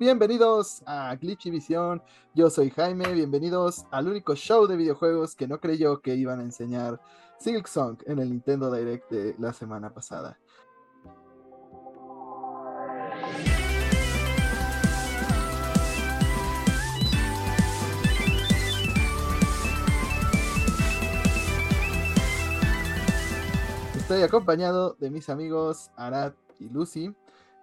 [0.00, 2.02] Bienvenidos a Glitchy Visión.
[2.34, 3.12] Yo soy Jaime.
[3.12, 6.98] Bienvenidos al único show de videojuegos que no creyó que iban a enseñar
[7.38, 10.38] Silk Song en el Nintendo Direct de la semana pasada.
[23.98, 27.14] Estoy acompañado de mis amigos Arad y Lucy.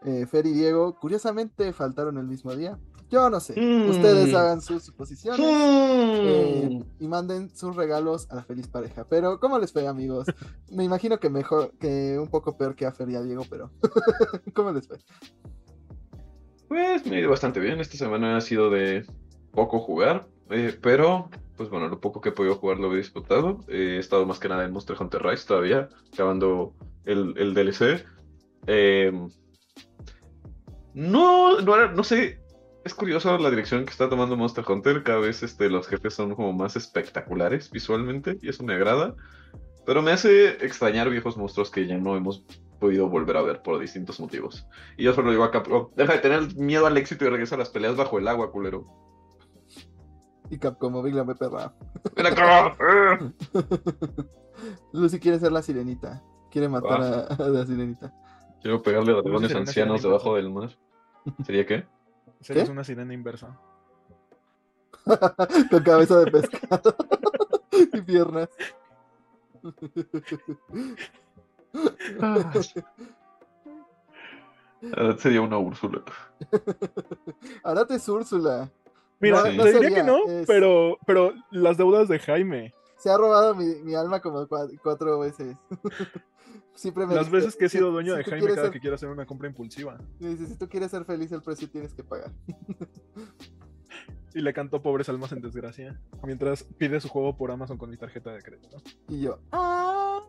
[0.06, 2.78] Eh, Fer y Diego, curiosamente, faltaron el mismo día.
[3.10, 3.54] Yo no sé.
[3.90, 4.36] Ustedes Mm.
[4.36, 9.06] hagan sus suposiciones eh, y manden sus regalos a la feliz pareja.
[9.10, 10.28] Pero, ¿cómo les fue, amigos?
[10.72, 13.72] Me imagino que mejor, que un poco peor que a Fer y a Diego, pero
[14.54, 14.98] ¿cómo les fue?
[16.68, 17.80] Pues me ha ido bastante bien.
[17.80, 19.06] Esta semana ha sido de
[19.52, 23.62] poco jugar, eh, pero pues bueno, lo poco que he podido jugar lo he disfrutado.
[23.70, 26.74] Eh, he estado más que nada en Monster Hunter Rise todavía, acabando
[27.06, 28.06] el, el DLC.
[28.68, 29.28] Eh,
[30.98, 32.40] no, no, era- no sé,
[32.84, 35.04] es curioso la dirección que está tomando Monster Hunter.
[35.04, 39.16] Cada vez este, los jefes son como más espectaculares visualmente y eso me agrada.
[39.86, 42.44] Pero me hace extrañar viejos monstruos que ya no hemos
[42.80, 44.68] podido volver a ver por distintos motivos.
[44.98, 47.60] Y yo solo digo a Capcom, deja de tener miedo al éxito y regresa a
[47.60, 48.86] las peleas bajo el agua, culero.
[50.50, 51.74] Y Capcom, me perra.
[52.16, 52.76] Ven acá.
[54.94, 56.24] Lucy quiere ser la sirenita.
[56.52, 57.36] Quiere matar Ah.
[57.38, 58.14] a, a la sirenita.
[58.62, 60.70] Quiero pegarle a ¿Cómo dragones ancianos debajo del mar.
[61.46, 61.86] ¿Sería qué?
[62.42, 62.72] Serías ¿Qué?
[62.72, 63.60] una sirena inversa.
[65.72, 66.96] Con cabeza de pescado
[67.94, 68.50] y piernas.
[72.22, 72.52] Ah,
[75.18, 76.02] sería una Úrsula.
[77.64, 78.70] Arate es Úrsula.
[79.20, 82.74] Mira, No, diría sería, que no, es- pero, pero las deudas de Jaime.
[83.08, 85.56] Se ha robado mi, mi alma como cua- cuatro veces.
[86.76, 88.64] Siempre me Las dice, veces que he si- sido dueño si de tú Jaime cada
[88.64, 89.98] ser- que quiero hacer una compra impulsiva.
[90.20, 92.34] me dice, si tú quieres ser feliz, el precio tienes que pagar.
[94.34, 95.98] Y le canto pobres almas en desgracia.
[96.24, 98.76] Mientras pide su juego por Amazon con mi tarjeta de crédito.
[99.08, 100.20] Y yo, ¡ah!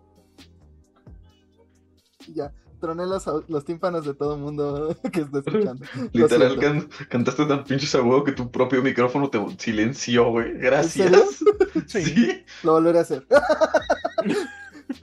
[2.29, 5.85] Y ya, troné los, los tímpanos de todo el mundo que está escuchando.
[6.13, 10.55] Literal, can- cantaste tan pinches agudo que tu propio micrófono te silenció, güey.
[10.59, 11.13] Gracias.
[11.87, 12.03] Sí.
[12.03, 12.45] Sí.
[12.65, 13.25] Lo volveré a hacer.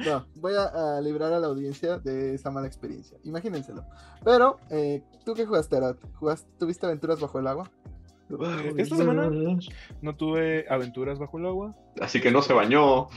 [0.05, 3.17] No, voy a, a librar a la audiencia de esa mala experiencia.
[3.23, 3.85] Imagínenselo.
[4.23, 5.97] Pero, eh, ¿tú qué jugaste, Arat?
[6.15, 7.71] ¿Jugaste, ¿Tuviste aventuras bajo el agua?
[8.77, 9.29] Esta semana
[10.01, 11.75] no tuve aventuras bajo el agua.
[12.01, 13.07] Así que no se bañó.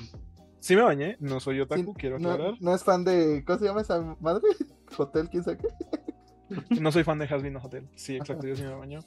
[0.60, 2.54] Sí me bañé, no soy otaku, Sí, quiero no, aclarar.
[2.60, 3.44] no es fan de.
[3.46, 4.42] ¿Cómo se llama esa madre?
[4.98, 5.68] Hotel, quién sabe qué.
[6.80, 7.86] No soy fan de Hasbin Hotel.
[7.94, 9.00] Sí, exacto, yo sí me baño.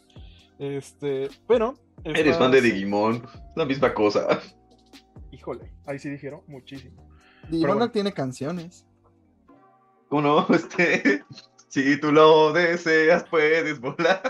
[0.59, 1.73] Este, pero.
[2.03, 3.25] Eres fan de Digimon.
[3.55, 4.39] La misma cosa.
[5.31, 7.09] Híjole, ahí sí dijeron muchísimo.
[7.49, 7.85] Digimon bueno.
[7.87, 8.85] no tiene canciones.
[10.07, 10.47] ¿Cómo no?
[10.55, 11.23] Este.
[11.67, 14.21] Si tú lo deseas, puedes volar.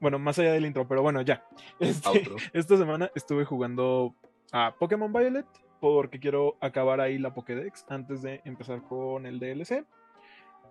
[0.00, 1.44] Bueno, más allá del intro, pero bueno, ya.
[1.80, 2.36] Este, Outro.
[2.52, 4.14] esta semana estuve jugando
[4.52, 5.44] a Pokémon Violet
[5.80, 9.84] porque quiero acabar ahí la Pokédex antes de empezar con el DLC.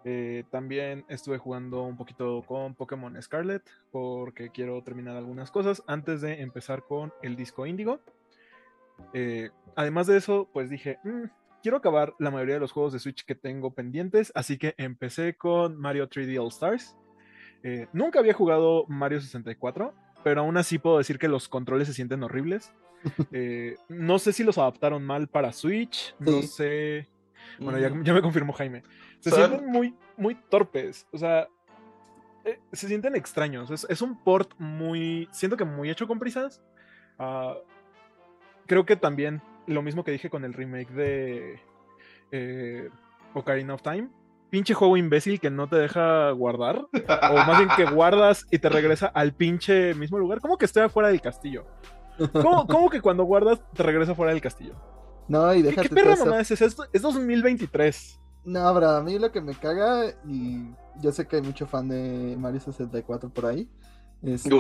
[0.08, 6.22] Eh, también estuve jugando un poquito con Pokémon Scarlet porque quiero terminar algunas cosas antes
[6.22, 8.00] de empezar con el disco Índigo.
[9.14, 11.26] Eh, además de eso, pues dije, "Mm,
[11.64, 15.36] quiero acabar la mayoría de los juegos de Switch que tengo pendientes, así que empecé
[15.36, 16.96] con Mario 3D All Stars.
[17.64, 19.92] Eh, nunca había jugado Mario 64,
[20.24, 22.72] pero aún así puedo decir que los controles se sienten horribles.
[23.32, 26.48] Eh, no sé si los adaptaron mal para Switch, no Sí.
[26.48, 27.08] sé.
[27.60, 28.84] Bueno, ya, ya me confirmó Jaime.
[29.20, 31.08] Se sienten muy, muy torpes.
[31.12, 31.48] O sea,
[32.44, 33.70] eh, se sienten extraños.
[33.72, 35.28] Es, es un port muy.
[35.32, 36.62] Siento que muy hecho con prisas.
[37.20, 37.56] Ah,
[38.66, 41.60] creo que también lo mismo que dije con el remake de
[42.32, 42.90] eh,
[43.34, 44.10] Ocarina of Time.
[44.50, 46.78] Pinche juego imbécil que no te deja guardar.
[46.78, 50.40] O más bien que guardas y te regresa al pinche mismo lugar.
[50.40, 51.66] ¿Cómo que estoy afuera del castillo?
[52.34, 54.76] ¿Cómo, cómo que cuando guardas te regresa fuera del castillo?
[55.28, 56.66] No, y ¿Qué, déjate qué todo perra mamá es esa?
[56.66, 58.20] Es, es 2023.
[58.46, 60.70] No, bro, a mí lo que me caga, y
[61.02, 63.68] yo sé que hay mucho fan de Mario 64 por ahí.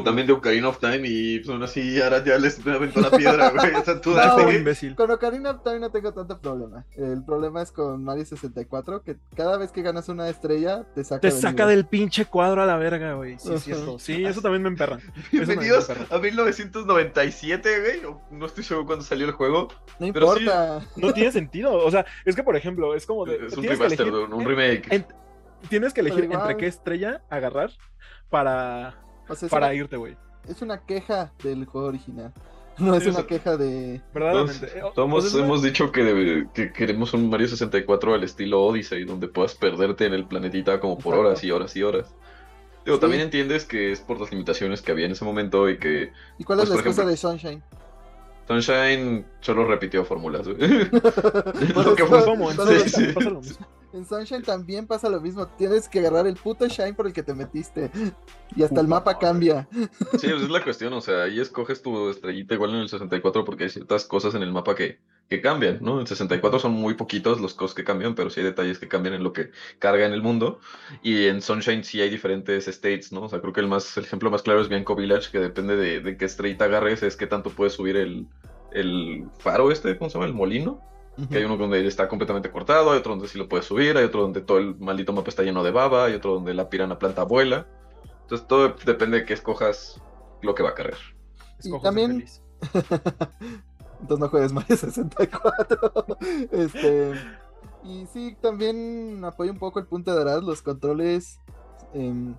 [0.03, 3.49] También de Ocarina of Time y pues, aún así ahora ya les aventó la piedra,
[3.55, 3.73] güey.
[3.73, 4.57] O sea, tú No, date, Juego güey.
[4.59, 4.95] imbécil.
[4.95, 6.85] Con Ocarina of Time no tengo tanto problema.
[6.95, 11.21] El problema es con Mario 64, que cada vez que ganas una estrella, te saca
[11.21, 11.75] Te del saca nivel.
[11.77, 13.39] del pinche cuadro a la verga, güey.
[13.39, 13.59] Sí, es Ajá.
[13.59, 13.99] cierto.
[13.99, 14.99] Sí, eso también me emperra.
[15.31, 18.15] Bienvenidos me a 1997, güey.
[18.31, 19.67] No estoy seguro cuándo salió el juego.
[19.99, 20.39] No pero sí.
[20.43, 20.81] importa.
[20.95, 21.73] No tiene sentido.
[21.73, 23.47] O sea, es que, por ejemplo, es como de.
[23.47, 24.87] Es un remaster, elegir, un remake.
[24.93, 25.05] en-
[25.69, 27.71] tienes que elegir entre qué estrella agarrar
[28.29, 28.95] para,
[29.29, 30.15] O sea, es, para una, irte, güey.
[30.47, 32.33] es una queja del juego original.
[32.77, 34.01] No es una queja de.
[34.13, 34.67] Verdaderamente.
[34.93, 39.29] Todos, Eh, hemos dicho que, debe- que queremos un Mario 64 al estilo Odyssey, donde
[39.29, 41.27] puedas perderte en el planetita como por Exacto.
[41.29, 42.13] horas y horas y horas.
[42.85, 46.11] Digo, también entiendes que es por las limitaciones que había en ese momento y que...
[46.37, 47.63] ¿Y cuál es Pues, la excusa ejemplo- de Sunshine?
[48.47, 50.45] Sunshine solo repitió fórmulas.
[50.47, 50.57] Lo
[51.95, 53.13] que fue- sí.
[53.95, 55.47] En Sunshine también pasa lo mismo.
[55.47, 57.89] Tienes que agarrar el puto Shine por el que te metiste.
[58.53, 59.25] Y hasta el mapa madre.
[59.25, 59.69] cambia.
[60.19, 63.45] Sí, pues es la cuestión, o sea, ahí escoges tu estrellita igual en el 64
[63.45, 64.99] porque hay ciertas cosas en el mapa que,
[65.29, 66.01] que cambian, ¿no?
[66.01, 69.15] En 64 son muy poquitos los cosas que cambian, pero sí hay detalles que cambian
[69.15, 70.59] en lo que carga en el mundo.
[71.01, 73.23] Y en Sunshine sí hay diferentes states, ¿no?
[73.23, 75.77] O sea, creo que el más el ejemplo más claro es Bianco Village, que depende
[75.77, 78.27] de, de qué estrellita agarres, es qué tanto puedes subir el,
[78.71, 80.27] el faro este, ¿cómo se llama?
[80.27, 80.81] El molino.
[81.29, 84.03] Que hay uno donde está completamente cortado, hay otro donde sí lo puedes subir, hay
[84.03, 86.99] otro donde todo el maldito mapa está lleno de baba, hay otro donde la pirana
[86.99, 87.67] planta vuela.
[88.23, 90.01] Entonces todo depende de que escojas
[90.41, 90.99] lo que va a cargar.
[91.59, 92.41] Ser también- feliz.
[94.01, 96.05] Entonces no juegues Mario 64.
[96.51, 97.13] este.
[97.83, 101.39] Y sí, también apoyo un poco el punto de Arad, los controles.
[101.93, 102.35] em,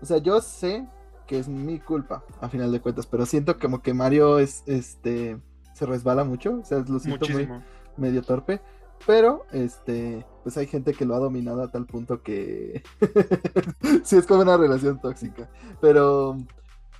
[0.00, 0.86] o sea, yo sé
[1.26, 5.38] que es mi culpa, a final de cuentas, pero siento como que Mario es este
[5.72, 7.62] se resbala mucho, o sea, lo siento muy Muchísimo.
[7.96, 8.60] Medio torpe.
[9.06, 12.82] Pero, este, pues hay gente que lo ha dominado a tal punto que
[14.04, 15.50] sí es como una relación tóxica.
[15.80, 16.36] Pero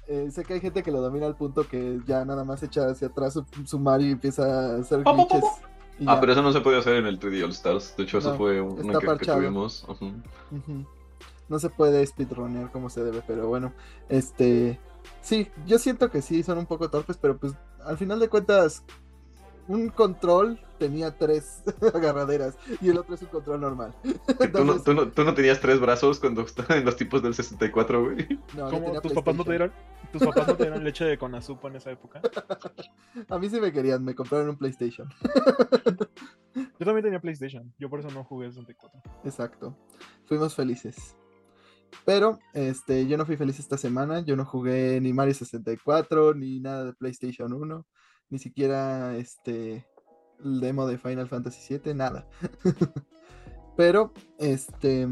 [0.08, 2.86] eh, sé que hay gente que lo domina al punto que ya nada más echa
[2.86, 5.44] hacia atrás su, su Mario y empieza a hacer glitches.
[6.06, 7.94] Ah, pero eso no se puede hacer en el 3D All Stars.
[7.96, 9.86] De hecho, eso fue un- una que, que tuvimos.
[11.48, 13.72] No se puede speedrunnear como se debe, pero bueno,
[14.08, 14.80] este,
[15.20, 17.52] sí, yo siento que sí son un poco torpes, pero pues
[17.84, 18.84] al final de cuentas,
[19.68, 21.62] un control tenía tres
[21.94, 23.94] agarraderas y el otro es un control normal.
[24.02, 26.96] Que tú, no, Entonces, tú, no, tú no tenías tres brazos cuando estaban en los
[26.96, 28.28] tipos del 64, güey.
[28.56, 29.00] no, ¿Cómo?
[29.00, 29.72] ¿Tus papás no te dieron?
[30.10, 32.20] ¿Tus papás no te dieron leche de conazupo en esa época?
[33.28, 35.08] A mí sí me querían, me compraron un PlayStation.
[36.54, 37.72] Yo también tenía PlayStation.
[37.78, 39.00] Yo por eso no jugué 64.
[39.24, 39.76] Exacto.
[40.26, 41.16] Fuimos felices.
[42.04, 44.24] Pero, este, yo no fui feliz esta semana.
[44.24, 47.86] Yo no jugué ni Mario 64, ni nada de PlayStation 1,
[48.32, 49.86] ni siquiera este
[50.42, 52.26] el demo de Final Fantasy VII, nada.
[53.76, 55.06] Pero, este,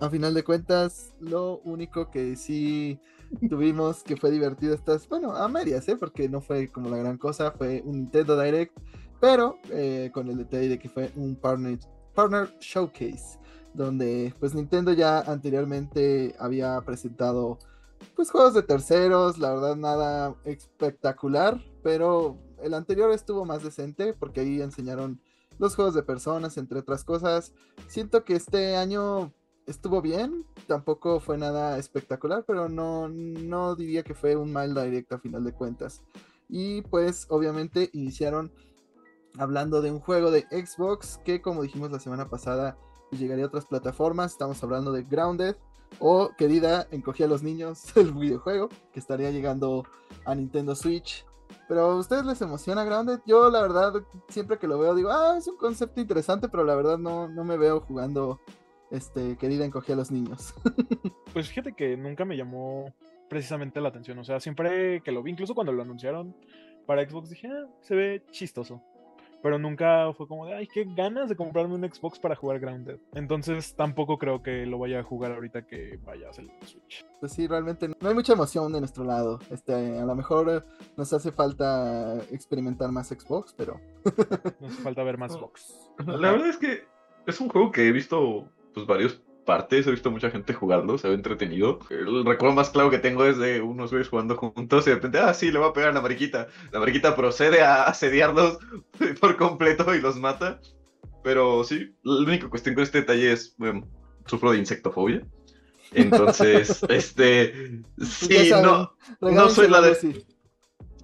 [0.00, 3.00] a final de cuentas, lo único que sí
[3.48, 5.96] tuvimos que fue divertido estas, bueno, a medias, ¿eh?
[5.96, 8.76] Porque no fue como la gran cosa, fue un Nintendo Direct,
[9.20, 11.78] pero eh, con el detalle de que fue un partner,
[12.14, 13.38] partner showcase,
[13.72, 17.58] donde pues Nintendo ya anteriormente había presentado
[18.14, 24.40] pues juegos de terceros, la verdad nada espectacular, pero el anterior estuvo más decente porque
[24.40, 25.20] ahí enseñaron
[25.58, 27.52] los juegos de personas, entre otras cosas.
[27.88, 29.32] Siento que este año
[29.66, 35.14] estuvo bien, tampoco fue nada espectacular, pero no, no diría que fue un mal directo
[35.14, 36.02] a final de cuentas.
[36.48, 38.52] Y pues obviamente iniciaron
[39.38, 42.78] hablando de un juego de Xbox que como dijimos la semana pasada
[43.10, 44.32] llegaría a otras plataformas.
[44.32, 45.56] Estamos hablando de Grounded
[45.98, 49.84] o querida encogí a los niños el videojuego que estaría llegando
[50.24, 51.24] a Nintendo Switch.
[51.68, 53.20] Pero a ustedes les emociona Grounded.
[53.26, 53.92] Yo la verdad
[54.28, 57.44] siempre que lo veo digo, ah, es un concepto interesante, pero la verdad no, no
[57.44, 58.40] me veo jugando
[58.90, 60.54] este querida encogí a los niños.
[61.32, 62.94] Pues fíjate que nunca me llamó
[63.28, 64.16] precisamente la atención.
[64.20, 66.36] O sea, siempre que lo vi, incluso cuando lo anunciaron
[66.86, 68.80] para Xbox, dije, ah, se ve chistoso.
[69.44, 72.98] Pero nunca fue como de, ay, qué ganas de comprarme un Xbox para jugar Grounded.
[73.12, 77.04] Entonces tampoco creo que lo vaya a jugar ahorita que vaya a salir en Switch.
[77.20, 79.40] Pues sí, realmente no hay mucha emoción de nuestro lado.
[79.50, 80.62] Este, a lo mejor eh,
[80.96, 83.78] nos hace falta experimentar más Xbox, pero
[84.60, 85.90] Nos hace falta ver más box.
[86.06, 86.84] La verdad es que
[87.26, 91.08] es un juego que he visto pues varias partes, he visto mucha gente jugarlo, se
[91.08, 91.78] ve entretenido.
[91.90, 95.18] El recuerdo más claro que tengo es de unos güeyes jugando juntos y de repente,
[95.18, 96.48] ah, sí, le va a pegar a la mariquita.
[96.72, 98.58] La mariquita procede a asediarlos
[99.20, 100.60] por completo y los mata.
[101.22, 103.86] Pero sí, la única cuestión con este detalle es, bueno,
[104.26, 105.26] sufro de insectofobia.
[105.92, 110.24] Entonces, este, sí, saben, no, regálense soy la de-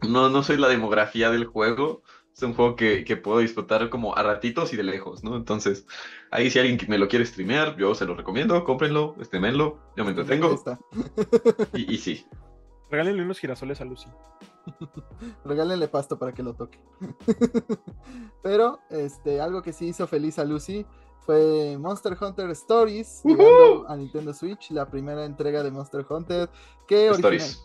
[0.08, 2.02] no, no soy la demografía del juego.
[2.34, 5.36] Es un juego que, que puedo disfrutar como a ratitos y de lejos, ¿no?
[5.36, 5.86] Entonces,
[6.30, 10.10] ahí si alguien me lo quiere streamear, yo se lo recomiendo, cómprenlo, streamenlo, yo me
[10.12, 10.54] Ahí entretengo.
[10.54, 10.78] está.
[11.74, 12.24] Y, y sí.
[12.90, 14.08] Regálenle unos girasoles a Lucy.
[15.44, 16.80] Regálenle pasto para que lo toque.
[18.42, 20.84] Pero, este, algo que sí hizo feliz a Lucy
[21.20, 23.36] fue Monster Hunter Stories, ¡Ujú!
[23.36, 26.48] llegando a Nintendo Switch, la primera entrega de Monster Hunter,
[26.88, 27.64] que original- Stories.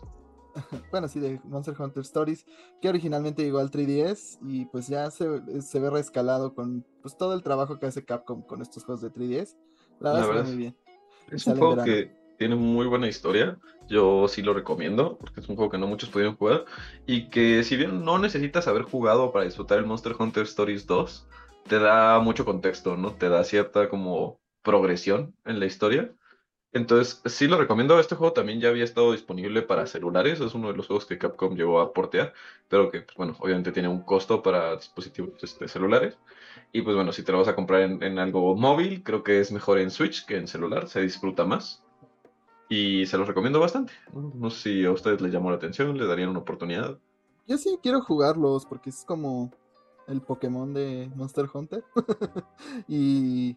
[0.90, 2.44] bueno, sí, de Monster Hunter Stories,
[2.80, 7.34] que originalmente llegó al 3DS y pues ya se, se ve reescalado con pues todo
[7.34, 9.56] el trabajo que hace Capcom con estos juegos de 3DS.
[10.00, 10.76] La verdad, La verdad muy es- bien.
[11.30, 13.58] Es un juego que tiene muy buena historia.
[13.88, 16.64] Yo sí lo recomiendo, porque es un juego que no muchos pudieron jugar.
[17.06, 21.26] Y que si bien no necesitas haber jugado para disfrutar el Monster Hunter Stories 2,
[21.68, 23.14] te da mucho contexto, ¿no?
[23.14, 26.12] Te da cierta como progresión en la historia.
[26.76, 27.98] Entonces, sí lo recomiendo.
[27.98, 30.40] Este juego también ya había estado disponible para celulares.
[30.40, 32.34] Es uno de los juegos que Capcom llegó a portear,
[32.68, 36.18] pero que, pues, bueno, obviamente tiene un costo para dispositivos este, celulares.
[36.72, 39.52] Y pues bueno, si te lo vas a comprar en, algo móvil, creo que es
[39.52, 40.86] mejor en Switch que en celular.
[40.88, 41.82] Se disfruta más.
[42.68, 43.94] Y se los recomiendo bastante.
[44.12, 46.98] No, no sé si a ustedes les llamó la atención, le darían una oportunidad.
[47.46, 49.50] Yo sí quiero jugarlos porque es como
[50.08, 51.84] el Pokémon de Monster Hunter.
[52.86, 53.56] y,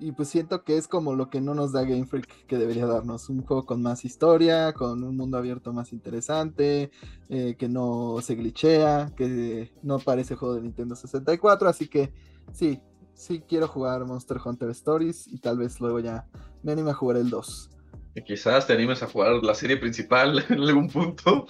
[0.00, 2.86] y pues siento que es como lo que no nos da Game Freak que debería
[2.86, 3.28] darnos.
[3.28, 6.90] Un juego con más historia, con un mundo abierto más interesante,
[7.28, 11.68] eh, que no se glitchea, que no parece juego de Nintendo 64.
[11.68, 12.12] Así que
[12.52, 12.80] sí,
[13.14, 16.26] sí quiero jugar Monster Hunter Stories y tal vez luego ya
[16.62, 17.70] me anime a jugar el 2.
[18.14, 21.46] Y quizás te animes a jugar la serie principal en algún punto.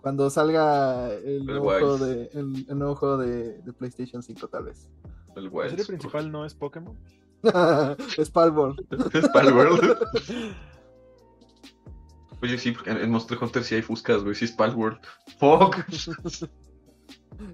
[0.00, 4.64] Cuando salga el nuevo juego, de, el, el nuevo juego de, de PlayStation 5, tal
[4.64, 4.88] vez.
[5.36, 6.96] El ¿La serie principal no es Pokémon?
[8.18, 8.86] Es Palworld.
[9.14, 9.96] Es Palworld.
[12.42, 14.34] Oye, sí, porque en, Monster Hunter sí hay fuscas, güey.
[14.34, 14.98] Sí es Palworld.
[15.38, 15.76] Fuck.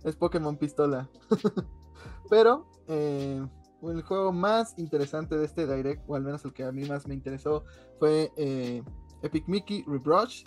[0.04, 1.08] es Pokémon Pistola.
[2.30, 3.44] Pero eh,
[3.82, 7.06] el juego más interesante de este Direct, o al menos el que a mí más
[7.06, 7.64] me interesó,
[7.98, 8.82] fue eh,
[9.22, 10.44] Epic Mickey Rebrush.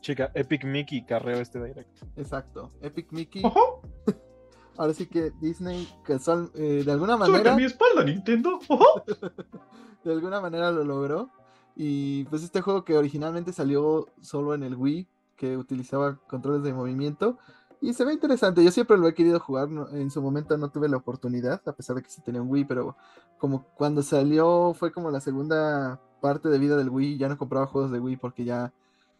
[0.00, 2.02] Chica, Epic Mickey carreó este direct.
[2.16, 3.42] Exacto, Epic Mickey.
[3.44, 3.82] Ojo,
[4.76, 5.88] Ahora sí que Disney,
[6.20, 8.58] son, eh, de alguna manera, mi espalda, Nintendo.
[10.04, 11.30] De alguna manera lo logró.
[11.76, 16.72] Y pues este juego que originalmente salió solo en el Wii, que utilizaba controles de
[16.72, 17.38] movimiento.
[17.80, 20.70] Y se ve interesante, yo siempre lo he querido jugar, no- en su momento no
[20.70, 22.96] tuve la oportunidad, a pesar de que sí tenía un Wii, pero
[23.38, 27.66] como cuando salió fue como la segunda parte de vida del Wii, ya no compraba
[27.66, 28.72] juegos de Wii porque ya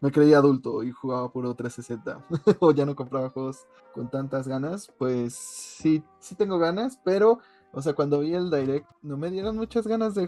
[0.03, 2.25] me creía adulto y jugaba puro 360,
[2.59, 7.39] o ya no compraba juegos con tantas ganas, pues sí, sí tengo ganas, pero,
[7.71, 10.27] o sea, cuando vi el Direct no me dieron muchas ganas de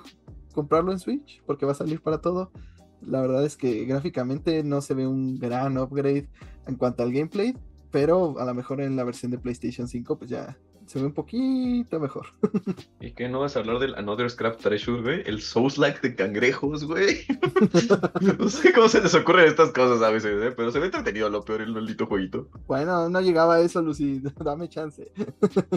[0.53, 2.53] comprarlo en Switch, porque va a salir para todo.
[3.01, 6.29] La verdad es que gráficamente no se ve un gran upgrade
[6.67, 7.53] en cuanto al gameplay,
[7.91, 11.13] pero a lo mejor en la versión de PlayStation 5 pues ya se ve un
[11.13, 12.27] poquito mejor.
[13.01, 15.23] ¿Y qué no vas a hablar del Another Scrap Treasure, güey?
[15.25, 17.25] El Souls-like de cangrejos, güey.
[18.39, 20.53] no sé cómo se les ocurren estas cosas a veces, ¿eh?
[20.55, 22.49] Pero se ve entretenido a lo peor el maldito jueguito.
[22.67, 25.11] Bueno, no llegaba a eso, Lucy, dame chance.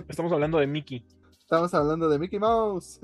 [0.09, 1.05] Estamos hablando de Mickey.
[1.41, 3.01] Estamos hablando de Mickey Mouse.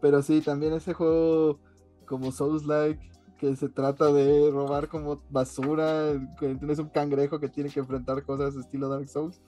[0.00, 1.58] Pero sí, también ese juego
[2.06, 7.70] como Souls-like, que se trata de robar como basura, que tienes un cangrejo que tiene
[7.70, 9.40] que enfrentar cosas estilo Dark Souls.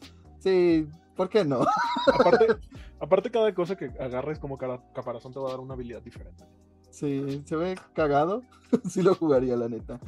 [0.43, 1.61] Sí, ¿por qué no?
[2.19, 2.47] Aparte,
[3.01, 6.45] aparte cada cosa que agarres como cara- caparazón te va a dar una habilidad diferente.
[6.91, 8.43] Sí, se ve cagado.
[8.91, 9.99] sí lo jugaría, la neta.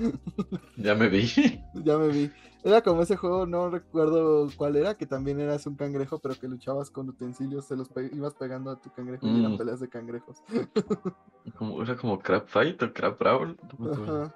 [0.77, 1.29] Ya me vi.
[1.75, 2.31] Ya me vi.
[2.65, 6.49] Era como ese juego, no recuerdo cuál era, que también eras un cangrejo, pero que
[6.49, 9.59] luchabas con utensilios, se los pe- ibas pegando a tu cangrejo y eran Mm.
[9.59, 10.43] peleas de cangrejos.
[11.59, 13.57] Como, era como Crab Fight o Crab Brawl.
[13.79, 14.33] No me acuerdo.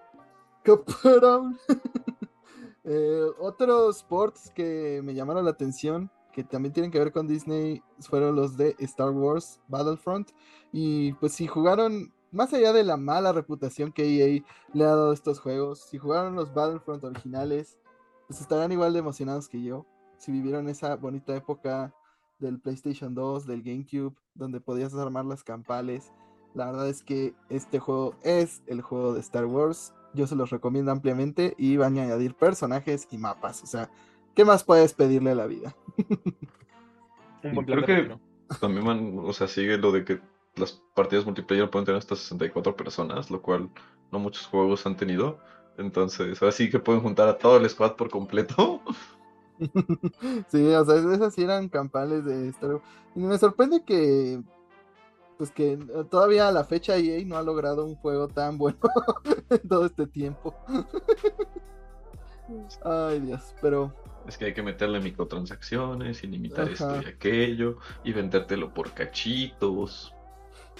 [2.91, 7.83] Eh, otros sports que me llamaron la atención, que también tienen que ver con Disney,
[8.01, 10.31] fueron los de Star Wars Battlefront.
[10.73, 14.43] Y pues si jugaron, más allá de la mala reputación que EA
[14.73, 17.79] le ha dado a estos juegos, si jugaron los Battlefront originales,
[18.27, 19.85] pues estarán igual de emocionados que yo.
[20.17, 21.95] Si vivieron esa bonita época
[22.39, 26.11] del PlayStation 2, del GameCube, donde podías armar las campales.
[26.55, 29.93] La verdad es que este juego es el juego de Star Wars.
[30.15, 33.63] Yo se los recomiendo ampliamente y van a añadir personajes y mapas.
[33.63, 33.91] O sea,
[34.35, 35.77] ¿qué más puedes pedirle a la vida?
[37.43, 38.19] Un Y buen plan creo que-.
[38.61, 40.21] También, man, o sea, sigue lo de que
[40.57, 43.71] las partidas multiplayer pueden tener hasta 64 personas, lo cual
[44.11, 45.39] no muchos juegos han tenido.
[45.77, 48.83] Entonces, ahora sí que pueden juntar a todo el squad por completo.
[50.49, 52.85] sí, o sea, esas sí eran campales de Star Wars.
[53.15, 54.43] Y me sorprende que,
[55.39, 55.79] pues que eh,
[56.11, 58.79] todavía a la fecha EA no ha logrado un juego tan bueno
[59.51, 60.55] en todo este tiempo.
[62.85, 63.95] Ay, Dios, pero
[64.27, 70.15] Es que hay que meterle microtransacciones y limitar esto y aquello, y vendértelo por cachitos.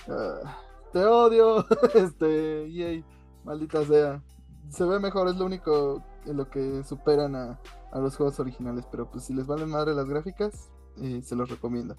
[0.09, 0.59] Ah,
[0.93, 3.03] te odio, este, EA,
[3.45, 4.23] maldita sea.
[4.71, 7.61] Se ve mejor, es lo único en lo que superan a,
[7.93, 11.49] a los juegos originales, pero pues si les valen madre las gráficas, eh, se los
[11.49, 11.97] recomiendo.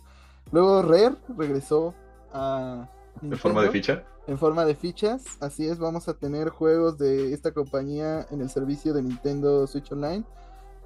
[0.51, 1.93] Luego Rare regresó
[2.33, 2.89] a
[3.21, 4.03] En forma de ficha.
[4.27, 8.50] en forma de fichas, así es, vamos a tener juegos de esta compañía en el
[8.50, 10.24] servicio de Nintendo Switch Online.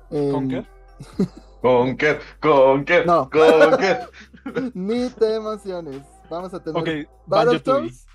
[0.09, 0.65] ¿Con En- qué?
[1.61, 3.29] Conker, Conker, No.
[3.29, 4.09] Conker.
[4.73, 6.01] Ni te emociones.
[6.29, 7.07] Vamos a tener Ok, Banjo-Tooie.
[7.27, 8.07] Battletoads.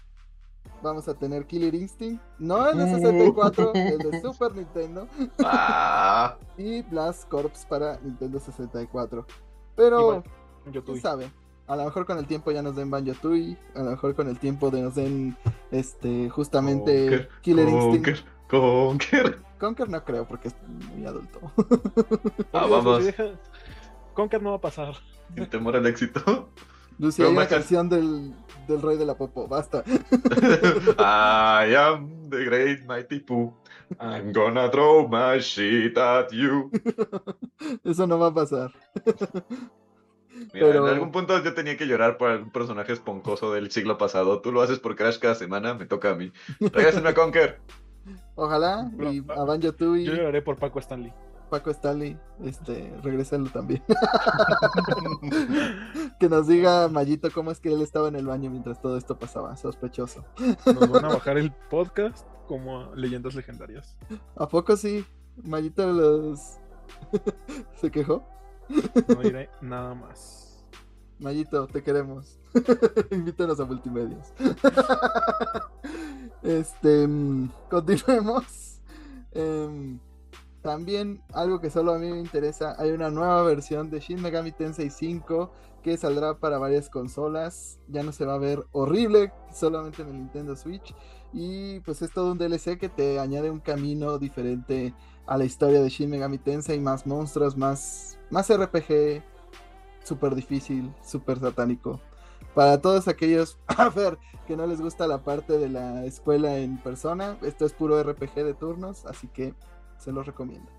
[0.82, 2.22] Vamos a tener Killer Instinct.
[2.38, 5.08] No el de 64, el de Super Nintendo.
[5.44, 9.26] Ah, Y Blast Corps para Nintendo 64.
[9.74, 10.22] Pero,
[10.70, 11.32] Yo quién sabe.
[11.68, 14.28] A lo mejor con el tiempo ya nos den Banjo Tui, a lo mejor con
[14.28, 15.36] el tiempo de nos den
[15.70, 18.06] este justamente Conker, Killer Instinct.
[18.06, 19.38] Conker, Conker.
[19.58, 20.54] Conker no creo porque es
[20.94, 21.40] muy adulto.
[22.52, 23.04] Ah, vamos.
[24.14, 24.94] Conker no va a pasar.
[25.34, 26.48] Sin temor al éxito.
[26.98, 28.34] Lucy, hay una canción del,
[28.66, 29.84] del rey de la popo, basta.
[30.98, 33.52] I am the great mighty Pooh.
[34.00, 36.70] I'm gonna throw my shit at you.
[37.84, 38.72] Eso no va a pasar.
[40.52, 43.98] Mira, Pero- en algún punto yo tenía que llorar por algún personaje esponjoso del siglo
[43.98, 44.40] pasado.
[44.40, 46.32] Tú lo haces por Crash cada semana, me toca a mí.
[46.60, 47.60] Regrésenme a Conker.
[48.34, 51.12] Ojalá, y a Banjo Tui, Yo lloraré por Paco Stanley.
[51.50, 53.82] Paco Stanley, este, regrésenlo también.
[56.20, 59.18] que nos diga Mayito cómo es que él estaba en el baño mientras todo esto
[59.18, 60.24] pasaba, sospechoso.
[60.66, 63.96] Nos van a bajar el podcast como leyendas legendarias.
[64.36, 65.04] ¿A poco sí?
[65.42, 66.58] Mayito los...
[67.80, 68.26] ¿Se quejó?
[69.08, 70.64] No diré nada más.
[71.18, 72.38] Mayito, te queremos.
[73.10, 74.32] Invítanos a multimedios.
[76.42, 78.80] este, mm, continuemos.
[79.32, 79.98] Em,
[80.62, 84.52] también algo que solo a mí me interesa, hay una nueva versión de Shin Megami
[84.52, 85.50] Tensei 5
[85.82, 87.78] que saldrá para varias consolas.
[87.88, 90.94] Ya no se va a ver horrible, solamente en el Nintendo Switch.
[91.32, 94.94] Y pues es todo un DLC que te añade un camino diferente
[95.28, 99.22] a la historia de Shin Megami Tensei, más monstruos, más, más RPG,
[100.02, 102.00] súper difícil, súper satánico.
[102.54, 106.78] Para todos aquellos, a ver, que no les gusta la parte de la escuela en
[106.78, 109.54] persona, esto es puro RPG de turnos, así que
[109.98, 110.70] se los recomiendo.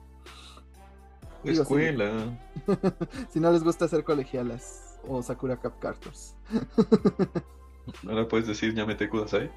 [1.43, 1.61] Digo.
[1.61, 2.37] Escuela.
[3.29, 6.35] Si no les gusta hacer colegialas o Sakura Cap Carters.
[8.07, 9.49] Ahora puedes decir Yamete Kudasai.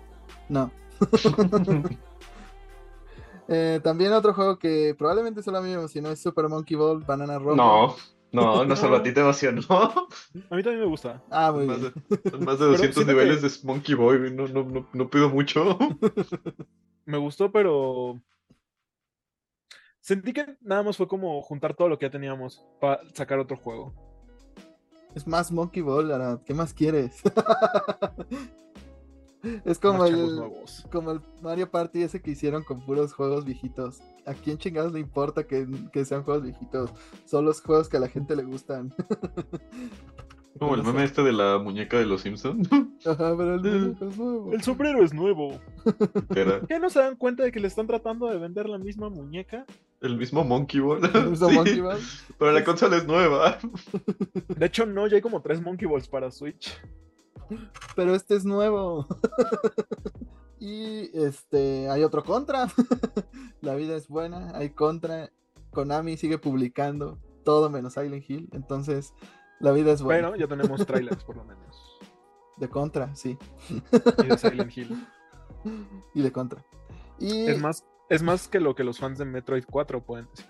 [0.49, 0.71] No.
[3.55, 7.05] Eh, también otro juego que probablemente solo a mí me emocionó es Super Monkey Ball
[7.05, 7.55] Banana Rock.
[7.57, 7.95] No,
[8.33, 9.61] no, no solo a ti te emocionó.
[9.71, 11.23] A mí también me gusta.
[11.31, 11.93] Ah, muy Más bien.
[12.09, 14.65] de, son más de Pero 200 siento niveles que- de Monkey Boy, güey, no, no,
[14.65, 15.77] no, no pido mucho.
[17.05, 18.19] Me gustó, pero.
[20.01, 23.57] Sentí que nada más fue como juntar todo lo que ya teníamos para sacar otro
[23.59, 23.93] juego.
[25.15, 27.21] Es más Monkey Ball, Arad, ¿qué más quieres?
[29.65, 30.87] es como el, nuevos.
[30.91, 34.01] como el Mario Party ese que hicieron con puros juegos viejitos.
[34.27, 36.91] ¿A quién chingados le importa que, que sean juegos viejitos?
[37.25, 38.95] Son los juegos que a la gente le gustan.
[40.59, 42.69] Como el meme este de la muñeca de los Simpsons.
[43.07, 44.53] Ajá, pero el es nuevo.
[44.53, 45.59] El sombrero es nuevo.
[46.37, 49.09] Era ¿Qué no se dan cuenta de que le están tratando de vender la misma
[49.09, 49.65] muñeca?
[50.03, 51.01] el mismo Monkey Ball.
[51.15, 52.01] ¿El mismo Sí, Monkey Ball?
[52.39, 53.59] Pero la consola es nueva.
[54.49, 56.79] De hecho, no, ya hay como tres Monkey Balls para Switch.
[57.97, 59.07] Pero este es nuevo.
[60.59, 62.69] y este, hay otro contra.
[63.61, 65.31] La vida es buena, hay contra.
[65.71, 68.49] Konami sigue publicando todo menos Silent Hill.
[68.53, 69.15] Entonces,
[69.61, 70.29] la vida es buena.
[70.29, 71.99] Bueno, ya tenemos trailers por lo menos.
[72.59, 73.39] De contra, sí.
[73.71, 75.07] Y de Silent Hill.
[76.15, 76.65] Y de contra.
[77.19, 80.47] Y Es más, es más que lo que los fans de Metroid 4 pueden decir.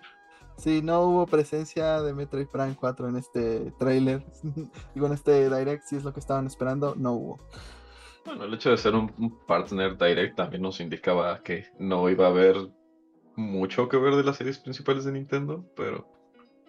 [0.56, 4.24] Sí, no hubo presencia de Metroid Prime 4 en este trailer.
[4.94, 7.38] Digo, en este direct, si es lo que estaban esperando, no hubo.
[8.24, 9.10] Bueno, el hecho de ser un,
[9.46, 12.56] partner direct también nos indicaba que no iba a haber
[13.34, 16.06] mucho que ver de las series principales de Nintendo, pero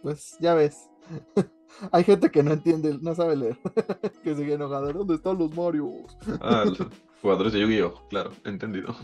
[0.01, 0.89] Pues ya ves.
[1.91, 3.57] Hay gente que no entiende, no sabe leer.
[4.23, 4.91] que sigue enojada.
[4.91, 6.17] ¿Dónde están los Marios?
[6.41, 6.87] ah, los
[7.21, 8.95] jugadores de Yu-Gi-Oh, claro, entendido.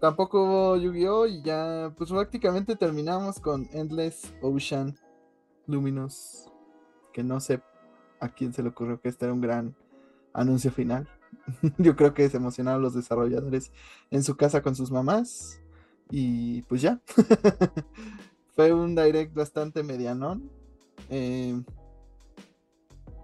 [0.00, 1.26] Tampoco hubo Yu-Gi-Oh!
[1.26, 4.96] y ya, pues prácticamente terminamos con Endless Ocean
[5.66, 6.48] Luminous.
[7.12, 7.60] Que no sé
[8.20, 9.74] a quién se le ocurrió que este era un gran
[10.32, 11.08] anuncio final.
[11.78, 13.72] Yo creo que se emocionaron los desarrolladores
[14.10, 15.60] en su casa con sus mamás.
[16.10, 17.00] Y pues ya.
[18.54, 20.50] Fue un direct bastante medianón.
[21.10, 21.60] Eh,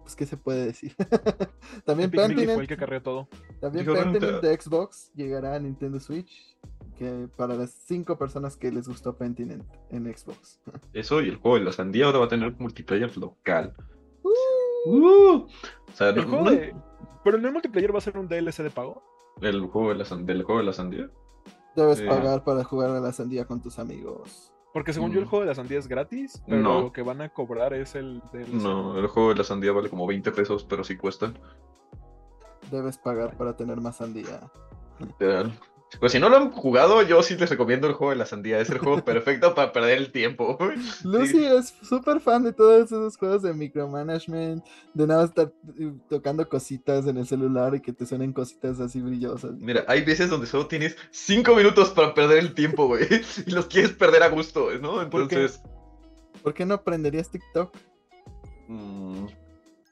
[0.04, 0.94] pues, ¿qué se puede decir?
[1.84, 3.28] También Epic Mickey Pentiment fue el que carrió todo.
[3.60, 6.56] también Pentiment de Xbox llegará a Nintendo Switch.
[6.96, 10.60] Que para las cinco personas que les gustó Pentiment en Xbox.
[10.92, 13.74] Eso y el juego de la sandía ahora va a tener multiplayer local.
[14.22, 14.30] Uh,
[14.86, 16.74] Uh, o sea, El no- juego no- de...
[17.24, 19.02] Pero en el multiplayer va a ser un DLC de pago.
[19.40, 21.10] el juego de la, san- del juego de la sandía.
[21.74, 22.06] debes Sí.
[22.06, 24.52] pagar para jugar a la sandía con tus amigos.
[24.74, 25.28] Porque según yo el Mm.
[25.28, 26.80] juego de la sandía es gratis, pero No.
[26.82, 28.52] lo que van a cobrar es el DLC.
[28.54, 31.32] No, el juego de la sandía vale como 20 pesos, pero sí cuesta.
[32.72, 34.40] Debes pagar para tener más sandía.
[34.98, 35.52] Literal.
[36.00, 38.60] Pues si no lo han jugado, yo sí les recomiendo el juego de la sandía.
[38.60, 40.58] Es el juego perfecto para perder el tiempo.
[41.04, 46.48] Lucy es súper fan de todos esos juegos de micromanagement, de nada estar eh, tocando
[46.48, 49.52] cositas en el celular y que te suenen cositas así brillosas.
[49.58, 53.04] Mira, hay veces donde solo tienes 5 minutos para perder el tiempo, güey.
[53.46, 55.08] Y los quieres perder a gusto, ¿no?
[55.10, 55.36] ¿Por qué?
[55.36, 55.62] Entonces.
[56.42, 57.74] ¿Por qué no aprenderías TikTok?
[58.68, 59.26] mm,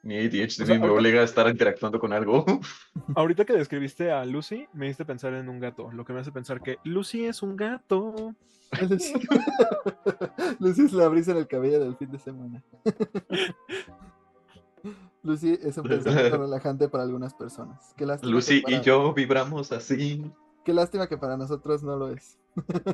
[0.02, 2.44] Mi ADHD O sea, me ahorita- obliga a estar interactuando con algo.
[3.14, 6.32] Ahorita que describiste a Lucy, me hiciste pensar en un gato, lo que me hace
[6.32, 8.34] pensar que Lucy es un gato.
[10.58, 12.62] Lucy es la brisa en el cabello del fin de semana.
[15.22, 17.94] Lucy es un pensamiento relajante para algunas personas.
[17.96, 20.28] Qué Lucy para- y yo vibramos así.
[20.64, 22.38] Qué lástima que para nosotros no lo es.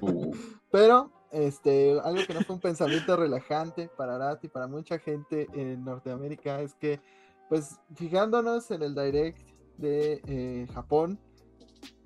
[0.01, 0.35] Uh,
[0.71, 5.47] Pero, este, algo que no fue un pensamiento relajante para Arat y para mucha gente
[5.53, 7.01] en Norteamérica es que,
[7.49, 11.19] pues, fijándonos en el direct de eh, Japón,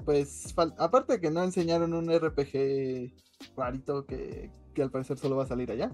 [0.04, 3.12] pues, aparte de que no enseñaron un RPG
[3.56, 5.92] rarito que, que al parecer solo va a salir allá,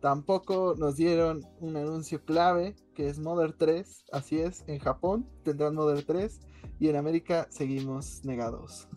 [0.00, 4.04] tampoco nos dieron un anuncio clave que es Mother 3.
[4.12, 6.40] Así es, en Japón tendrán Mother 3
[6.80, 8.88] y en América seguimos negados.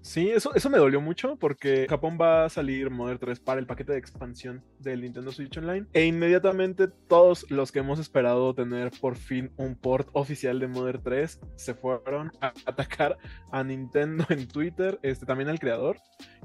[0.00, 3.66] Sí, eso, eso me dolió mucho porque Japón va a salir Modern 3 para el
[3.66, 8.92] paquete de expansión del Nintendo Switch Online e inmediatamente todos los que hemos esperado tener
[9.00, 13.18] por fin un port oficial de Modern 3 se fueron a atacar
[13.50, 15.98] a Nintendo en Twitter, este, también al creador,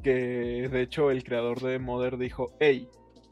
[0.04, 2.90] que de hecho el creador de Modern dijo, hey,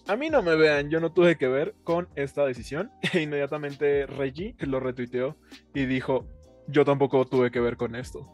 [0.08, 2.92] a mí no me vean, yo no tuve que ver con esta decisión.
[3.14, 5.38] E inmediatamente Reggie lo retuiteó
[5.74, 6.28] y dijo,
[6.68, 8.28] yo tampoco tuve que ver con esto.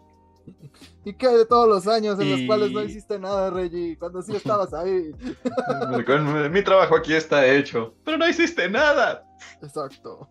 [1.06, 3.98] ¿Y qué hay de todos los años en los cuales no hiciste nada, Reggie?
[3.98, 5.12] Cuando sí estabas ahí.
[6.06, 7.96] con- mi trabajo aquí está hecho.
[8.04, 9.24] Pero no hiciste nada.
[9.62, 10.30] Exacto.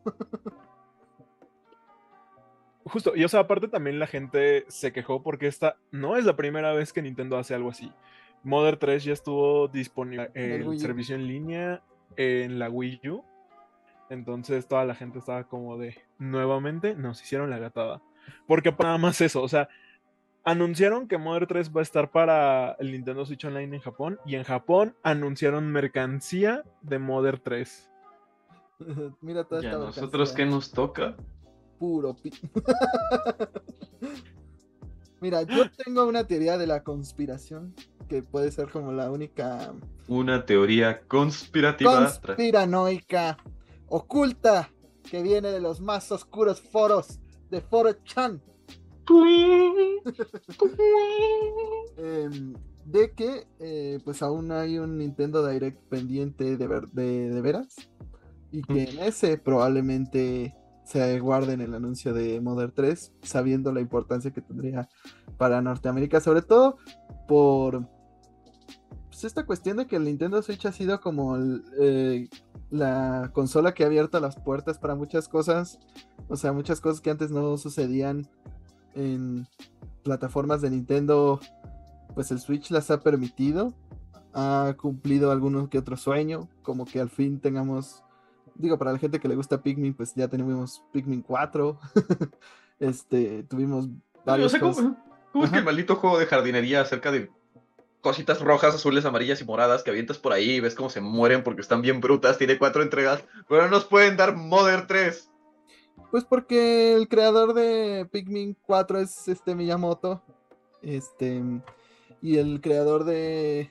[2.84, 6.34] Justo, y o sea, aparte también la gente se quejó porque esta no es la
[6.34, 7.92] primera vez que Nintendo hace algo así.
[8.42, 11.82] Mother 3 ya estuvo disponible En el servicio en línea
[12.16, 13.24] en la Wii U.
[14.08, 18.02] Entonces toda la gente estaba como de nuevamente nos hicieron la gatada.
[18.46, 19.68] Porque nada más eso, o sea,
[20.44, 24.34] anunciaron que Mother 3 va a estar para el Nintendo Switch Online en Japón y
[24.34, 27.90] en Japón anunciaron mercancía de Mother 3.
[29.20, 31.16] Mira toda ¿Y a nosotros qué nos toca?
[31.78, 32.30] Puro pi-
[35.20, 37.74] Mira, yo tengo una teoría de la conspiración
[38.08, 39.72] que puede ser como la única
[40.08, 41.94] Una teoría conspirativa.
[41.94, 43.36] conspiranoica
[43.88, 44.70] oculta
[45.10, 47.18] que viene de los más oscuros foros
[47.50, 48.40] de 4chan.
[51.96, 52.54] em,
[52.84, 57.74] de que eh, pues aún hay un Nintendo Direct pendiente de, ver- de, de veras
[58.52, 60.54] y que en ese probablemente
[60.90, 64.88] se guarden el anuncio de Modern 3 sabiendo la importancia que tendría
[65.36, 66.78] para Norteamérica sobre todo
[67.28, 67.86] por
[69.08, 71.36] pues, esta cuestión de que el Nintendo Switch ha sido como
[71.78, 72.28] eh,
[72.70, 75.78] la consola que ha abierto las puertas para muchas cosas
[76.28, 78.28] o sea muchas cosas que antes no sucedían
[78.94, 79.46] en
[80.02, 81.40] plataformas de Nintendo,
[82.14, 83.74] pues el Switch las ha permitido,
[84.32, 88.02] ha cumplido alguno que otro sueño, como que al fin tengamos,
[88.60, 91.78] digo, para la gente que le gusta Pikmin, pues ya tenemos Pikmin 4,
[92.80, 93.92] este, tuvimos Yo
[94.24, 94.96] varios sé cómo,
[95.32, 97.30] cómo es que el maldito juego de jardinería acerca de
[98.00, 101.42] cositas rojas, azules, amarillas y moradas que avientas por ahí y ves cómo se mueren
[101.42, 105.30] porque están bien brutas, tiene cuatro entregas, pero no nos pueden dar Modern 3.
[106.10, 110.22] Pues porque el creador de Pikmin 4 es este Miyamoto.
[110.82, 111.42] Este.
[112.20, 113.70] Y el creador de.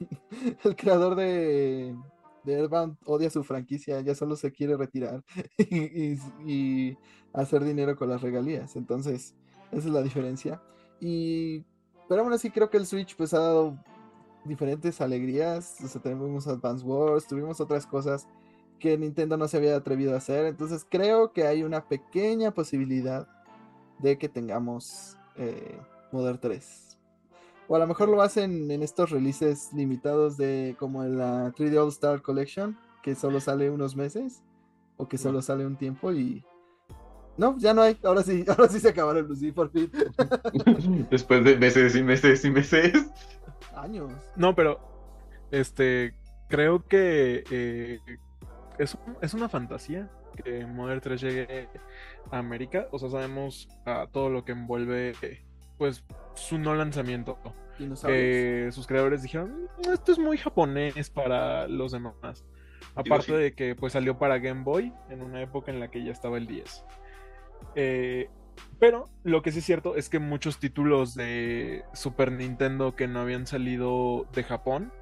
[0.64, 1.94] el creador de.
[2.44, 5.22] De Airbound odia su franquicia, ya solo se quiere retirar
[5.58, 6.96] y,
[7.32, 8.76] hacer dinero con las regalías.
[8.76, 9.34] Entonces,
[9.70, 10.60] esa es la diferencia.
[11.00, 11.64] Y.
[12.08, 13.78] Pero aún así creo que el Switch pues ha dado
[14.44, 15.76] diferentes alegrías.
[15.84, 18.26] O tuvimos Advance Wars, tuvimos otras cosas
[18.80, 20.46] que Nintendo no se había atrevido a hacer.
[20.46, 23.28] Entonces creo que hay una pequeña posibilidad
[24.00, 25.78] de que tengamos eh,
[26.10, 26.89] Modern 3.
[27.72, 31.80] O a lo mejor lo hacen en estos releases limitados de como en la 3D
[31.80, 34.42] All Star Collection, que solo sale unos meses
[34.96, 36.44] o que solo sale un tiempo y
[37.36, 37.96] no, ya no hay.
[38.02, 39.88] Ahora sí, ahora sí se acabaron Lucy por fin.
[41.12, 43.08] Después de meses y meses y meses.
[43.76, 44.10] Años.
[44.34, 44.80] No, pero
[45.52, 46.16] este
[46.48, 48.00] creo que eh,
[48.80, 50.10] es, es una fantasía
[50.42, 51.68] que Modern 3 llegue
[52.32, 52.88] a América.
[52.90, 55.44] O sea, sabemos a todo lo que envuelve eh,
[55.80, 57.38] pues su no lanzamiento.
[58.12, 62.44] Que sus creadores dijeron, "Mm, esto es muy japonés para los demás.
[62.94, 66.12] Aparte de que pues salió para Game Boy en una época en la que ya
[66.12, 66.84] estaba el 10.
[67.74, 68.28] Eh,
[68.78, 73.20] pero lo que sí es cierto es que muchos títulos de Super Nintendo que no
[73.20, 74.92] habían salido de Japón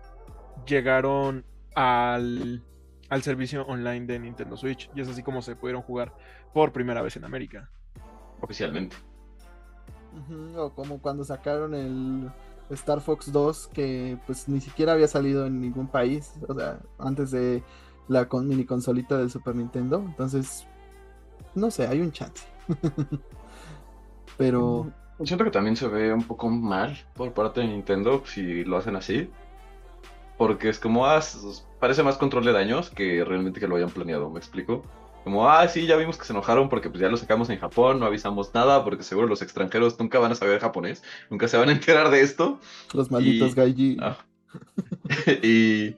[0.65, 2.63] llegaron al,
[3.09, 4.89] al servicio online de Nintendo Switch.
[4.95, 6.15] Y es así como se pudieron jugar
[6.55, 7.69] por primera vez en América.
[8.41, 8.97] Oficialmente.
[10.57, 12.31] O como cuando sacaron el
[12.71, 17.31] Star Fox 2, que pues ni siquiera había salido en ningún país, o sea, antes
[17.31, 17.63] de
[18.09, 20.03] la mini consolita del Super Nintendo.
[20.07, 20.67] Entonces,
[21.55, 22.47] no sé, hay un chance.
[24.37, 24.93] Pero
[25.25, 28.95] Siento que también se ve un poco mal por parte de Nintendo si lo hacen
[28.95, 29.31] así.
[30.37, 31.21] Porque es como, ah,
[31.81, 34.85] parece más control de daños que realmente que lo hayan planeado, ¿me explico?
[35.25, 38.01] Como, ah, sí, ya vimos que se enojaron porque pues ya lo sacamos en Japón,
[38.01, 41.69] no avisamos nada, porque seguro los extranjeros nunca van a saber japonés, nunca se van
[41.69, 42.59] a enterar de esto.
[42.95, 43.97] los malditos Y- Gaiji.
[44.01, 44.17] Ah.
[45.43, 45.97] y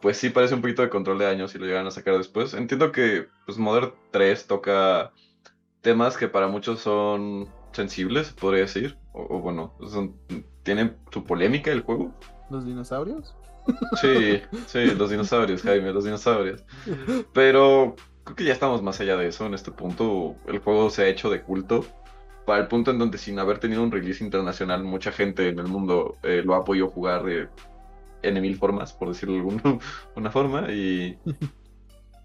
[0.00, 2.54] pues sí parece un poquito de control de daños si lo llegan a sacar después.
[2.54, 5.12] Entiendo que pues Modern 3 toca
[5.80, 8.98] temas que para muchos son sensibles, podría decir.
[9.12, 10.16] O, o bueno, son,
[10.64, 12.12] tienen su polémica el juego.
[12.50, 13.34] Los dinosaurios.
[14.00, 16.64] Sí, sí, los dinosaurios, Jaime, los dinosaurios.
[17.32, 19.46] Pero creo que ya estamos más allá de eso.
[19.46, 21.86] En este punto, el juego se ha hecho de culto.
[22.44, 25.68] Para el punto en donde, sin haber tenido un release internacional, mucha gente en el
[25.68, 27.48] mundo eh, lo ha podido jugar de
[28.22, 29.78] N mil formas, por decirlo de alguna
[30.16, 30.70] una forma.
[30.72, 31.16] Y,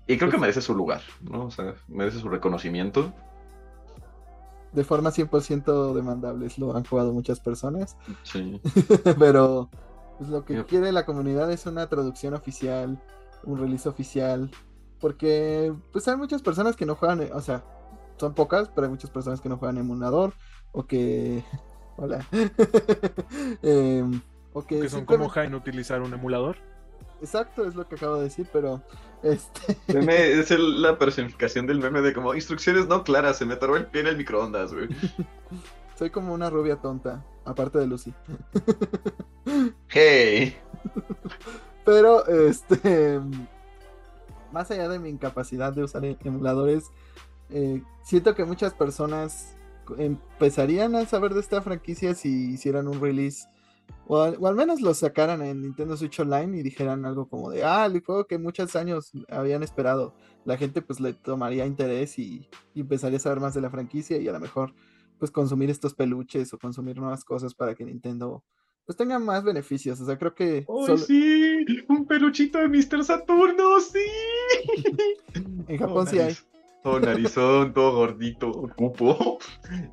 [0.08, 1.46] y creo que merece su lugar, ¿no?
[1.46, 3.14] O sea, merece su reconocimiento.
[4.74, 6.58] De forma 100% demandables.
[6.58, 7.96] Lo han jugado muchas personas.
[8.24, 8.60] Sí.
[9.20, 9.70] Pero
[10.18, 13.00] pues, lo que quiere la comunidad es una traducción oficial,
[13.44, 14.50] un release oficial,
[15.02, 17.64] porque pues hay muchas personas que no juegan, eh, o sea,
[18.18, 20.34] son pocas, pero hay muchas personas que no juegan emulador
[20.72, 21.44] o que,
[21.98, 22.26] hola,
[23.62, 24.22] Em,
[24.54, 26.58] o que, Que son como Jaime utilizar un emulador.
[27.22, 28.82] exacto es lo que acabo de decir, pero
[29.24, 33.56] este, Meme es el- la personificación del meme de como instrucciones no claras, se me
[33.56, 34.88] atoró el pie en el microondas, güey.
[35.98, 38.14] soy como una rubia tonta, aparte de Lucy.
[39.90, 40.56] Hey.
[41.86, 43.20] Pero, este,
[44.52, 46.92] más allá de mi incapacidad de usar e- emuladores,
[47.50, 49.56] eh, siento que muchas personas
[49.98, 53.48] empezarían a saber de esta franquicia si hicieran un release,
[54.08, 57.86] o al, menos lo sacaran en Nintendo Switch Online y dijeran algo como de, ah,
[57.86, 60.16] el juego que muchos años habían esperado.
[60.44, 64.18] La gente pues le tomaría interés y, y empezaría a saber más de la franquicia
[64.18, 64.74] y a lo mejor
[65.20, 68.44] pues consumir estos peluches o consumir nuevas cosas para que Nintendo
[68.92, 70.02] pues tenga más beneficios.
[70.02, 70.58] O sea, creo que...
[70.68, 71.66] ¡Ay, solo- sí!
[71.88, 73.04] ¡Un peluchito de Mr.
[73.06, 73.80] Saturno!
[73.80, 74.00] ¡Sí!
[75.68, 76.36] En Japón sí hay.
[76.84, 79.38] Todo narizón, todo gordito, cupo.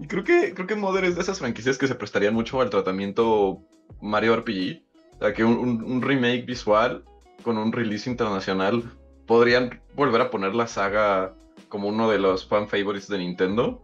[0.01, 2.71] Y creo que, creo que Modern es de esas franquicias que se prestarían mucho al
[2.71, 3.61] tratamiento
[4.01, 4.83] Mario RPG.
[5.17, 7.05] O sea, que un, un- un remake visual
[7.43, 8.83] con un release internacional
[9.27, 11.35] podrían volver a poner la saga
[11.69, 13.83] como uno de los fan favorites de Nintendo.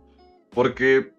[0.50, 1.12] Porque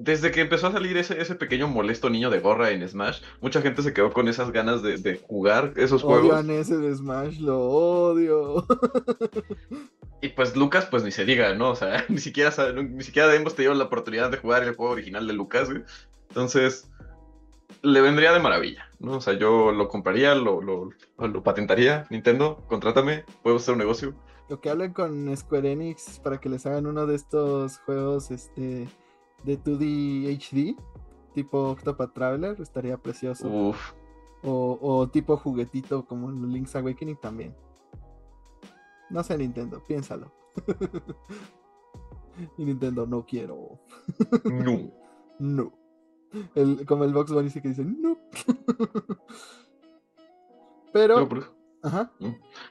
[0.00, 3.60] desde que empezó a salir ese, ese pequeño molesto niño de gorra en Smash, mucha
[3.60, 6.36] gente se quedó con esas ganas de, de jugar esos Odio juegos.
[6.38, 8.64] a Ness de Smash, lo odio.
[10.20, 11.70] Y pues Lucas, pues ni se diga, ¿no?
[11.70, 15.26] O sea, ni siquiera, ni siquiera hemos tenido la oportunidad de jugar el juego original
[15.28, 15.68] de Lucas.
[16.28, 16.90] Entonces,
[17.82, 19.18] le vendría de maravilla, ¿no?
[19.18, 22.04] O sea, yo lo compraría, lo, lo, lo patentaría.
[22.10, 24.14] Nintendo, contrátame, podemos hacer un negocio.
[24.48, 28.88] Lo que hablen con Square Enix para que les hagan uno de estos juegos este
[29.44, 30.76] de 2D HD,
[31.34, 33.48] tipo Octopath Traveler, estaría precioso.
[33.48, 33.92] Uf,
[34.42, 37.54] O, o tipo juguetito como en Link's Awakening también.
[39.10, 40.32] No sé, Nintendo, piénsalo.
[42.58, 43.78] y Nintendo, no quiero.
[44.44, 44.92] no.
[45.40, 45.72] No.
[46.56, 48.18] El, como el Box Bunny sí que dice, no.
[50.92, 51.28] Pero, No,
[51.88, 52.10] ajá,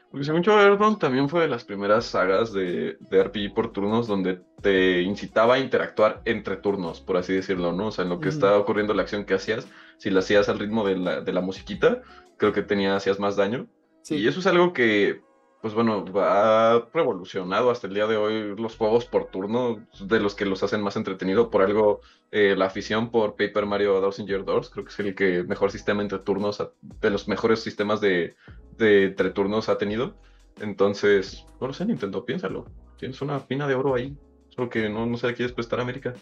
[0.09, 4.07] Porque según yo, Earthbound también fue de las primeras sagas de, de RPG por turnos
[4.07, 7.87] donde te incitaba a interactuar entre turnos, por así decirlo, ¿no?
[7.87, 8.37] O sea, en lo que Ujú.
[8.37, 11.41] estaba ocurriendo la acción que hacías, si la hacías al ritmo de la, de la
[11.41, 12.01] musiquita,
[12.37, 13.67] creo que tenía, hacías más daño.
[14.03, 14.15] sí.
[14.15, 15.21] Y eso es algo que,
[15.61, 20.35] pues bueno, ha revolucionado hasta el día de hoy los juegos por turno, de los
[20.35, 21.49] que los hacen más entretenido.
[21.49, 22.01] Por algo,
[22.31, 25.71] eh, la afición por Paper Mario Thousand Year Doors, creo que es el que mejor
[25.71, 28.35] sistema entre turnos, de los mejores sistemas de,
[28.77, 30.15] de entre turnos ha tenido.
[30.59, 32.65] Entonces, no lo sé, Nintendo, piénsalo.
[32.97, 34.17] Tienes una pina de oro ahí,
[34.49, 36.13] solo que no, no se la quieres prestar a América.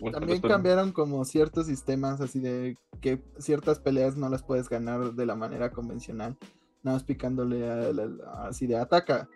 [0.00, 4.68] Bueno, También pero- cambiaron como ciertos sistemas así de que ciertas peleas no las puedes
[4.68, 6.36] ganar de la manera convencional,
[6.82, 9.28] nada más picándole a así de ataca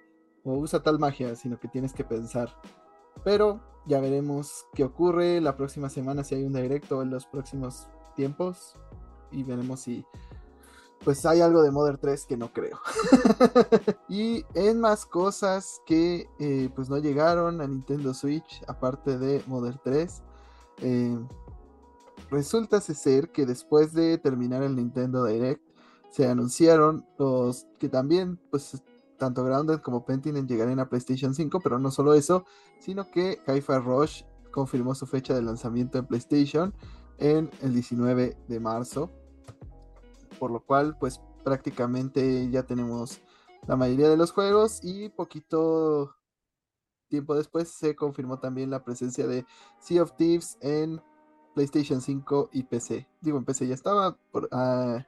[0.43, 2.51] o usa tal magia, sino que tienes que pensar.
[3.25, 7.89] Pero ya veremos qué ocurre la próxima semana si hay un directo en los próximos
[8.17, 8.77] tiempos
[9.31, 10.05] y veremos si
[11.05, 12.79] pues hay algo de Modern 3 que no creo.
[14.09, 19.81] y en más cosas que eh, pues no llegaron a Nintendo Switch aparte de Modern
[19.83, 20.23] 3
[20.83, 21.19] eh,
[22.31, 25.63] resulta ser que después de terminar el Nintendo Direct
[26.11, 28.83] se anunciaron los que también pues
[29.19, 32.45] tanto Grounded como Pentiment llegarían a PlayStation 5, pero no solo eso,
[32.81, 36.75] sino que Hi-Fi Rush confirmó su fecha de lanzamiento en PlayStation
[37.19, 39.13] en el 19 de marzo,
[40.41, 43.21] por lo cual pues prácticamente ya tenemos
[43.69, 46.17] la mayoría de los juegos y poquito
[47.09, 49.45] tiempo después se confirmó también la presencia de
[49.79, 51.01] Sea of Thieves en
[51.55, 53.07] PlayStation 5 y PC.
[53.21, 55.05] Digo, en PC ya estaba por, ah,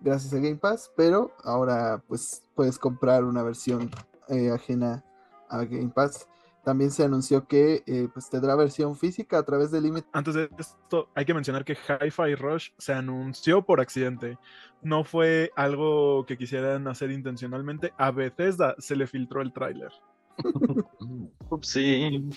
[0.00, 3.90] gracias a Game Pass, pero ahora pues puedes comprar una versión
[4.28, 5.04] eh, ajena
[5.48, 6.26] a Game Pass.
[6.68, 10.04] También se anunció que eh, pues tendrá versión física a través de Limit.
[10.12, 14.36] Antes de esto, hay que mencionar que Hi-Fi Rush se anunció por accidente.
[14.82, 17.94] No fue algo que quisieran hacer intencionalmente.
[17.96, 19.90] A Bethesda se le filtró el tráiler.
[21.62, 22.28] sí.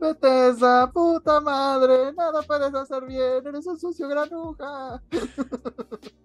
[0.00, 5.02] Bethesda, puta madre, nada puedes hacer bien, eres un sucio granuja.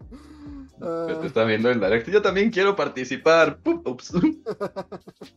[0.80, 2.08] Te está viendo el direct.
[2.10, 3.60] Yo también quiero participar.
[3.84, 4.14] Ups.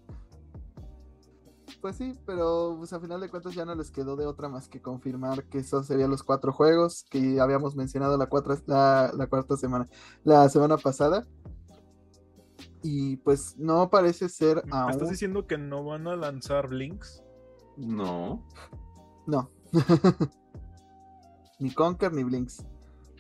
[1.81, 4.69] Pues sí, pero pues, a final de cuentas ya no les quedó de otra más
[4.69, 8.29] que confirmar que esos serían los cuatro juegos que habíamos mencionado la,
[9.15, 9.89] la, cuarta semana,
[10.23, 11.27] la semana pasada.
[12.83, 14.91] Y pues no parece ser aún...
[14.91, 17.23] ¿Estás diciendo que no van a lanzar Blinks?
[17.79, 18.47] No.
[19.27, 19.51] No.
[21.61, 22.65] ni Conker ni Blinks.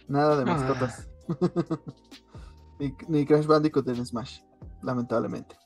[0.06, 1.08] Nada de mascotas.
[1.28, 1.34] Ah.
[2.78, 4.40] ni, ni, Crash Bandicoot en Smash,
[4.82, 5.56] lamentablemente.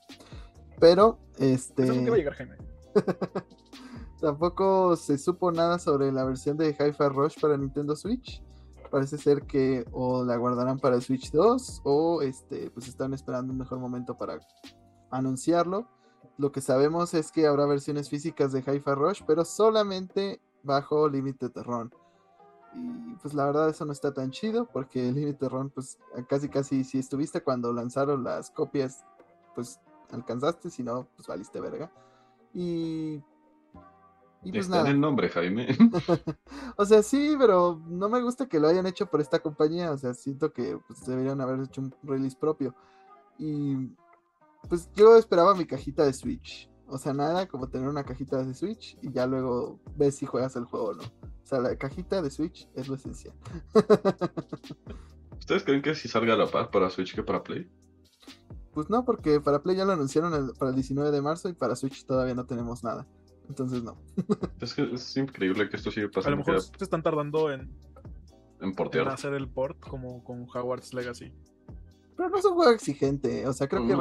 [0.79, 1.85] Pero, este.
[1.85, 2.74] Eso va a llegar, Jaime.
[4.21, 8.43] Tampoco se supo nada sobre la versión de Hi-Fi Rush para Nintendo Switch.
[8.91, 13.59] Parece ser que o la guardarán para Switch 2 o este, pues están esperando un
[13.59, 14.39] mejor momento para
[15.11, 15.89] anunciarlo.
[16.39, 21.53] Lo que sabemos es que habrá versiones físicas de Hi-Fi Rush, pero solamente bajo Limited
[21.63, 21.93] Run.
[22.75, 26.83] Y pues la verdad eso no está tan chido porque Limited Run pues casi casi
[26.83, 29.05] si estuviste cuando lanzaron las copias
[29.55, 29.81] pues
[30.11, 31.91] alcanzaste, si no pues valiste verga.
[32.55, 33.23] Y.
[34.47, 35.69] Y pues Está en el nombre, Jaime.
[36.77, 39.91] o sea, sí, pero no me gusta que lo hayan hecho por esta compañía.
[39.91, 42.75] O sea, siento que pues, deberían haber hecho un release propio.
[43.39, 43.89] Y.
[44.69, 46.71] Pues yo esperaba mi cajita de Switch.
[46.87, 50.57] O sea, nada como tener una cajita de Switch y ya luego ves si juegas
[50.57, 51.03] el juego o no.
[51.03, 53.35] O sea, la cajita de Switch es lo esencial.
[55.39, 57.69] ¿Ustedes creen que si salga a la par para Switch que para Play?
[58.75, 61.77] Pues no, porque para Play ya lo anunciaron para el 19 de marzo y para
[61.77, 63.07] Switch todavía no tenemos nada.
[63.49, 63.97] Entonces no.
[64.61, 66.29] es que es increíble que esto siga pasando.
[66.29, 67.71] A lo mejor se están tardando en,
[68.61, 69.09] en portear.
[69.09, 71.33] hacer el port como con Hogwarts Legacy.
[72.17, 73.47] Pero no es un juego exigente.
[73.47, 73.97] O sea, creo que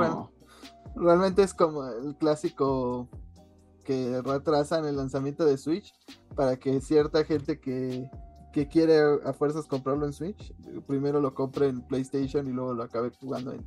[0.95, 3.09] realmente es como el clásico
[3.83, 5.93] que retrasan el lanzamiento de Switch
[6.35, 8.09] para que cierta gente que,
[8.53, 10.53] que quiere a fuerzas comprarlo en Switch,
[10.87, 13.65] primero lo compre en PlayStation y luego lo acabe jugando en,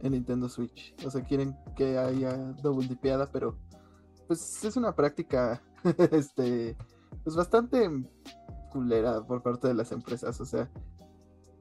[0.00, 0.94] en Nintendo Switch.
[1.04, 3.56] O sea, quieren que haya double dipeada, pero
[4.26, 5.62] pues es una práctica
[6.12, 6.76] este
[7.22, 7.90] pues bastante
[8.72, 10.68] culera por parte de las empresas, o sea,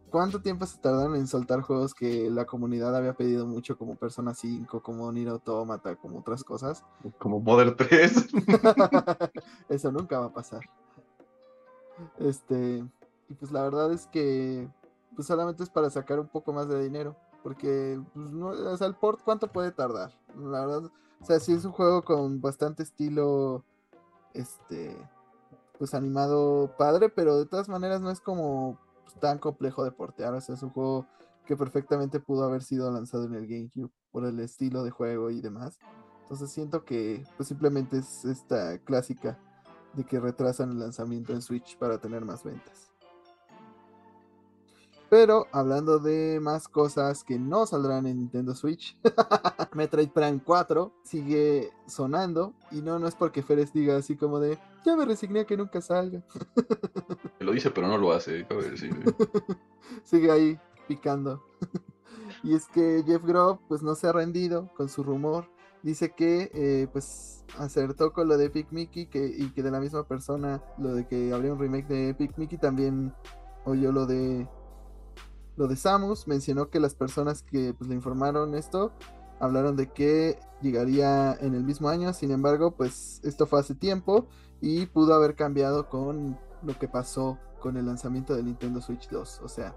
[0.10, 4.34] ¿cuánto tiempo se tardaron en soltar juegos que la comunidad había pedido mucho como Persona
[4.34, 6.84] 5, como Nier Automata, como otras cosas?
[7.20, 8.30] Como Modern 3.
[9.70, 10.62] Eso nunca va a pasar.
[12.18, 12.84] Este,
[13.30, 14.68] y pues la verdad es que
[15.16, 17.16] pues solamente es para sacar un poco más de dinero.
[17.44, 20.12] Porque, pues, no, o sea, el port, ¿cuánto puede tardar?
[20.36, 20.86] La verdad,
[21.20, 23.64] o sea, sí es un juego con bastante estilo,
[24.34, 24.98] este,
[25.78, 28.80] pues animado padre, pero de todas maneras no es como
[29.20, 30.34] tan complejo de portear.
[30.34, 31.06] O sea, es un juego
[31.46, 35.42] que perfectamente pudo haber sido lanzado en el GameCube por el estilo de juego y
[35.42, 35.80] demás.
[36.22, 39.38] Entonces siento que pues simplemente es esta clásica
[39.94, 42.93] de que retrasan el lanzamiento en Switch para tener más ventas.
[45.14, 48.98] Pero hablando de más cosas que no saldrán en Nintendo Switch,
[49.76, 52.56] Metroid Prime 4 sigue sonando.
[52.72, 55.56] Y no, no es porque Feres diga así como de, ya me resigné a que
[55.56, 56.24] nunca salga.
[57.40, 58.48] Lo dice, pero no lo hace,
[60.04, 61.44] sigue ahí picando.
[62.42, 65.48] y es que Jeff Grob pues no se ha rendido con su rumor.
[65.84, 69.80] Dice que eh, pues acertó con lo de Epic Mickey que, y que de la
[69.80, 73.14] misma persona, lo de que habría un remake de Epic Mickey, también
[73.66, 74.48] oyó lo de
[75.56, 78.92] lo de Samus, mencionó que las personas que pues, le informaron esto
[79.40, 84.28] hablaron de que llegaría en el mismo año, sin embargo, pues esto fue hace tiempo
[84.62, 89.42] y pudo haber cambiado con lo que pasó con el lanzamiento de Nintendo Switch 2,
[89.44, 89.76] o sea,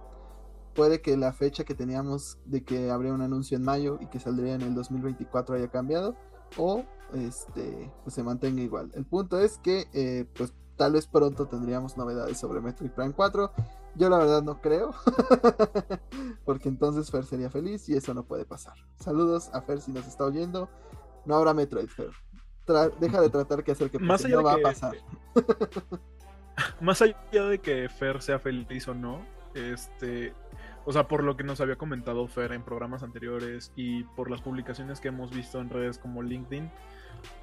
[0.76, 4.20] puede que la fecha que teníamos de que habría un anuncio en mayo y que
[4.20, 6.14] saldría en el 2024 haya cambiado
[6.58, 6.84] o
[7.14, 8.92] este pues se mantenga igual.
[8.94, 13.50] El punto es que eh, pues tal vez pronto tendríamos novedades sobre Metroid Prime 4
[13.96, 14.94] yo la verdad no creo,
[16.44, 18.74] porque entonces Fer sería feliz y eso no puede pasar.
[18.96, 20.68] Saludos a Fer si nos está oyendo.
[21.24, 22.10] No habrá Metroid, Fer.
[23.00, 24.96] deja de tratar que hacer que Más no va a pasar.
[26.80, 29.24] Más allá de que Fer sea feliz o no,
[29.54, 30.34] este,
[30.84, 34.40] o sea, por lo que nos había comentado Fer en programas anteriores y por las
[34.40, 36.70] publicaciones que hemos visto en redes como LinkedIn,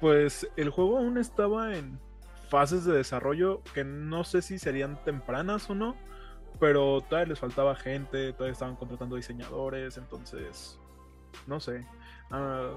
[0.00, 2.00] Pues el juego aún estaba en
[2.48, 5.96] fases de desarrollo que no sé si serían tempranas o no,
[6.58, 10.78] pero todavía les faltaba gente, todavía estaban contratando diseñadores, entonces
[11.46, 11.86] no sé.
[12.30, 12.70] Ah,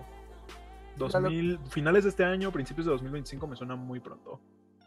[0.97, 4.39] 2000, finales de este año, principios de 2025 me suena muy pronto.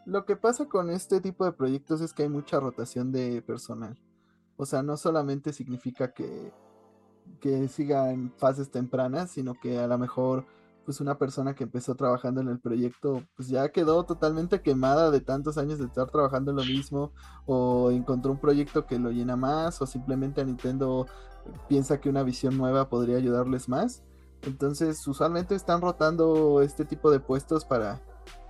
[0.05, 3.97] Lo que pasa con este tipo de proyectos es que hay mucha rotación de personal.
[4.57, 6.51] O sea, no solamente significa que,
[7.39, 10.45] que siga en fases tempranas, sino que a lo mejor
[10.91, 15.21] pues una persona que empezó trabajando en el proyecto pues ya quedó totalmente quemada de
[15.21, 17.13] tantos años de estar trabajando en lo mismo
[17.45, 21.07] o encontró un proyecto que lo llena más o simplemente a Nintendo
[21.69, 24.03] piensa que una visión nueva podría ayudarles más.
[24.41, 28.01] Entonces usualmente están rotando este tipo de puestos para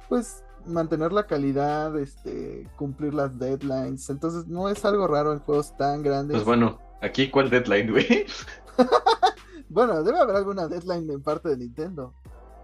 [0.10, 4.10] pues mantener la calidad, este, cumplir las deadlines.
[4.10, 6.38] Entonces no es algo raro en juegos tan grandes.
[6.38, 8.26] Pues bueno, aquí cuál deadline, güey.
[9.72, 12.14] bueno, debe haber alguna deadline en parte de Nintendo.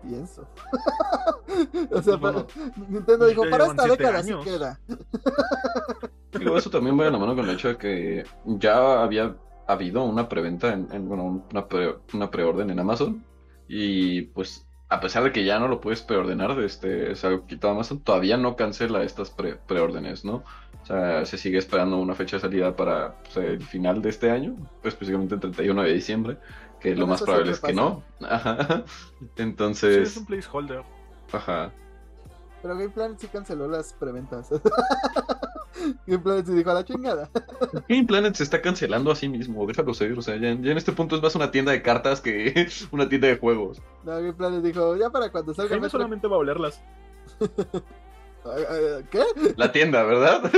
[0.04, 0.48] Pienso.
[1.92, 2.46] o sea, para...
[2.88, 4.80] Nintendo dijo, para esta década sí queda.
[6.38, 9.36] Digo, eso también va a la mano con el hecho de que ya había
[9.66, 13.24] habido una preventa, en, en bueno, una, pre, una preorden en Amazon.
[13.68, 17.74] Y pues a pesar de que ya no lo puedes preordenar, este, es algo quitado
[17.74, 20.44] Amazon, todavía no cancela estas pre preórdenes, ¿no?
[20.82, 24.32] O sea, se sigue esperando una fecha de salida para pues, el final de este
[24.32, 26.38] año, específicamente el 31 de diciembre,
[26.80, 28.04] que lo más probable es que no.
[28.22, 28.84] Ajá.
[29.36, 30.10] Entonces...
[30.10, 30.84] Sí, es un placeholder.
[31.32, 31.72] Ajá.
[32.62, 34.50] Pero Game Planet sí canceló las preventas.
[36.08, 37.30] Game Planet se dijo a la chingada.
[37.88, 40.18] Game Planet se está cancelando a sí mismo, déjalo ser.
[40.18, 43.28] O sea, ya, en este punto es más una tienda de cartas que una tienda
[43.28, 43.82] de juegos.
[44.04, 45.70] No, Game Planet dijo, ya para cuando salga.
[45.70, 46.82] Jaime solamente va a olerlas.
[49.12, 49.22] ¿Qué?
[49.56, 50.52] La tienda, ¿verdad?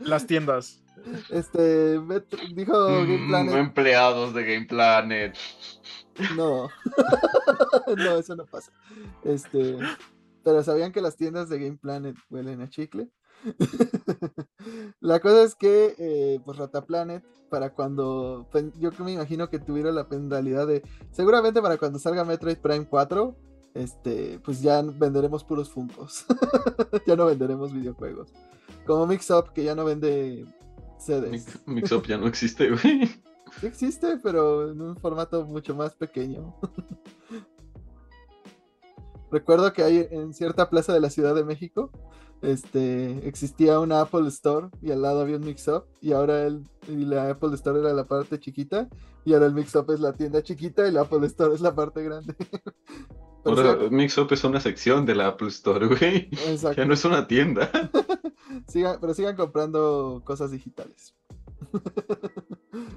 [0.00, 0.82] Las tiendas.
[1.30, 2.00] Este,
[2.54, 3.54] dijo Game mm, Planet.
[3.54, 5.36] empleados de Game Planet.
[6.36, 6.68] No.
[7.96, 8.72] no, eso no pasa.
[9.24, 9.76] Este,
[10.42, 13.08] pero ¿sabían que las tiendas de Game Planet huelen a chicle?
[15.00, 18.48] la cosa es que, eh, pues Rata Planet, para cuando,
[18.78, 23.36] yo me imagino que tuvieron la penalidad de, seguramente para cuando salga Metroid Prime 4,
[23.76, 26.24] este, pues ya venderemos puros Funkos.
[27.06, 28.32] ya no venderemos videojuegos.
[28.86, 30.46] Como Mix Up, que ya no vende
[30.98, 31.58] CDs.
[31.66, 33.08] Mix, Up ya no existe, güey.
[33.60, 36.54] Sí existe, pero en un formato mucho más pequeño.
[39.30, 41.90] Recuerdo que hay en cierta plaza de la Ciudad de México,
[42.42, 46.64] este, existía una Apple Store y al lado había un Mix Up y ahora el,
[46.86, 48.88] y la Apple Store era la parte chiquita
[49.24, 51.74] y ahora el Mix Up es la tienda chiquita y la Apple Store es la
[51.74, 52.36] parte grande.
[53.46, 56.30] Ahora Mix Up es una sección de la Apple Store, güey.
[56.76, 57.70] Ya no es una tienda.
[59.00, 61.14] pero sigan comprando cosas digitales.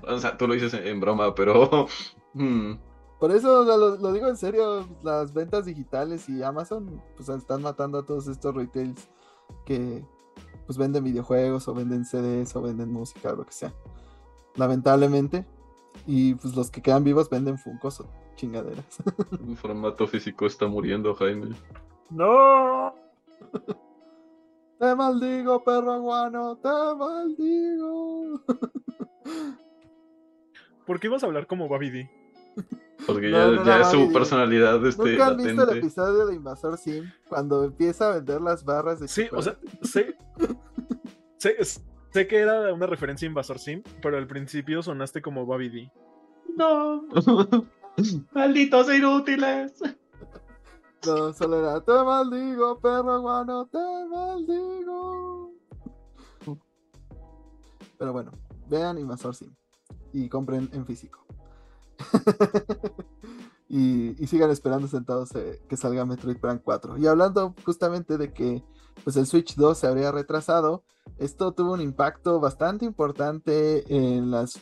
[0.07, 1.87] o sea, tú lo dices en, broma, pero...
[2.33, 2.73] Hmm.
[3.19, 8.05] Por eso lo, digo en serio, las ventas digitales y Amazon pues están matando a
[8.05, 9.09] todos estos retails
[9.65, 10.05] que
[10.65, 13.73] pues venden videojuegos o venden CDs o venden música o lo que sea.
[14.55, 15.45] Lamentablemente.
[16.07, 18.07] Y pues los que quedan vivos venden Funkos o
[18.39, 18.85] chingaderas.
[19.47, 21.55] El formato físico está muriendo, Jaime.
[22.09, 22.95] ¡No!
[24.79, 28.41] te maldigo, perro guano, te maldigo.
[30.85, 32.09] ¿Por qué vas a hablar como Babidi?
[33.05, 34.83] Porque ya, es su personalidad.
[34.85, 37.05] Este, ¿Nunca han visto el episodio de Invasor Sim?
[37.27, 40.17] Cuando empieza a vender las barras de Sí, o sea, sé,
[41.37, 45.91] sé, que era una referencia a Invasor Sim, pero al principio sonaste como D.
[46.57, 47.05] No.
[48.33, 49.73] Malditos inútiles.
[51.05, 53.77] No, solo era, te maldigo, perro guano, te
[54.09, 55.53] maldigo.
[57.97, 58.31] Pero bueno,
[58.67, 59.53] vean Invasor Sim
[60.13, 61.25] y compren en físico.
[63.69, 66.97] y, sigan esperando sentados eh, que salga Metroid Prime 4.
[66.97, 68.63] Y hablando justamente de que
[69.03, 70.83] pues el Switch 2 se habría retrasado,
[71.17, 74.59] esto tuvo un impacto bastante importante en las,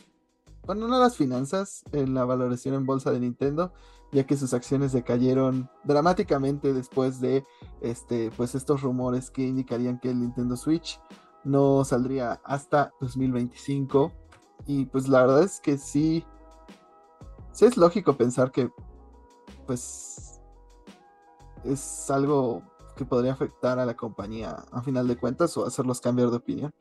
[0.68, 3.72] bueno, no las finanzas, en la valoración en bolsa de Nintendo,
[4.12, 7.46] ya que sus acciones decayeron dramáticamente después de
[7.80, 11.00] este, pues estos rumores que indicarían que el Nintendo Switch
[11.42, 14.12] no saldría hasta 2025.
[14.66, 16.26] Y pues la verdad es que sí,
[17.52, 18.70] sí es lógico pensar que,
[19.66, 20.38] pues,
[21.64, 22.60] es algo
[22.94, 26.74] que podría afectar a la compañía a final de cuentas o hacerlos cambiar de opinión.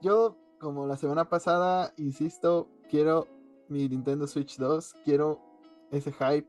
[0.00, 3.28] Yo, como la semana pasada, insisto, quiero
[3.68, 5.40] mi Nintendo Switch 2, quiero
[5.90, 6.48] ese hype,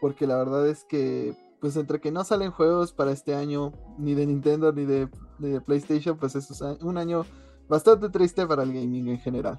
[0.00, 4.14] porque la verdad es que, pues, entre que no salen juegos para este año, ni
[4.14, 5.08] de Nintendo ni de,
[5.38, 7.24] ni de PlayStation, pues es un año
[7.68, 9.58] bastante triste para el gaming en general.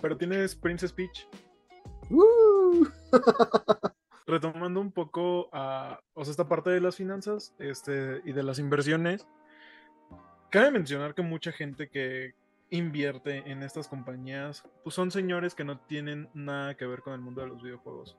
[0.00, 1.26] Pero tienes Princess Peach.
[4.26, 8.58] retomando un poco a, o sea, esta parte de las finanzas este, y de las
[8.58, 9.26] inversiones,
[10.50, 12.34] cabe mencionar que mucha gente que
[12.72, 17.20] invierte en estas compañías, pues son señores que no tienen nada que ver con el
[17.20, 18.16] mundo de los videojuegos.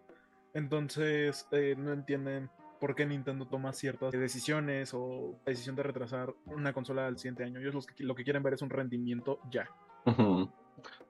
[0.54, 2.50] Entonces, eh, no entienden
[2.80, 7.44] por qué Nintendo toma ciertas decisiones o la decisión de retrasar una consola al siguiente
[7.44, 7.60] año.
[7.60, 9.68] Ellos lo que quieren ver es un rendimiento ya.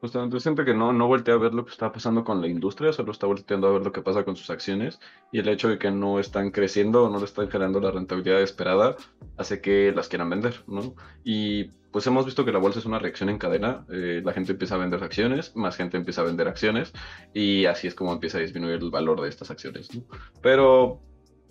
[0.02, 2.92] Justamente siento que no, no voltea a ver lo que está pasando con la industria,
[2.92, 5.00] solo está volteando a ver lo que pasa con sus acciones
[5.32, 8.42] y el hecho de que no están creciendo o no le están generando la rentabilidad
[8.42, 8.98] esperada
[9.38, 10.94] hace que las quieran vender, ¿no?
[11.24, 14.52] Y pues hemos visto que la bolsa es una reacción en cadena, eh, la gente
[14.52, 16.92] empieza a vender acciones, más gente empieza a vender acciones
[17.34, 20.04] y así es como empieza a disminuir el valor de estas acciones, ¿no?
[20.42, 21.02] Pero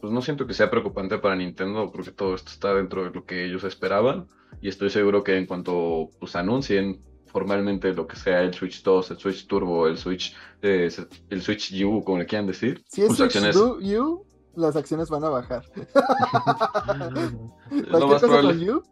[0.03, 3.25] pues no siento que sea preocupante para Nintendo porque todo esto está dentro de lo
[3.25, 4.27] que ellos esperaban
[4.61, 7.01] y estoy seguro que en cuanto pues anuncien
[7.33, 10.91] formalmente lo que sea el Switch 2, el Switch Turbo, el Switch, eh,
[11.31, 12.85] el Switch U, como le quieran decir.
[12.89, 15.65] Si es Switch U, las acciones van a bajar.
[17.71, 18.67] lo más probable...
[18.67, 18.83] con U,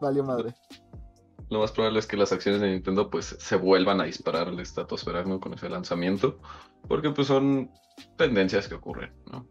[0.00, 0.54] valió madre.
[1.50, 4.58] Lo más probable es que las acciones de Nintendo pues se vuelvan a disparar al
[4.60, 6.38] estratosfera con ese lanzamiento,
[6.88, 7.70] porque pues son
[8.16, 9.46] tendencias que ocurren, ¿no?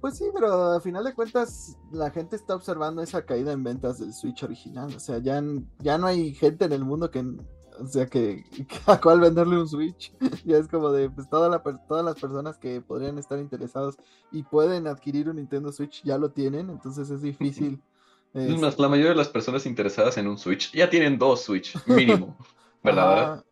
[0.00, 3.98] Pues sí, pero a final de cuentas la gente está observando esa caída en ventas
[3.98, 4.92] del Switch original.
[4.94, 5.42] O sea, ya,
[5.80, 8.44] ya no hay gente en el mundo que, o sea, que,
[8.86, 10.12] a cuál venderle un Switch.
[10.44, 13.96] ya es como de, pues toda la, todas las personas que podrían estar interesados
[14.30, 17.82] y pueden adquirir un Nintendo Switch ya lo tienen, entonces es difícil.
[18.34, 21.74] Es más, la mayoría de las personas interesadas en un Switch ya tienen dos Switch,
[21.86, 22.36] mínimo.
[22.82, 23.42] ¿Verdad?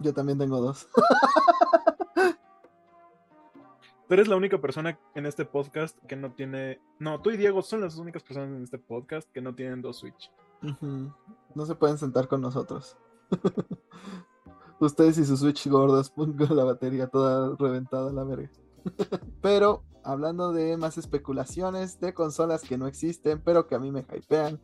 [0.00, 0.86] yo también tengo dos.
[4.08, 6.80] Tú eres la única persona en este podcast que no tiene.
[6.98, 9.98] No, tú y Diego son las únicas personas en este podcast que no tienen dos
[9.98, 10.32] Switch.
[10.62, 12.96] No se pueden sentar con nosotros.
[14.80, 18.50] Ustedes y sus Switch gordos con la batería toda reventada a la verga.
[19.42, 24.06] pero hablando de más especulaciones de consolas que no existen, pero que a mí me
[24.10, 24.58] hypean.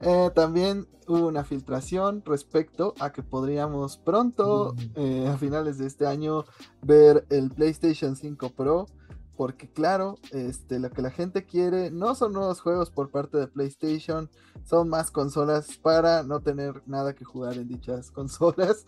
[0.00, 5.00] Eh, también hubo una filtración respecto a que podríamos pronto, mm.
[5.00, 6.44] eh, a finales de este año,
[6.82, 8.86] ver el PlayStation 5 Pro.
[9.36, 13.46] Porque claro, este, lo que la gente quiere no son nuevos juegos por parte de
[13.46, 14.30] PlayStation,
[14.64, 18.86] son más consolas para no tener nada que jugar en dichas consolas.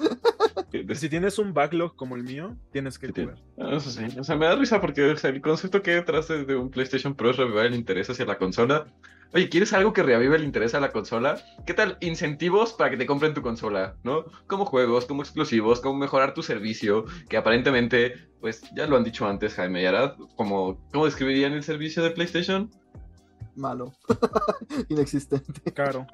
[0.95, 3.37] si tienes un backlog como el mío, tienes que jugar.
[3.59, 4.07] Ah, eso sí.
[4.19, 7.31] O sea, me da risa porque el concepto que hay detrás de, un PlayStation Pro
[7.31, 8.87] es revivir el interés hacia la consola.
[9.35, 11.39] Oye, ¿quieres algo que reavive el interés a la consola?
[11.67, 13.97] ¿Qué tal incentivos para que te compren tu consola?
[14.03, 14.25] ¿No?
[14.47, 19.27] Como juegos, como exclusivos, como mejorar tu servicio, que aparentemente, pues ya lo han dicho
[19.27, 22.71] antes Jaime y Arad, como, ¿cómo describirían el servicio de PlayStation?
[23.55, 23.93] Malo.
[24.89, 25.73] Inexistente.
[25.73, 26.07] Caro.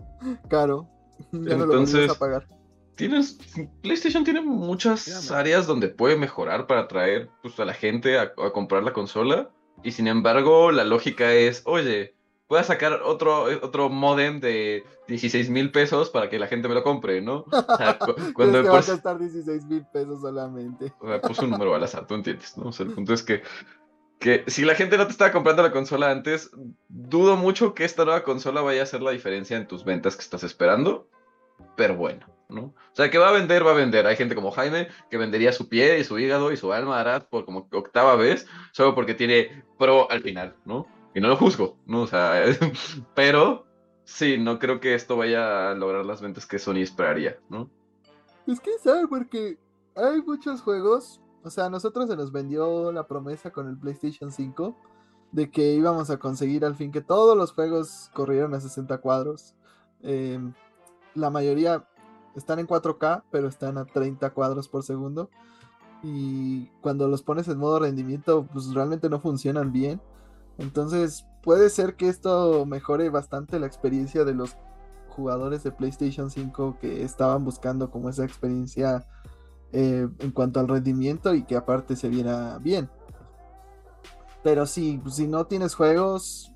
[0.49, 0.89] Caro.
[1.31, 2.49] Ya no lo a pagar
[2.97, 3.39] tienes
[3.83, 8.83] PlayStation tiene muchas áreas donde puede mejorar para atraer pues, a la gente a, comprar
[8.83, 9.51] la consola
[9.83, 12.15] y sin embargo la lógica es oye
[12.55, 16.75] voy a sacar otro otro modem de 16 mil pesos para que la gente me
[16.75, 17.99] lo compre no o sea,
[18.35, 21.83] cuando que va a costar 16 mil pesos solamente o sea, puse un número al
[21.83, 23.43] azar tú entiendes no o sea, el punto es que
[24.21, 26.51] que si la gente no te estaba comprando la consola antes,
[26.89, 30.23] dudo mucho que esta nueva consola vaya a hacer la diferencia en tus ventas que
[30.23, 31.09] estás esperando,
[31.77, 32.25] pero bueno.
[32.49, 32.63] ¿no?
[32.63, 34.07] O sea, que va a vender, va a vender.
[34.07, 37.25] Hay gente como Jaime que vendería su pie y su hígado y su alma Arad
[37.25, 40.87] por como octava vez, solo porque tiene pro al final, ¿no?
[41.15, 42.03] Y no lo juzgo, ¿no?
[42.03, 42.43] O sea,
[43.15, 43.67] pero
[44.05, 47.71] sí, no creo que esto vaya a lograr las ventas que Sony esperaría, ¿no?
[48.47, 49.59] Es que sabe, porque
[49.95, 54.33] hay muchos juegos, o sea, a nosotros se nos vendió la promesa con el PlayStation
[54.33, 54.77] 5
[55.35, 59.55] de que íbamos a conseguir al fin que todos los juegos corrieran a 60 cuadros.
[60.01, 60.53] Em,
[61.15, 61.89] la mayoría
[62.37, 65.31] están en 4K, pero están a 30 cuadros por segundo.
[66.05, 70.01] Y cuando los pones en modo rendimiento, pues realmente no funcionan bien.
[70.59, 74.57] Entonces puede ser que esto mejore bastante la experiencia de los
[75.09, 79.07] jugadores de PlayStation 5 que estaban buscando como esa experiencia
[79.73, 82.91] eh, en cuanto al rendimiento y que aparte se viera bien.
[84.43, 86.53] Pero sí, si no tienes juegos,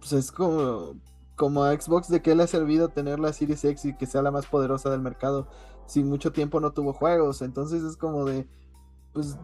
[0.00, 0.94] pues es como
[1.36, 4.22] como a Xbox de qué le ha servido tener la Series X y que sea
[4.22, 5.48] la más poderosa del mercado
[5.86, 7.42] si mucho tiempo no tuvo juegos.
[7.42, 8.48] Entonces es como de,
[9.12, 9.36] pues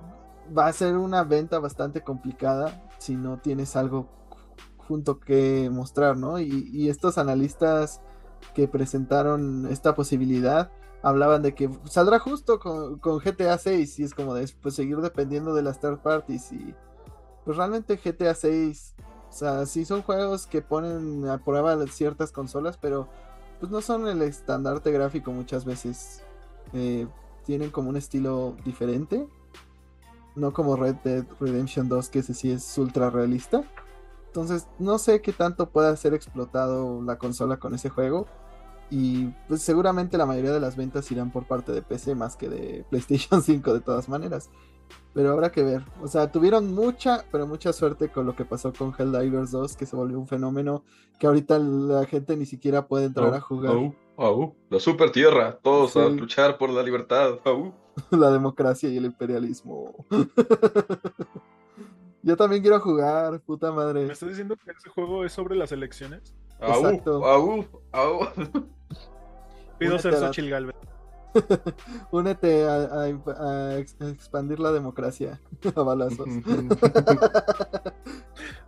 [0.56, 4.08] va a ser una venta bastante complicada si no tienes algo
[4.76, 6.38] junto que mostrar, ¿no?
[6.40, 8.00] Y, estos analistas
[8.54, 10.70] que presentaron esta posibilidad
[11.02, 14.98] hablaban de que saldrá justo con, con, GTA 6 y es como de pues, seguir
[14.98, 16.74] dependiendo de las third parties y
[17.44, 18.94] pues realmente GTA 6
[19.30, 23.08] o sea, sí son juegos que ponen a prueba ciertas consolas, pero
[23.60, 26.22] pues no son el estandarte gráfico muchas veces.
[26.72, 27.06] Eh,
[27.44, 29.28] tienen como un estilo diferente.
[30.34, 33.62] No como Red Dead Redemption 2, que ese sí es ultra realista.
[34.26, 38.26] Entonces, no sé qué tanto pueda ser explotado la consola con ese juego.
[38.90, 42.48] Y pues seguramente la mayoría de las ventas irán por parte de PC más que
[42.48, 44.50] de PlayStation 5 de todas maneras.
[45.14, 45.84] Pero habrá que ver.
[46.02, 49.86] O sea, tuvieron mucha, pero mucha suerte con lo que pasó con Helldivers 2, que
[49.86, 50.84] se volvió un fenómeno
[51.18, 53.72] que ahorita la gente ni siquiera puede entrar a jugar.
[53.72, 54.54] au, au.
[54.68, 57.38] La super tierra, todos a luchar por la libertad.
[58.10, 60.06] la democracia y el imperialismo.
[62.22, 64.12] Yo también quiero jugar, puta ¿Me madre.
[64.12, 66.34] estás diciendo que ese juego es sobre las elecciones?
[66.60, 67.24] Exacto.
[67.24, 68.20] au, au.
[69.78, 70.76] Pido Únete ser Xochitl Galvez.
[72.10, 75.40] Únete a expandir la democracia
[75.74, 76.26] a balazos.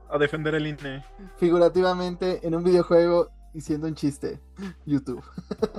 [0.09, 1.05] A defender el INE.
[1.37, 4.41] Figurativamente en un videojuego y siendo un chiste.
[4.87, 5.23] YouTube.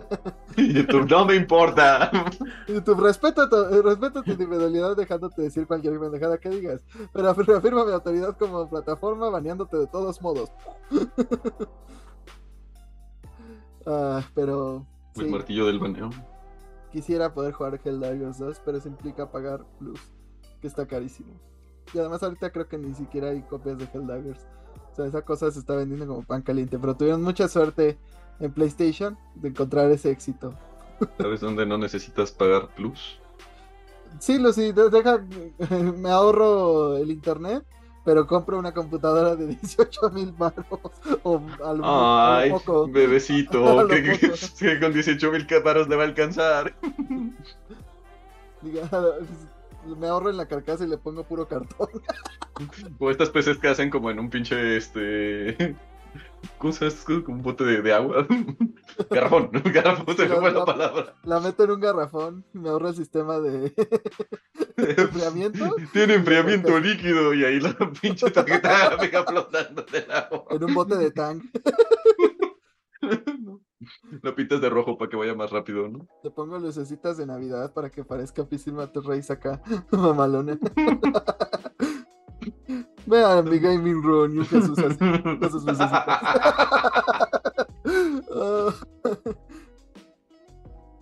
[0.58, 2.12] YouTube, no me importa.
[2.68, 6.82] YouTube, respeto tu, respeto tu individualidad dejándote decir cualquier pendejada que digas.
[7.12, 10.52] Pero af- reafirma mi autoridad como plataforma baneándote de todos modos.
[13.86, 14.86] Ah, pero
[15.18, 16.10] El sí, martillo del baneo.
[16.92, 20.00] quisiera poder jugar Helldivers 2, pero eso implica pagar Plus,
[20.62, 21.34] que está carísimo.
[21.94, 24.48] Y además ahorita creo que ni siquiera hay copias de Helldivers.
[24.94, 27.98] O sea, esa cosa se está vendiendo como pan caliente, pero tuvieron mucha suerte
[28.40, 30.54] en PlayStation de encontrar ese éxito.
[31.18, 33.20] ¿Sabes dónde no necesitas pagar plus?
[34.20, 35.18] Sí, Lucy, de- deja,
[35.98, 37.64] me ahorro el internet,
[38.06, 40.64] pero compro una computadora de 18 mil baros
[41.24, 42.88] o al Ay, poco.
[42.88, 44.38] Bebecito, que, que- poco.
[44.60, 46.76] que con 18 mil caparos le va a alcanzar.
[49.86, 51.88] Me ahorro en la carcasa y le pongo puro cartón.
[53.00, 55.76] O estas peces que hacen como en un pinche, este...
[56.58, 56.90] ¿Cómo se?
[57.24, 58.28] Como un bote de, de agua.
[59.10, 61.16] Garrafón, garrafón, se me fue la palabra.
[61.24, 63.74] La meto en un garrafón, me ahorro el sistema de
[64.78, 70.46] enfriamiento Tiene enfriamiento líquido y ahí la pinche tarjeta gráfica flotando del agua.
[70.52, 71.42] en un bote de tang.
[74.22, 76.08] Lo pintas de rojo para que vaya más rápido, ¿no?
[76.24, 79.62] Le pongo lucecitas de Navidad para que parezca Piscina Race acá,
[79.92, 80.58] mamalona.
[83.06, 86.22] Vean mi gaming room y Jesús así, con sus lucecitas.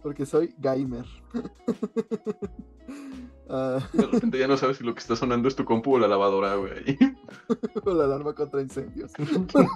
[0.04, 1.06] Porque soy gamer.
[3.48, 6.00] Ah, De repente ya no sabes si lo que está sonando es tu compu o
[6.00, 6.98] la lavadora, güey.
[7.84, 9.12] o la alarma contra incendios.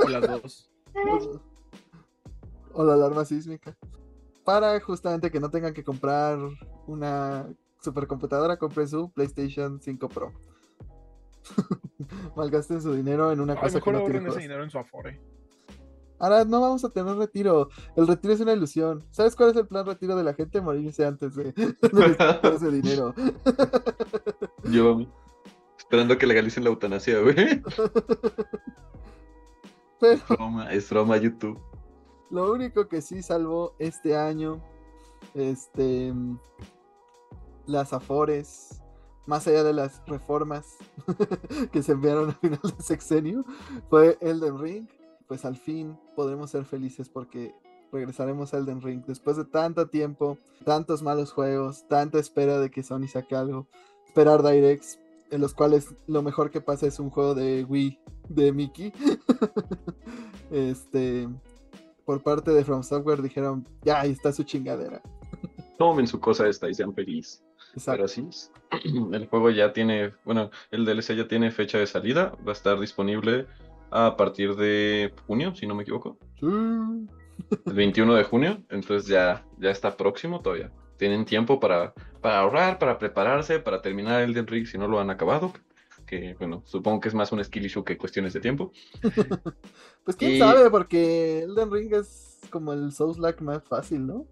[0.10, 0.72] Las dos.
[2.76, 3.76] O la alarma sísmica.
[4.44, 6.38] Para justamente que no tengan que comprar
[6.86, 7.48] una
[7.82, 10.34] supercomputadora, compren su PlayStation 5 Pro.
[12.36, 14.78] Malgasten su dinero en una Ay, cosa que mejor no tiene ese dinero en su
[14.78, 15.20] Afore.
[16.18, 17.70] Ahora no vamos a tener retiro.
[17.96, 19.04] El retiro es una ilusión.
[19.12, 20.62] ¿Sabes cuál es el plan retiro de la gente?
[20.62, 23.14] Morirse antes de, de ese dinero.
[24.64, 25.06] Yo
[25.78, 27.62] esperando que legalicen la eutanasia, güey.
[30.00, 31.60] Pero Broma, es broma YouTube.
[32.36, 34.62] Lo único que sí salvó este año,
[35.36, 36.14] este,
[37.66, 38.82] las afores,
[39.26, 40.76] más allá de las reformas
[41.72, 43.46] que se enviaron al final del sexenio,
[43.90, 44.88] fue Elden Ring.
[45.30, 47.56] Pues al fin podremos ser felices porque
[47.94, 52.84] regresaremos a Elden Ring después de tanto tiempo, tantos malos juegos, tanta espera de que
[52.84, 53.66] Sony saque algo,
[54.08, 55.00] esperar directs
[55.32, 58.92] en los cuales lo mejor que pasa es un juego de Wii de Mickey.
[60.52, 61.30] este,
[62.06, 65.02] por parte de From Software dijeron, ya ahí está su chingadera.
[65.78, 67.44] Tomen su cosa esta y sean felices.
[67.74, 68.06] Exacto.
[68.16, 69.12] Pero.
[69.14, 72.34] El juego ya tiene, bueno, el DLC ya tiene fecha de salida.
[72.48, 73.48] Va a estar disponible
[73.92, 76.18] a partir de junio, si no me equivoco.
[76.40, 76.46] Sí.
[77.66, 78.64] El 21 de junio.
[78.70, 80.72] Entonces ya, ya está próximo todavía.
[80.98, 85.10] Tienen tiempo para, para ahorrar, para prepararse, para terminar el Ring si no lo han
[85.10, 85.52] acabado.
[86.06, 88.72] Que bueno, supongo que es más un skill issue que cuestiones de tiempo.
[90.04, 94.28] Pues quién Y- sabe, porque Elden Ring es como el Souls-like más fácil, ¿no?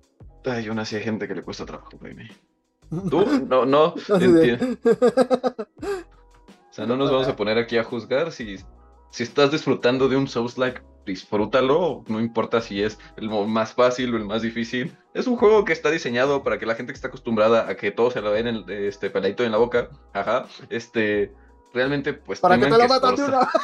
[0.46, 2.30] Ay, aún así hay gente que le cuesta trabajo, baby.
[3.10, 4.78] Tú, no, no, de-
[6.70, 8.58] O sea, no nos vamos a poner aquí a juzgar si,
[9.10, 14.18] si estás disfrutando de un Souls-like, disfrútalo, no importa si es el más fácil o
[14.18, 14.96] el más difícil.
[15.14, 17.92] Es un juego que está diseñado para que la gente que está acostumbrada a que
[17.92, 21.34] todo se lo den en, este peladito en la boca, ajá, este,
[21.74, 23.50] realmente pues Para que te lo matas una.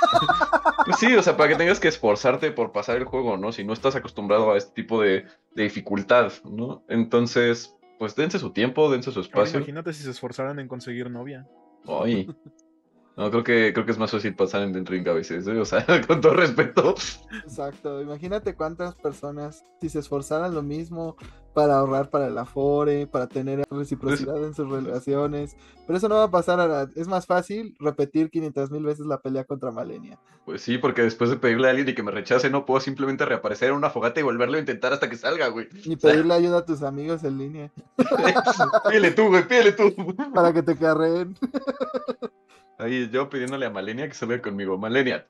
[0.86, 3.51] Pues sí, o sea, para que tengas que esforzarte por pasar el juego, ¿no?
[3.51, 6.84] Si no estás acostumbrado a este tipo de, de dificultad, ¿no?
[6.88, 9.57] Entonces, pues dense su tiempo, dense su Ahora espacio.
[9.60, 11.47] imagínate si se esforzaran en conseguir novia.
[11.86, 12.28] Ay.
[13.18, 15.60] No, creo que, creo que es más fácil pasar en Ring a veces, ¿eh?
[15.60, 16.95] O sea, con todo respeto.
[17.43, 21.18] Exacto, imagínate cuántas personas, si se esforzaran lo mismo
[21.54, 25.56] para ahorrar para el Afore, para tener reciprocidad en sus relaciones.
[25.86, 26.88] Pero eso no va a pasar ahora.
[26.95, 30.20] Es más fácil repetir 500 mil veces la pelea contra Malenia.
[30.45, 33.26] Pues sí, porque después de pedirle a alguien y que me rechace, no puedo simplemente
[33.26, 35.68] reaparecer en una fogata y volverlo a intentar hasta que salga, güey.
[35.86, 37.72] Ni pedirle ayuda a tus amigos en línea.
[38.89, 39.93] pídele tú, güey, pídele tú.
[40.34, 41.36] para que te carreen.
[42.78, 44.78] Ahí yo pidiéndole a Malenia que salga conmigo.
[44.78, 45.26] Malenia.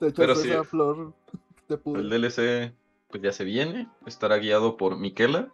[0.00, 0.68] te echas Pero esa sí.
[0.68, 1.12] flor.
[1.68, 2.74] Te El DLC
[3.14, 5.46] pues ya se viene, estará guiado por Miquela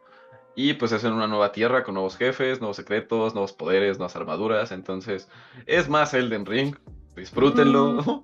[0.56, 4.16] y pues es en una nueva tierra con nuevos jefes, nuevos secretos, nuevos poderes, nuevas
[4.16, 5.28] armaduras, entonces
[5.66, 6.74] es más Elden Ring,
[7.14, 8.22] disfrútenlo.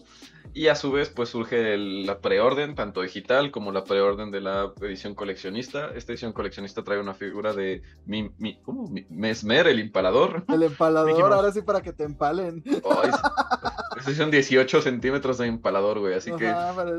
[0.54, 4.40] Y a su vez pues surge el- la preorden, tanto digital como la preorden de
[4.40, 5.90] la edición coleccionista.
[5.94, 8.88] Esta edición coleccionista trae una figura de mi, mi- ¿cómo?
[8.88, 10.44] Mi- Mesmer, el impalador.
[10.48, 12.62] El empalador, ahora sí para que te empalen.
[12.66, 13.10] Ay,
[13.98, 16.92] es- es- son 18 centímetros de empalador, güey, así que Ajá, para-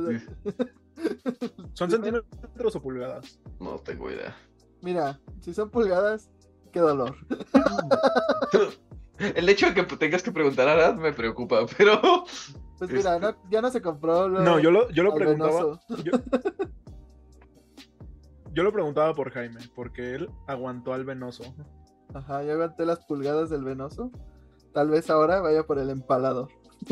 [1.73, 3.39] ¿Son centímetros o pulgadas?
[3.59, 4.35] no tengo idea.
[4.81, 6.29] Mira, si son pulgadas,
[6.71, 7.15] qué dolor.
[9.19, 11.99] El hecho de que tengas que preguntar a Arad me preocupa, pero
[12.77, 15.79] Pues mira, Este- no- ya no se compró lo, No, yo lo, yo lo preguntaba.
[16.03, 16.11] Yo,
[18.53, 21.43] yo lo preguntaba por Jaime, porque él aguantó al venoso.
[22.13, 24.11] Ajá, yo aguanté las pulgadas del venoso.
[24.73, 26.49] Tal vez ahora vaya por el empalador.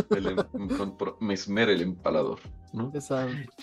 [0.10, 2.40] El em- con- por Mesmer el empalador,
[2.74, 2.92] ¿no?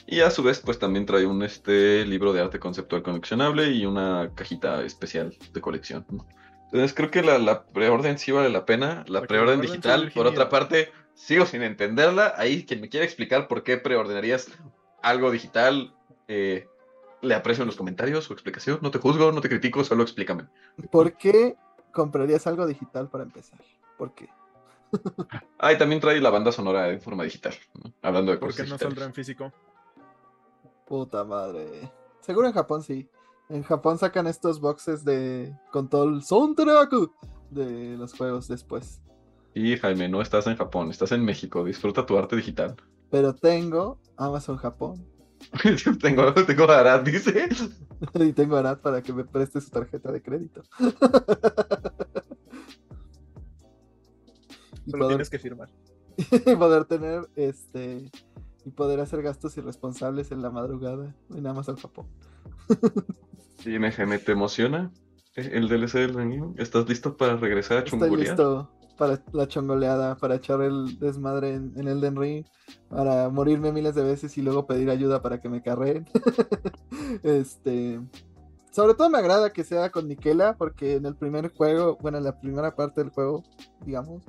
[0.07, 3.87] Y a su vez, pues también trae un este libro de arte conceptual coleccionable y
[3.87, 6.27] una cajita especial de colección, ¿no?
[6.67, 9.05] Entonces creo que la, la preorden sí vale la pena.
[9.07, 12.33] La preorden digital, por otra parte, sigo sin entenderla.
[12.39, 14.49] Ahí quien me quiera explicar por qué preordenarías
[15.03, 15.95] algo digital,
[16.29, 16.67] eh,
[17.21, 18.79] le aprecio en los comentarios su explicación.
[18.81, 20.45] No te juzgo, no te critico, solo explícame.
[20.91, 21.57] ¿Por qué
[21.93, 23.61] comprarías algo digital para empezar?
[23.99, 24.29] ¿Por qué?
[25.59, 27.93] Ah, y también trae la banda sonora en forma digital, ¿no?
[28.03, 28.95] Hablando de ¿Por cosas qué no digitales.
[28.95, 29.53] saldrá en físico?
[30.87, 31.91] Puta madre.
[32.21, 33.09] Seguro en Japón sí.
[33.49, 36.93] En Japón sacan estos boxes de con todo el soundtrack
[37.51, 39.01] de los juegos después.
[39.55, 41.65] Y Jaime, no estás en Japón, estás en México.
[41.65, 42.77] Disfruta tu arte digital.
[43.11, 45.13] Pero tengo Amazon Japón
[46.01, 47.49] tengo, tengo Arad, dice.
[48.15, 50.63] y tengo Arad para que me preste su tarjeta de crédito.
[54.87, 55.69] y, Solo poder, tienes que firmar.
[56.17, 58.11] y poder tener este
[58.65, 62.07] y poder hacer gastos irresponsables en la madrugada en Amazon Japón.
[63.65, 64.93] Dime, Jaime, ¿te emociona
[65.35, 66.55] el DLC del Ring?
[66.59, 68.29] ¿Estás listo para regresar a Estoy chungulear?
[68.29, 72.45] listo para la chongoleada, para echar el desmadre en, en Elden Ring,
[72.89, 76.07] para morirme miles de veces y luego pedir ayuda para que me carreen.
[77.25, 78.01] este,
[78.71, 82.25] sobre todo me agrada que sea con Nikela, porque en el primer juego, bueno, en
[82.25, 83.43] la primera parte del juego,
[83.85, 84.23] digamos,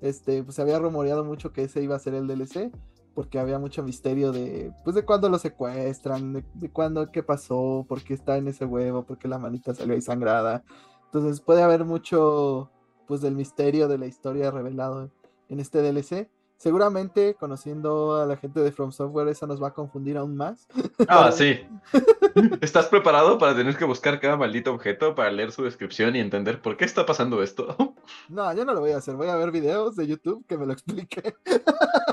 [0.00, 2.70] este, pues se había rumoreado mucho que ese iba a ser el DLC,
[3.14, 7.84] porque había mucho misterio de, pues de cuándo lo secuestran, de, de cuándo, qué pasó,
[7.88, 10.62] por qué está en ese huevo, por qué la manita salió ahí sangrada.
[11.06, 12.70] Entonces puede haber mucho,
[13.06, 15.10] pues del misterio de la historia revelado
[15.48, 16.28] en este DLC.
[16.60, 20.68] Seguramente, conociendo a la gente de From Software, eso nos va a confundir aún más.
[21.08, 21.58] Ah, sí.
[22.60, 26.60] ¿Estás preparado para tener que buscar cada maldito objeto para leer su descripción y entender
[26.60, 27.74] por qué está pasando esto?
[28.28, 29.16] No, yo no lo voy a hacer.
[29.16, 31.34] Voy a ver videos de YouTube que me lo explique.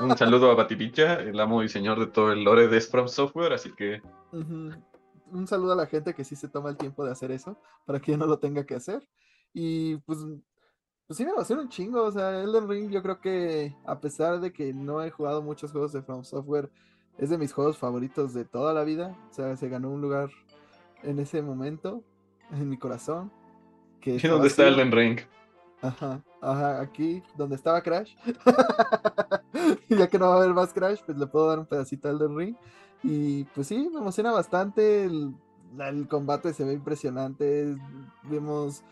[0.00, 3.52] Un saludo a Batipicha, el amo y señor de todo el lore de From Software,
[3.52, 4.00] así que.
[4.32, 8.00] Un saludo a la gente que sí se toma el tiempo de hacer eso, para
[8.00, 9.06] que yo no lo tenga que hacer.
[9.52, 10.18] Y pues,
[11.08, 12.04] pues sí me va a hacer un chingo.
[12.04, 15.72] O sea, Elden Ring, yo creo que a pesar de que no he jugado muchos
[15.72, 16.70] juegos de From Software,
[17.16, 19.16] es de mis juegos favoritos de toda la vida.
[19.30, 20.28] O sea, se ganó un lugar
[21.02, 22.04] en ese momento,
[22.52, 23.32] en mi corazón.
[24.00, 24.68] Que ¿y dónde está.
[24.68, 25.18] Elden Ring?
[25.80, 28.14] Ajá, ajá, aquí donde estaba Crash.
[29.88, 32.08] y ya que no va a haber más Crash, pues le puedo dar un pedacito
[32.08, 32.56] al del ring.
[33.02, 35.04] Y pues sí, me emociona bastante.
[35.04, 35.34] El,
[35.78, 37.76] el combate se ve impresionante.
[38.24, 38.82] Vemos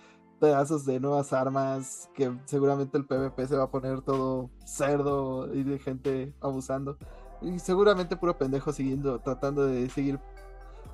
[0.41, 2.11] pedazos de nuevas armas.
[2.15, 6.97] Que seguramente el PvP se va a poner todo cerdo y de gente abusando.
[7.43, 10.19] Y seguramente puro pendejo siguiendo, tratando de seguir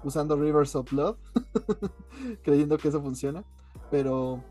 [0.04, 1.16] usando Rivers of Blood.
[2.42, 3.44] creyendo que eso funciona.
[3.90, 4.42] Pero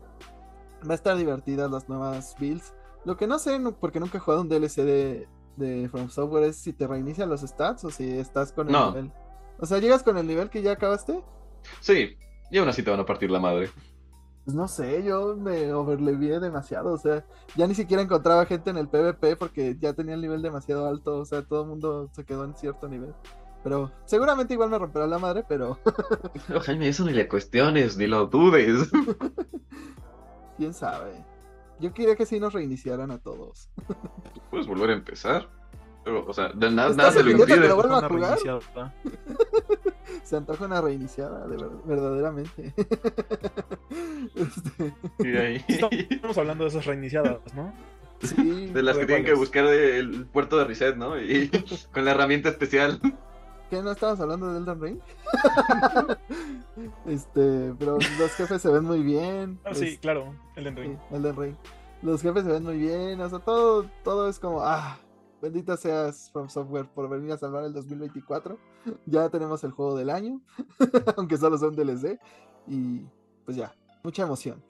[0.88, 2.74] va a estar divertidas las nuevas builds.
[3.04, 6.56] Lo que no sé, porque nunca he jugado un DLC de, de From Software, es
[6.56, 8.90] si te reinician los stats o si estás con el No.
[8.92, 9.12] nivel.
[9.58, 11.22] O sea, ¿llegas con el nivel que ya acabaste?
[11.80, 12.16] Sí,
[12.50, 13.70] y aún así te van a partir la madre.
[14.44, 16.92] Pues no sé, yo me overlevié demasiado.
[16.92, 17.24] O sea,
[17.56, 21.18] ya ni siquiera encontraba gente en el PvP porque ya tenía el nivel demasiado alto.
[21.18, 23.14] O sea, todo el mundo se quedó en cierto nivel.
[23.62, 25.78] Pero seguramente igual me romperá la madre, pero
[26.48, 28.90] No, Jaime, eso ni le cuestiones, ni lo dudes.
[30.56, 31.24] quién sabe.
[31.78, 33.70] Yo quería que sí nos reiniciaran a todos.
[34.50, 35.48] Puedes volver a empezar.
[36.04, 38.38] Pero, o sea, de nada, ¿Estás nada pidiendo que lo vuelva a Una jugar?
[38.42, 38.94] reiniciada.
[40.24, 42.74] Se antoja una reiniciada, de ver- verdaderamente.
[44.34, 47.72] Este, Y ahí- Estamos hablando de esas reiniciadas, ¿no?
[48.22, 51.20] sí, de las que ¿De tienen que buscar el puerto de reset, ¿no?
[51.20, 51.50] Y
[51.92, 53.00] con la herramienta especial.
[53.68, 54.98] ¿qué no estabas hablando de Elden Ring?
[57.06, 59.58] este, pero los jefes se ven muy bien.
[59.64, 60.98] Ah, sí, es- claro, el Ring.
[61.10, 61.54] Sí, Elden Ring.
[62.02, 64.98] Los jefes se ven muy bien, o sea, todo, todo es como, ah,
[65.42, 68.58] bendita seas From Software por venir a salvar el 2024.
[69.06, 70.40] Ya tenemos el juego del año,
[71.16, 72.18] aunque solo un DLC.
[72.68, 73.00] Y
[73.44, 73.74] pues ya,
[74.04, 74.62] mucha emoción.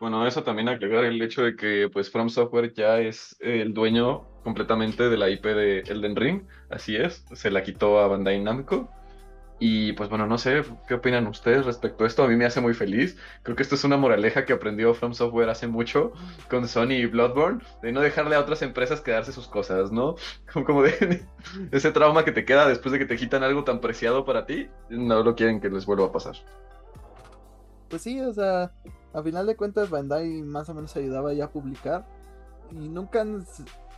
[0.00, 4.26] Bueno, eso también agregar el hecho de que pues From Software ya es el dueño
[4.42, 8.90] completamente de la IP de Elden Ring, así es, se la quitó a Bandai Namco.
[9.60, 12.24] Y pues bueno, no sé, ¿qué opinan ustedes respecto a esto?
[12.24, 13.16] A mí me hace muy feliz.
[13.42, 16.12] Creo que esto es una moraleja que aprendió From Software hace mucho
[16.50, 20.16] con Sony y Bloodborne, de no dejarle a otras empresas quedarse sus cosas, ¿no?
[20.52, 20.84] Como, como
[21.72, 24.68] ese trauma que te queda después de que te quitan algo tan preciado para ti,
[24.90, 26.34] no lo quieren que les vuelva a pasar.
[27.88, 28.72] Pues sí, o sea,
[29.12, 32.06] a final de cuentas Bandai más o menos ayudaba ya a publicar.
[32.70, 33.44] Y nunca, han-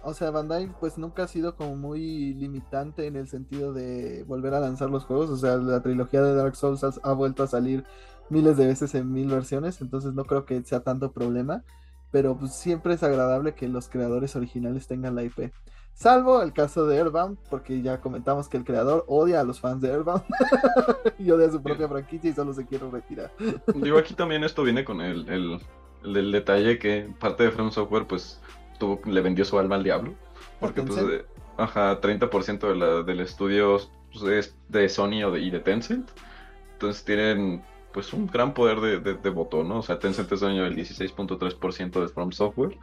[0.07, 4.55] o sea, Bandai pues nunca ha sido como muy limitante en el sentido de volver
[4.55, 5.29] a lanzar los juegos.
[5.31, 7.85] O sea, la trilogía de Dark Souls ha, ha vuelto a salir
[8.31, 11.63] miles de veces en mil versiones, entonces no creo que sea tanto problema.
[12.13, 15.53] Pero pues siempre es agradable que los creadores originales tengan la IP.
[15.93, 19.81] Salvo el caso de Airbound, porque ya comentamos que el creador odia a los fans
[19.81, 20.23] de Airbound
[21.19, 23.33] y odia su propia franquicia y solo se quiere retirar.
[23.75, 25.59] Digo, aquí también esto viene con el, el,
[26.05, 28.41] el- el detalle que parte de From Software, pues,
[28.79, 30.15] tuvo, le vendió su alma al diablo.
[30.61, 31.25] Porque, pues, eh,
[31.59, 33.79] ajá, 30% de la, del estudio
[34.13, 36.11] pues, es de Sony o de, y de Tencent.
[36.73, 37.63] Entonces tienen,
[37.93, 39.79] pues, un gran poder de, de, de voto, ¿no?
[39.79, 42.77] O sea, Tencent es dueño del 16.3% de From Software.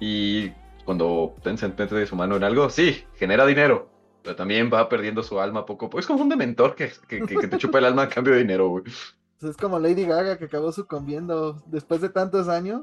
[0.00, 0.50] Y
[0.84, 3.88] cuando Tencent mete su mano en algo, sí, genera dinero.
[4.22, 5.98] Pero también va perdiendo su alma poco a poco.
[6.00, 8.40] Es como un dementor que, que, que- que te chupa el alma a cambio de
[8.40, 8.84] dinero, güey.
[8.84, 12.82] Pues es como Lady Gaga que acabó sucumbiendo después de tantos años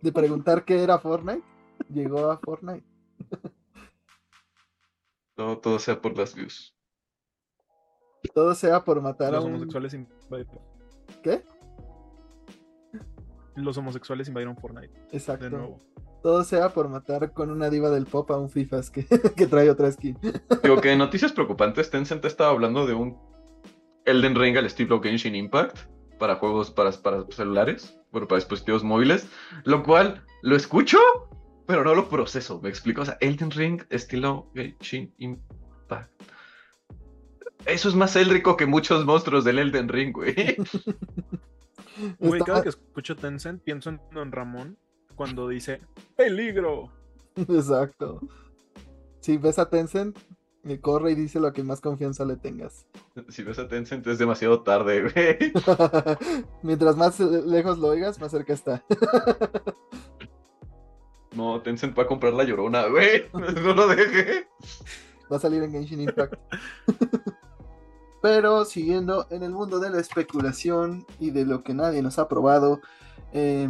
[0.00, 1.42] de preguntar qué era Fortnite.
[1.88, 2.84] Llegó a Fortnite.
[5.34, 6.76] Todo, todo sea por las views.
[8.34, 9.52] Todo sea por matar a Los un...
[9.54, 10.60] homosexuales invadieron.
[11.22, 11.42] ¿Qué?
[13.56, 15.48] Los homosexuales invadieron Fortnite, de Exacto.
[15.50, 15.80] nuevo.
[16.22, 19.06] Todo sea por matar con una diva del pop a un FIFAs que,
[19.36, 20.18] que trae otra skin.
[20.62, 23.18] Digo que noticias preocupantes, Tencent estaba hablando de un
[24.04, 25.78] Elden Ring al estilo Genshin Impact
[26.18, 29.28] para juegos para, para celulares, bueno, para dispositivos móviles,
[29.64, 30.98] lo cual lo escucho,
[31.66, 36.10] pero no lo proceso, me explico, o sea, Elden Ring estilo Genshin Impact.
[37.66, 40.34] Eso es más élrico que muchos monstruos del Elden Ring, güey.
[42.18, 44.76] Güey, Está- cada que escucho Tencent pienso en Don Ramón
[45.14, 45.80] cuando dice
[46.16, 46.90] ¡Peligro!
[47.36, 48.20] Exacto.
[49.20, 50.18] Si ves a Tencent,
[50.64, 52.86] eh, corre y dice lo que más confianza le tengas.
[53.28, 55.52] Si ves a Tencent es demasiado tarde, güey.
[56.62, 58.82] Mientras más eh, lejos lo oigas, más cerca está.
[61.34, 63.24] No, Tencent va a comprar la llorona, güey.
[63.32, 64.48] No lo deje.
[65.30, 66.34] Va a salir en Genshin Impact.
[68.22, 72.28] Pero siguiendo en el mundo de la especulación y de lo que nadie nos ha
[72.28, 72.80] probado,
[73.32, 73.68] eh,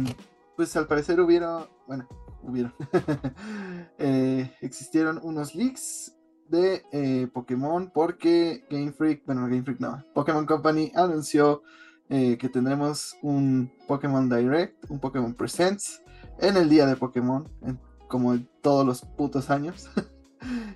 [0.55, 2.07] pues al parecer hubieron, bueno,
[2.43, 2.71] hubieron,
[3.97, 6.15] eh, existieron unos leaks
[6.49, 11.63] de eh, Pokémon porque Game Freak, bueno, Game Freak no, Pokémon Company anunció
[12.09, 16.02] que tendremos un Pokémon Direct, un Pokémon Presents
[16.39, 19.89] en el día de Pokémon, en- como todos los putos años.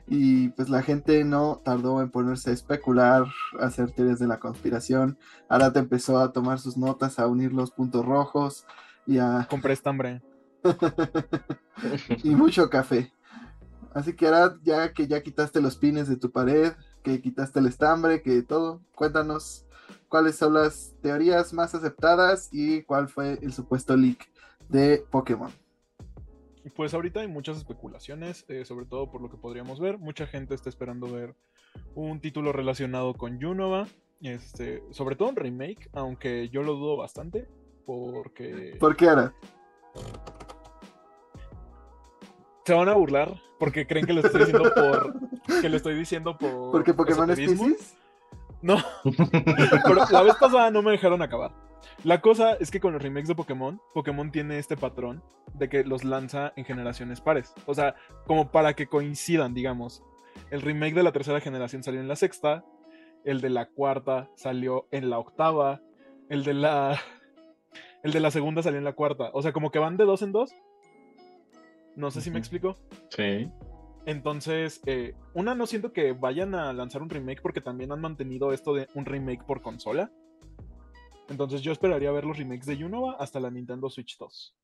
[0.10, 3.26] Y pues la gente no tardó en ponerse a especular,
[3.60, 5.18] a hacer teorías de la conspiración.
[5.49, 8.66] Arata empezó a tomar sus notas, a unir los puntos rojos
[9.05, 10.22] y a Compré estambre.
[12.24, 13.12] y mucho café.
[13.93, 16.72] Así que Arad, ya que ya quitaste los pines de tu pared,
[17.03, 19.66] que quitaste el estambre, que todo, cuéntanos
[20.08, 24.30] cuáles son las teorías más aceptadas y cuál fue el supuesto leak
[24.70, 25.51] de Pokémon.
[26.76, 29.97] Pues ahorita hay muchas especulaciones, eh, sobre todo por lo que podríamos ver.
[29.97, 31.36] Mucha gente está esperando ver
[31.95, 33.88] un título relacionado con Junova,
[34.22, 37.47] este, sobre todo un remake, aunque yo lo dudo bastante,
[37.86, 39.32] porque ¿Por qué Arad?
[42.65, 46.38] se van a burlar, porque creen que lo estoy diciendo por que lo estoy diciendo
[46.38, 47.95] por ¿Porque Pokémon es?
[48.61, 48.78] No,
[49.86, 51.66] pero la vez pasada no me dejaron acabar.
[52.03, 55.23] La cosa es que con los remakes de Pokémon, Pokémon tiene este patrón
[55.53, 57.53] de que los lanza en generaciones pares.
[57.65, 60.03] O sea, como para que coincidan, digamos.
[60.51, 62.63] El remake de la tercera generación salió en la sexta,
[63.23, 65.82] el de la cuarta salió en la octava,
[66.30, 66.99] el de la
[68.03, 69.32] el de la segunda salió en la cuarta.
[69.34, 70.53] O sea, como que van de dos en dos.
[71.95, 72.75] No sé si me explico.
[73.09, 73.49] Sí.
[74.05, 78.53] Entonces, eh, una, no siento que vayan a lanzar un remake porque también han mantenido
[78.53, 80.11] esto de un remake por consola.
[81.30, 84.55] Entonces yo esperaría ver los remakes de Unova hasta la Nintendo Switch 2.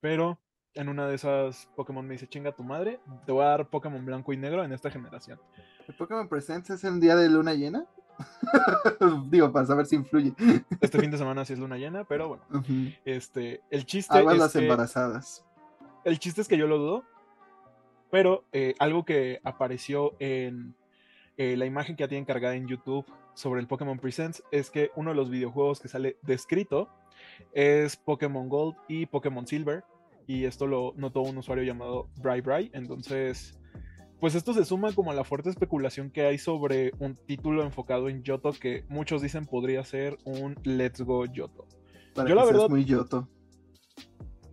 [0.00, 0.38] Pero
[0.74, 4.04] en una de esas Pokémon me dice, chinga tu madre, te voy a dar Pokémon
[4.04, 5.40] blanco y negro en esta generación.
[5.86, 7.86] ¿El Pokémon Presents es el día de luna llena?
[9.30, 10.34] Digo, para saber si influye.
[10.80, 12.44] Este fin de semana sí es luna llena, pero bueno.
[13.04, 15.44] Este, el chiste Aguas es las que- embarazadas.
[16.04, 17.04] El chiste es que yo lo dudo.
[18.10, 20.74] Pero eh, algo que apareció en
[21.36, 23.06] eh, la imagen que ya tienen cargada en YouTube
[23.40, 26.88] sobre el Pokémon Presents es que uno de los videojuegos que sale descrito
[27.52, 29.82] es Pokémon Gold y Pokémon Silver.
[30.26, 32.70] Y esto lo notó un usuario llamado Bri Bri.
[32.72, 33.58] Entonces,
[34.20, 38.08] pues esto se suma como a la fuerte especulación que hay sobre un título enfocado
[38.08, 41.66] en Yoto que muchos dicen podría ser un Let's Go Yoto.
[42.14, 43.28] Para Yo que la verdad- muy yoto.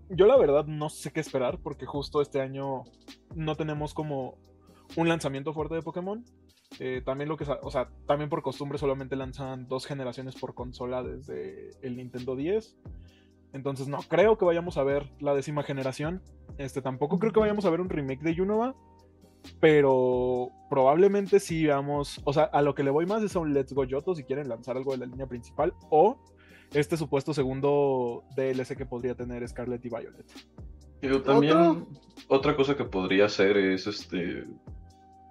[0.09, 2.83] Yo la verdad no sé qué esperar porque justo este año
[3.35, 4.37] no tenemos como
[4.95, 6.23] un lanzamiento fuerte de Pokémon.
[6.79, 11.01] Eh, también lo que, o sea, también por costumbre solamente lanzan dos generaciones por consola
[11.03, 12.77] desde el Nintendo 10.
[13.53, 16.21] Entonces no creo que vayamos a ver la décima generación.
[16.57, 18.75] Este tampoco creo que vayamos a ver un remake de Unova.
[19.59, 22.21] Pero probablemente sí veamos.
[22.25, 24.23] O sea, a lo que le voy más es a un Let's Go Yoto si
[24.23, 25.73] quieren lanzar algo de la línea principal.
[25.89, 26.19] O
[26.73, 30.25] este supuesto segundo DLC que podría tener Scarlet y Violet.
[30.99, 31.87] Pero también Otro-
[32.27, 34.45] otra cosa que podría ser es este,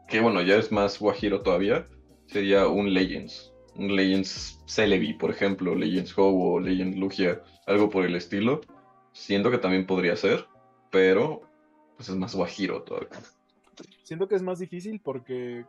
[0.08, 1.88] que bueno, ya es más guajiro todavía,
[2.26, 8.04] sería un Legends, un Legends Celebi, por ejemplo, Legends Ho o Legends Lugia, algo por
[8.04, 8.60] el estilo.
[9.12, 10.46] Siento que también podría ser,
[10.90, 11.42] pero
[11.96, 13.08] pues es más guajiro todavía.
[14.02, 15.64] Siento que es más difícil porque,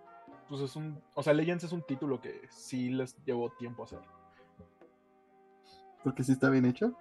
[0.50, 4.00] pues es un, o sea, Legends es un título que sí les llevó tiempo hacer.
[6.04, 6.94] Porque sí está bien hecho.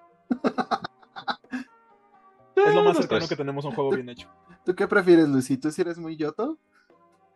[2.56, 3.28] Es lo más cercano tres.
[3.28, 4.28] que tenemos a un juego bien hecho.
[4.64, 5.70] ¿Tú qué prefieres, Luisito?
[5.70, 6.58] ¿Si eres muy yoto?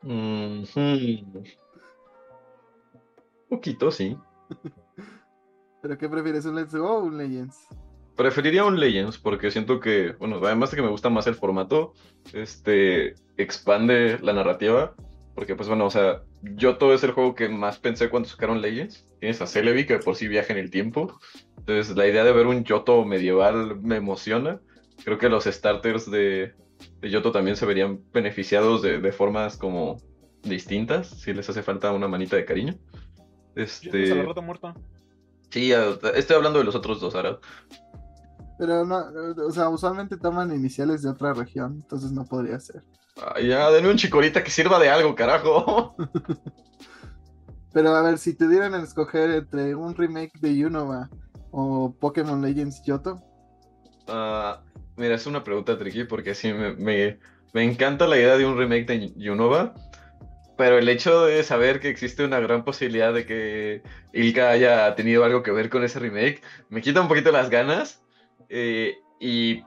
[0.02, 1.42] Ujú.
[3.48, 4.16] Poquito, sí.
[5.82, 7.66] ¿Pero qué prefieres, un Let's Go o un Legends?
[8.16, 11.94] Preferiría un Legends porque siento que, bueno, además de que me gusta más el formato,
[12.32, 14.94] este expande la narrativa.
[15.34, 19.06] Porque, pues bueno, o sea, Yoto es el juego que más pensé cuando sacaron Legends.
[19.20, 21.18] Tienes a Celebi que por sí viaja en el tiempo.
[21.56, 24.60] Entonces, la idea de ver un Yoto medieval me emociona.
[25.02, 26.52] Creo que los starters de,
[27.00, 29.98] de Yoto también se verían beneficiados de, de formas como
[30.42, 32.74] distintas, si les hace falta una manita de cariño.
[33.80, 34.74] ¿Tienes a Este, la rata muerta?
[35.50, 35.72] sí,
[36.14, 37.38] estoy hablando de los otros dos, Arad.
[38.58, 38.98] Pero no,
[39.46, 42.84] o sea, usualmente toman iniciales de otra región, entonces no podría ser.
[43.16, 45.94] Ah, ya, denme un chicorita que sirva de algo, carajo.
[47.72, 51.08] Pero a ver, si te dieran a escoger entre un remake de Unova
[51.50, 53.22] o Pokémon Legends Yoto,
[54.06, 54.62] Ah,
[55.00, 57.18] mira, es una pregunta tricky porque sí, me, me,
[57.52, 59.74] me encanta la idea de un remake de Yunova,
[60.56, 63.82] pero el hecho de saber que existe una gran posibilidad de que
[64.12, 68.02] Ilka haya tenido algo que ver con ese remake, me quita un poquito las ganas.
[68.48, 69.62] eh, y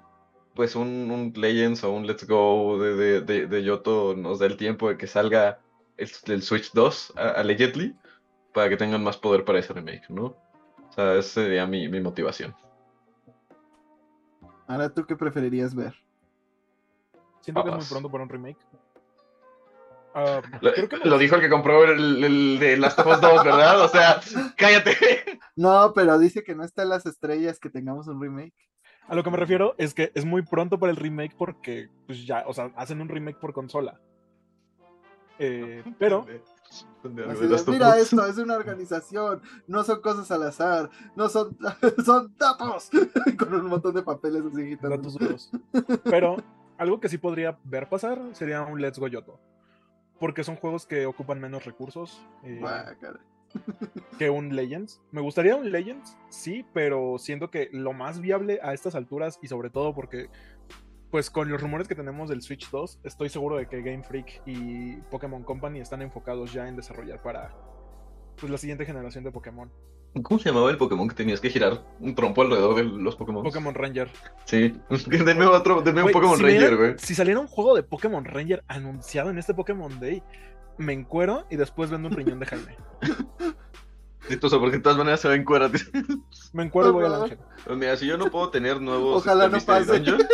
[0.56, 4.46] pues un, un Legends o un Let's Go de, de, de, de Yoto nos da
[4.48, 5.60] el tiempo de que salga
[5.98, 7.96] el, Switch 2 a- allegedly
[8.54, 10.26] para que tengan más poder para ese remake, ¿no?
[10.26, 12.54] O sea, esa sería mi, mi motivación.
[14.68, 15.94] Ahora tú qué preferirías ver.
[17.42, 18.58] Siento que es muy pronto para un remake.
[20.16, 23.22] Ah, Lo, creo que lo dijo el que compró el, el de Last of Us
[23.22, 23.82] 2, ¿verdad?
[23.82, 24.22] O sea,
[24.58, 24.96] cállate.
[25.56, 28.54] No, pero dice que no está en las estrellas que tengamos un remake.
[29.08, 32.26] A lo que me refiero es que es muy pronto para el remake porque, pues
[32.26, 34.00] ya, o sea, hacen un remake por consola.
[35.40, 36.26] Eh, pero
[37.30, 41.58] Así de, Mira esto, es una organización, no son cosas al azar, no son,
[42.06, 42.90] son datos,
[43.38, 44.98] con un montón de papeles así agitando.
[44.98, 45.52] datos duros.
[46.04, 46.38] Pero
[46.78, 49.40] algo que sí podría ver pasar sería un Let's Go Yoto.
[50.20, 53.20] Porque son juegos que ocupan menos recursos eh, Guácala.
[54.18, 55.02] que un Legends.
[55.12, 59.48] Me gustaría un Legends, sí, pero siento que lo más viable a estas alturas y
[59.48, 60.30] sobre todo porque,
[61.14, 64.42] pues con los rumores que tenemos del Switch 2, estoy seguro de que Game Freak
[64.48, 67.54] y Pokémon Company están enfocados ya en desarrollar para
[68.36, 69.72] pues, la siguiente generación de Pokémon.
[70.24, 73.44] ¿Cómo se llamaba el Pokémon que tenías que girar un trompo alrededor de los Pokémon?
[73.44, 74.10] Pokémon Ranger.
[74.46, 74.76] Sí.
[75.08, 76.94] Denme otro, denme un Güey, Pokémon si Ranger, güey.
[76.98, 80.24] Si saliera un juego de Pokémon Ranger anunciado en este Pokémon Day,
[80.80, 82.76] me encuero y después vendo un riñón de Jaime.
[84.28, 85.72] Porque de todas maneras se ven cueras.
[86.54, 87.40] Me encuero y voy al ángel.
[87.66, 90.00] Pues mira, si yo no puedo tener nuevos Ojalá este, no Mystery pase.
[90.00, 90.28] Dungeon,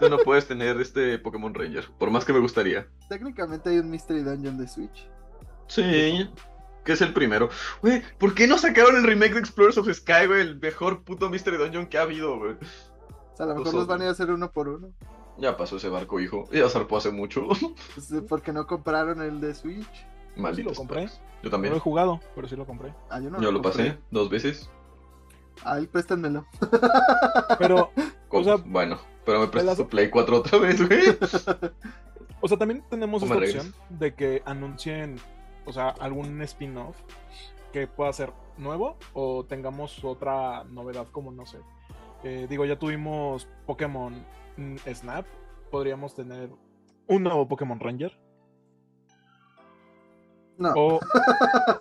[0.00, 2.86] tú no puedes tener este Pokémon Ranger, por más que me gustaría.
[3.08, 5.08] Técnicamente hay un Mystery Dungeon de Switch.
[5.66, 6.28] Sí,
[6.84, 7.48] que es el primero.
[7.80, 10.40] Güey, ¿por qué no sacaron el remake de Explorers of Sky, güey?
[10.42, 12.52] El mejor puto Mystery Dungeon que ha habido, güey.
[12.52, 14.92] O sea, a lo mejor Los los van a ir a hacer uno por uno.
[15.38, 16.48] Ya pasó ese barco, hijo.
[16.52, 17.48] Ya zarpó hace mucho.
[17.94, 20.06] Pues, porque no compraron el de Switch.
[20.34, 20.70] Sí Maldito.
[20.70, 21.06] lo compré.
[21.06, 21.10] Yo
[21.44, 21.72] No también.
[21.72, 22.94] lo he jugado, pero sí lo compré.
[23.10, 24.70] Ah, yo no Yo lo pasé dos veces.
[25.64, 26.46] Ay, préstenmelo.
[27.58, 27.90] Pero,
[28.30, 31.02] O sea, bueno, pero me prestas tu Play 4 otra vez, güey.
[32.40, 35.16] o sea, también tenemos esta opción de que anuncien,
[35.66, 36.96] o sea, algún spin-off
[37.72, 41.58] que pueda ser nuevo o tengamos otra novedad como, no sé.
[42.24, 44.14] eh, digo, ya tuvimos Pokémon
[44.90, 45.26] Snap.
[45.70, 46.50] Podríamos tener
[47.08, 48.18] un nuevo Pokémon Ranger.
[50.62, 50.72] No.
[50.76, 51.00] O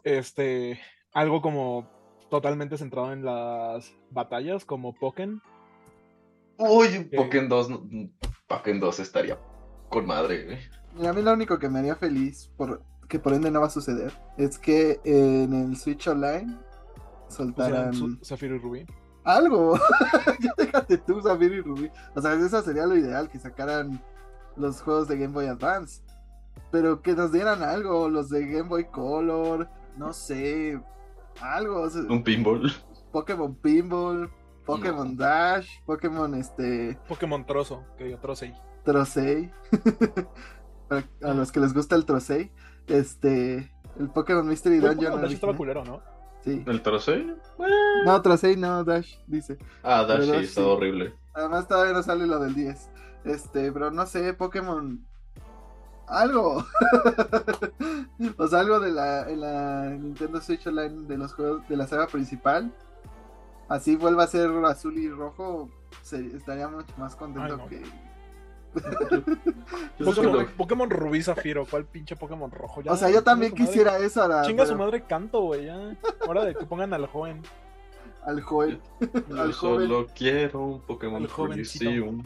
[0.04, 0.80] este
[1.14, 1.88] algo como
[2.30, 5.42] totalmente centrado en las batallas, como Pokémon.
[6.58, 7.70] Uy, Pokémon 2.
[7.70, 8.10] no-
[8.48, 9.38] Pokémon 2 estaría
[9.90, 10.58] con madre, güey.
[10.96, 13.68] Mira, a mí lo único que me haría feliz, por, que por ende no va
[13.68, 16.58] a suceder, es que en el Switch Online
[17.30, 18.86] soltaran Zafiro y Rubí.
[19.24, 19.78] algo.
[20.42, 21.92] ya déjate tú, Zafiro y Rubí.
[22.16, 24.02] O sea, eso sería lo ideal, que sacaran
[24.58, 26.02] los juegos de Game Boy Advance.
[26.72, 30.80] Pero que nos dieran algo, los de Game Boy Color, no sé,
[31.42, 31.82] algo.
[31.82, 32.72] o sea, Un pinball.
[33.12, 34.30] Pokémon Pinball,
[34.66, 38.54] Pokémon Dash, Pokémon este Pokémon Trozo, que digo Trocei.
[38.86, 39.52] Trocei.
[41.24, 42.52] A los que les gusta el Trocei.
[42.88, 43.72] Este.
[44.00, 44.96] El Pokémon Mystery Dungeon.
[44.98, 46.02] Pokémon Dash estaba culero, ¿no?
[46.44, 46.64] Sí.
[46.66, 47.38] ¿El troceo?
[48.06, 49.58] No, Trocei no, Dash, dice.
[49.84, 50.68] Ah, Dash Pero sí, está sí.
[50.68, 51.14] horrible.
[51.34, 52.90] Además todavía no sale lo del 10.
[53.26, 55.06] Este, pero no sé, Pokémon.
[56.12, 56.66] Algo.
[58.38, 61.88] o sea, algo de la, en la Nintendo Switch Online de los juegos de la
[61.88, 62.72] saga principal.
[63.70, 65.70] Así vuelva a ser azul y rojo.
[66.02, 67.68] se- estaría mucho más contento Ay, no.
[67.68, 67.82] que.
[70.00, 72.82] Yo Pokémon, Rubí Zafiro, ¿cuál pinche Pokémon rojo?
[72.82, 73.66] Ya, O sea, yo también madre.
[73.66, 74.42] quisiera eso ahora.
[74.44, 75.96] Chinga su madre canto, güey, ya.
[76.28, 77.42] Hora de que pongan al joven.
[78.26, 78.80] Al joven.
[79.30, 81.86] Yo Al solo quiero un Pokémon jovencito.
[81.86, 82.24] Coliseum.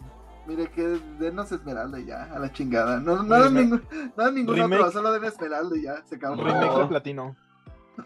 [0.48, 3.00] Mire que denos Esmeralda y ya, a la chingada.
[3.00, 3.84] No, no, den ningún,
[4.16, 4.82] no den ningún Remake.
[4.82, 6.44] otro, solo den Esmeralda y ya, se acabó.
[6.44, 7.36] Remake de platino.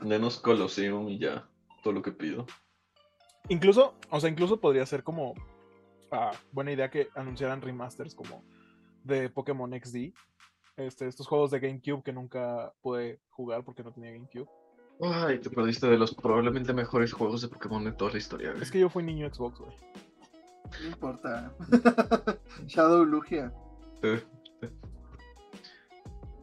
[0.01, 1.47] Denos Colosseum y ya.
[1.83, 2.45] Todo lo que pido.
[3.49, 5.33] Incluso, o sea, incluso podría ser como
[6.11, 8.43] ah, buena idea que anunciaran remasters como
[9.03, 10.13] de Pokémon XD.
[10.77, 14.47] Este, estos juegos de GameCube que nunca pude jugar porque no tenía GameCube.
[15.01, 18.51] Ay, te perdiste de los probablemente mejores juegos de Pokémon de toda la historia.
[18.51, 18.63] güey.
[18.63, 19.75] Es que yo fui niño Xbox, güey.
[20.81, 21.51] No importa.
[22.67, 23.53] Shadow Lugia.
[24.01, 24.17] Te,
[24.59, 24.71] te-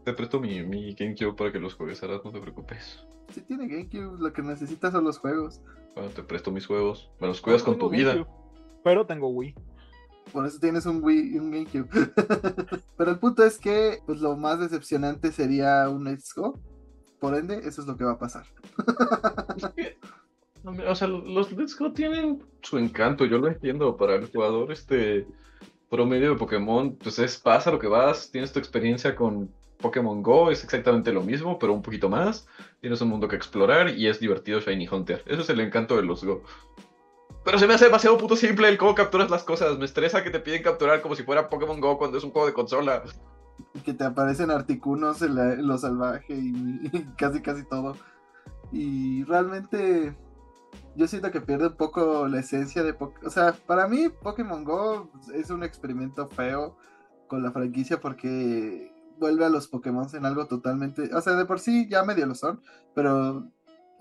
[0.05, 3.05] te presto mi, mi GameCube para que los juegues ahora, no te preocupes.
[3.33, 5.61] Si tiene GameCube, lo que necesitas son los juegos.
[5.95, 7.11] Bueno, te presto mis juegos.
[7.21, 8.13] Me los cuidas No con tengo tu vida.
[8.15, 8.35] GameCube,
[8.85, 9.55] Pero tengo Wii.
[10.33, 11.89] Por eso tienes un Wii y un GameCube.
[12.97, 16.59] Pero el punto es que pues, lo más decepcionante sería un Let's Go.
[17.21, 18.45] Por ende, eso es lo que va a pasar.
[20.67, 23.97] O sea, los Let's Go tienen su encanto, yo lo entiendo.
[23.97, 25.27] Para el jugador este
[25.89, 29.49] promedio de Pokémon, pues es pasa lo que vas, tienes tu experiencia con
[29.79, 32.49] Pokémon Go, es exactamente lo mismo, pero un poquito más.
[32.81, 35.23] Tienes un mundo que explorar y es divertido Shiny Hunter.
[35.27, 36.43] Eso es el encanto de los Go.
[37.45, 39.79] Pero se me hace demasiado puto simple el cómo capturas las cosas.
[39.79, 42.49] Me estresa que te piden capturar como si fuera Pokémon Go cuando es un juego
[42.49, 43.05] de consola.
[43.85, 47.97] Que te aparecen articunos en, la- lo salvaje y casi casi todo.
[48.73, 50.17] Y realmente
[50.97, 53.27] yo siento que pierde un poco la esencia de Pokémon.
[53.27, 56.77] O sea, para mí Pokémon Go es un experimento feo
[57.29, 61.15] con la franquicia porque vuelve a los Pokémon en algo totalmente...
[61.15, 62.61] O sea, de por sí ya medio lo son,
[62.95, 63.51] pero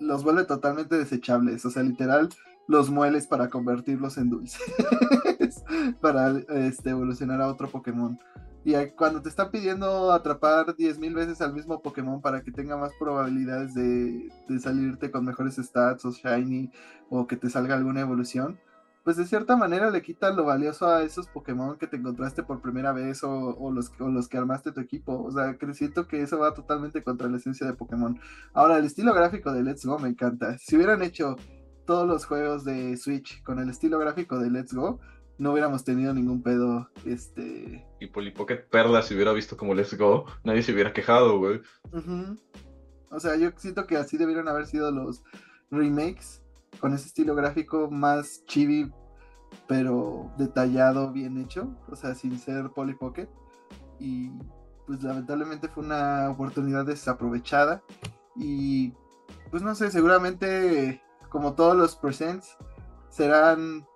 [0.00, 1.64] los vuelve totalmente desechables.
[1.64, 2.28] O sea, literal
[2.68, 4.60] los mueles para convertirlos en dulces.
[6.00, 8.18] para este, evolucionar a otro Pokémon.
[8.66, 12.90] Y cuando te están pidiendo atrapar 10.000 veces al mismo Pokémon para que tenga más
[12.98, 16.72] probabilidades de, de salirte con mejores stats o shiny
[17.08, 18.58] o que te salga alguna evolución,
[19.04, 22.60] pues de cierta manera le quitan lo valioso a esos Pokémon que te encontraste por
[22.60, 25.22] primera vez o, o los, o los que armaste tu equipo.
[25.22, 28.18] O sea, que siento que eso va totalmente contra la esencia de Pokémon.
[28.52, 30.58] Ahora, el estilo gráfico de Let's Go me encanta.
[30.58, 31.36] Si hubieran hecho
[31.84, 34.98] todos los juegos de Switch con el estilo gráfico de Let's Go,
[35.38, 39.96] no hubiéramos tenido ningún pedo, este, Y Polly Pocket Perla, si hubiera visto como Let's
[39.96, 41.60] Go, nadie se hubiera quejado, güey.
[43.10, 45.22] O sea, yo siento que así debieron haber sido los
[45.70, 46.42] remakes
[46.80, 48.92] con ese estilo gráfico más chibi,
[49.66, 53.28] pero detallado, bien hecho, o sea, sin ser Polly Pocket.
[53.98, 54.30] Y
[54.86, 57.82] pues lamentablemente fue una oportunidad desaprovechada.
[58.34, 58.92] Y
[59.50, 62.56] pues no sé, seguramente como todos los presents
[63.08, 63.86] serán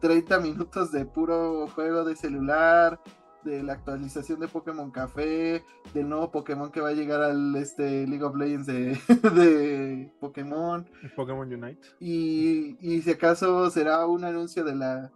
[0.00, 3.00] 30 minutos de puro juego de celular,
[3.44, 5.64] de la actualización de Pokémon Café,
[5.94, 8.98] del nuevo Pokémon que va a llegar al este League of Legends de,
[9.34, 10.84] de Pokémon.
[11.14, 11.80] Pokémon Unite.
[12.00, 15.12] Y, y si acaso será un anuncio de la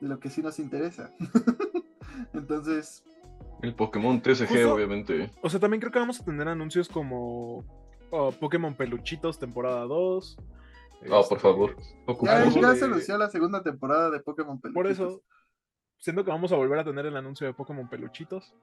[0.00, 1.10] de lo que sí nos interesa.
[2.34, 3.04] Entonces,
[3.62, 5.30] El Pokémon TCG, Justo- obviamente.
[5.42, 7.64] O sea, también creo que vamos a tener anuncios como
[8.10, 10.38] oh, Pokémon Peluchitos temporada 2.
[11.10, 11.76] Ah, por favor.
[12.22, 14.74] ya, ya de- se anunció la segunda temporada de Pokémon Peluchitos.
[14.74, 15.22] Por eso,
[15.98, 18.54] siento que vamos a volver a tener el anuncio de Pokémon Peluchitos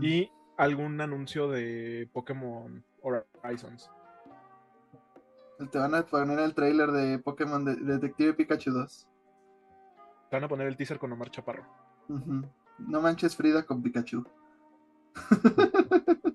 [0.00, 3.90] y algún anuncio de Pokémon Horizons.
[5.70, 9.08] Te van a poner el trailer de Pokémon de- Detective Pikachu 2.
[10.30, 11.64] Te van a poner el teaser con Omar Chaparro.
[12.78, 14.24] No manches Frida con Pikachu.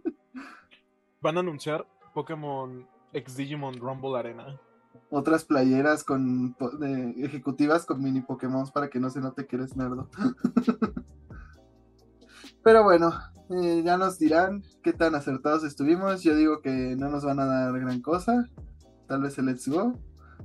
[1.22, 4.59] Van a anunciar Pokémon X Digimon Rumble Arena.
[5.09, 6.55] Otras playeras con
[7.17, 10.09] ejecutivas con mini Pokémon para que no se note que eres nerdo.
[12.63, 13.13] Pero bueno,
[13.49, 16.23] eh, ya nos dirán qué tan acertados estuvimos.
[16.23, 18.49] Yo digo que no nos van a dar gran cosa.
[19.07, 19.93] Tal vez el Let's Go.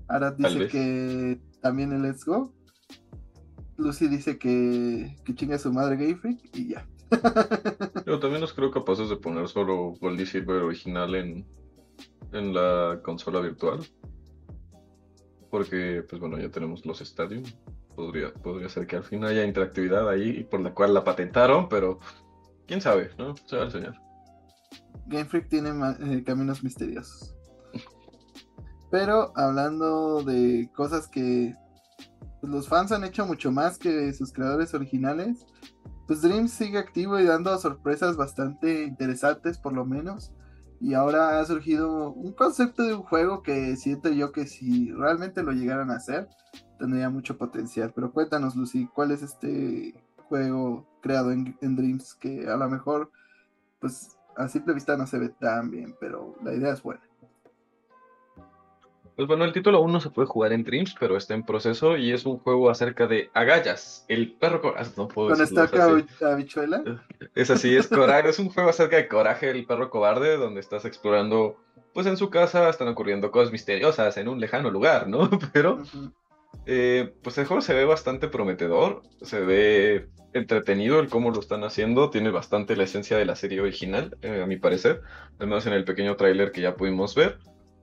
[0.06, 2.54] Arad dice que también el Let's Go.
[3.76, 6.86] Lucy dice que, que chinga su madre Game Freak y ya.
[8.06, 11.46] Yo también los creo capaces de poner solo Gold Silver original en,
[12.32, 13.80] en la consola virtual.
[15.52, 17.44] Porque, pues bueno, ya tenemos los Stadium.
[17.94, 22.00] Podría, podría ser que al fin haya interactividad ahí por la cual la patentaron, pero
[22.66, 23.36] quién sabe, ¿no?
[23.36, 24.00] Se va a enseñar.
[25.08, 27.36] Game Freak tiene eh, caminos misteriosos.
[28.90, 31.54] Pero hablando de cosas que
[32.40, 35.44] pues, los fans han hecho mucho más que sus creadores originales,
[36.06, 40.32] pues Dreams sigue activo y dando sorpresas bastante interesantes por lo menos.
[40.82, 45.44] Y ahora ha surgido un concepto de un juego que siento yo que si realmente
[45.44, 46.28] lo llegaran a hacer,
[46.76, 47.92] tendría mucho potencial.
[47.94, 49.94] Pero cuéntanos, Lucy, ¿cuál es este
[50.28, 53.12] juego creado en, en Dreams que a lo mejor,
[53.78, 57.11] pues a simple vista no se ve tan bien, pero la idea es buena?
[59.16, 61.96] Pues bueno, el título aún no se puede jugar en Dreams, pero está en proceso
[61.96, 64.60] y es un juego acerca de Agallas, el perro...
[64.62, 66.04] co- ah, No puedo Con esta habichuela.
[67.34, 70.84] Es así, es Coraje, es un juego acerca de Coraje, el perro cobarde, donde estás
[70.84, 71.56] explorando,
[71.94, 75.28] pues en su casa están ocurriendo cosas misteriosas en un lejano lugar, ¿no?
[75.52, 75.82] Pero,
[76.66, 81.62] eh, pues el juego se ve bastante prometedor, se ve entretenido el cómo lo están
[81.64, 85.02] haciendo, tiene bastante la esencia de la serie original, eh, a mi parecer,
[85.38, 87.38] al menos en el pequeño tráiler que ya pudimos ver.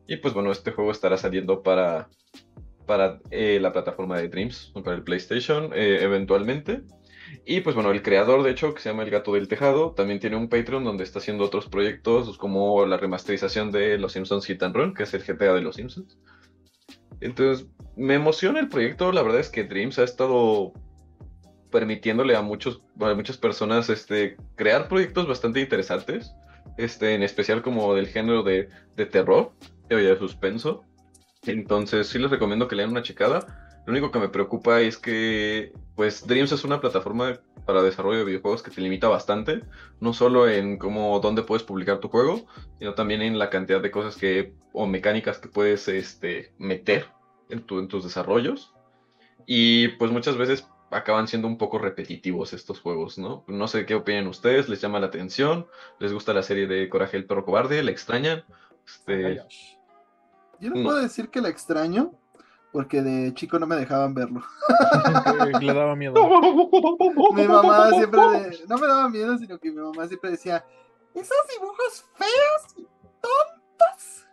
[0.10, 2.10] Y pues bueno, este juego estará saliendo para,
[2.88, 6.82] para eh, la plataforma de Dreams, para el PlayStation, eh, eventualmente.
[7.46, 10.20] Y pues bueno, el creador, de hecho, que se llama El Gato del Tejado, también
[10.20, 14.64] tiene un Patreon donde está haciendo otros proyectos, como la remasterización de Los Simpsons Hit
[14.64, 16.18] and Run, que es el GTA de Los Simpsons.
[17.22, 20.74] Entonces, me emociona el proyecto, la verdad es que Dreams ha estado
[21.70, 26.34] permitiéndole a, muchos, a muchas personas este, crear proyectos bastante interesantes,
[26.80, 29.54] este, en especial como del género de, de terror
[29.92, 30.84] o de suspenso.
[31.44, 33.70] Entonces, sí les recomiendo que le den una checada.
[33.86, 38.26] Lo único que me preocupa es que, pues, Dreams es una plataforma para desarrollo de
[38.26, 39.64] videojuegos que te limita bastante,
[40.00, 42.46] no solo en cómo, dónde puedes publicar tu juego,
[42.78, 47.08] sino también en la cantidad de cosas que, o mecánicas que puedes, este, meter
[47.50, 48.74] en, tu, en tus desarrollos.
[49.46, 53.44] Y, pues, muchas veces acaban siendo un poco repetitivos estos juegos, ¿no?
[53.48, 55.68] No sé qué opinan ustedes, les llama la atención,
[56.00, 58.44] les gusta la serie de Coraje el perro cobarde, la extrañan.
[58.86, 59.42] Este,
[60.60, 60.84] Yo no No.
[60.84, 62.14] puedo decir que la extraño,
[62.72, 64.42] porque de chico no me dejaban verlo.
[65.62, 66.14] Le daba miedo.
[67.34, 70.64] Mi mamá siempre, de- no me daba miedo, sino que mi mamá siempre decía,
[71.14, 72.88] esos dibujos feos y
[73.22, 74.26] tontos.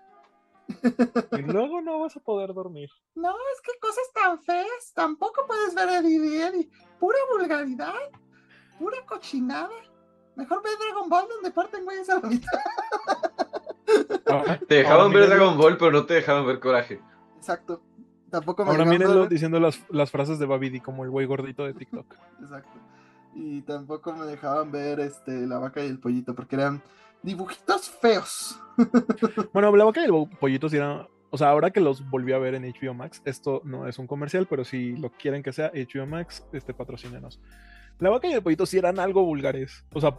[1.39, 2.91] Y luego no vas a poder dormir.
[3.15, 7.95] No, es que cosas tan feas, tampoco puedes ver a Eddie Pura vulgaridad,
[8.79, 9.71] pura cochinada.
[10.35, 12.51] Mejor ve Dragon Ball donde parten güeyes a la mitad.
[14.27, 17.01] Ahora- Te dejaban ver mírenlo- Dragon Ball, pero no te dejaban ver Coraje.
[17.37, 17.83] Exacto.
[18.31, 21.27] Tampoco me Ahora dejaban mírenlo ver- diciendo las, las frases de Babidi como el güey
[21.27, 22.15] gordito de TikTok.
[22.41, 22.79] Exacto.
[23.35, 26.83] Y tampoco me dejaban ver este la vaca y el pollito, porque eran
[27.23, 28.59] dibujitos feos.
[29.53, 31.07] Bueno, la vaca y el pollito sí era.
[31.31, 34.07] O sea, ahora que los volví a ver en HBO Max, esto no es un
[34.07, 37.41] comercial, pero si lo quieren que sea HBO Max, este patrocínenos.
[37.99, 39.85] La vaca y el pollito sí eran algo vulgares.
[39.93, 40.19] O sea,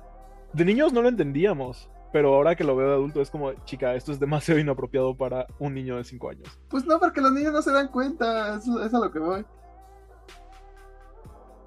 [0.53, 3.95] de niños no lo entendíamos, pero ahora que lo veo de adulto es como, chica,
[3.95, 6.59] esto es demasiado inapropiado para un niño de 5 años.
[6.69, 9.45] Pues no, porque los niños no se dan cuenta, eso es a lo que voy.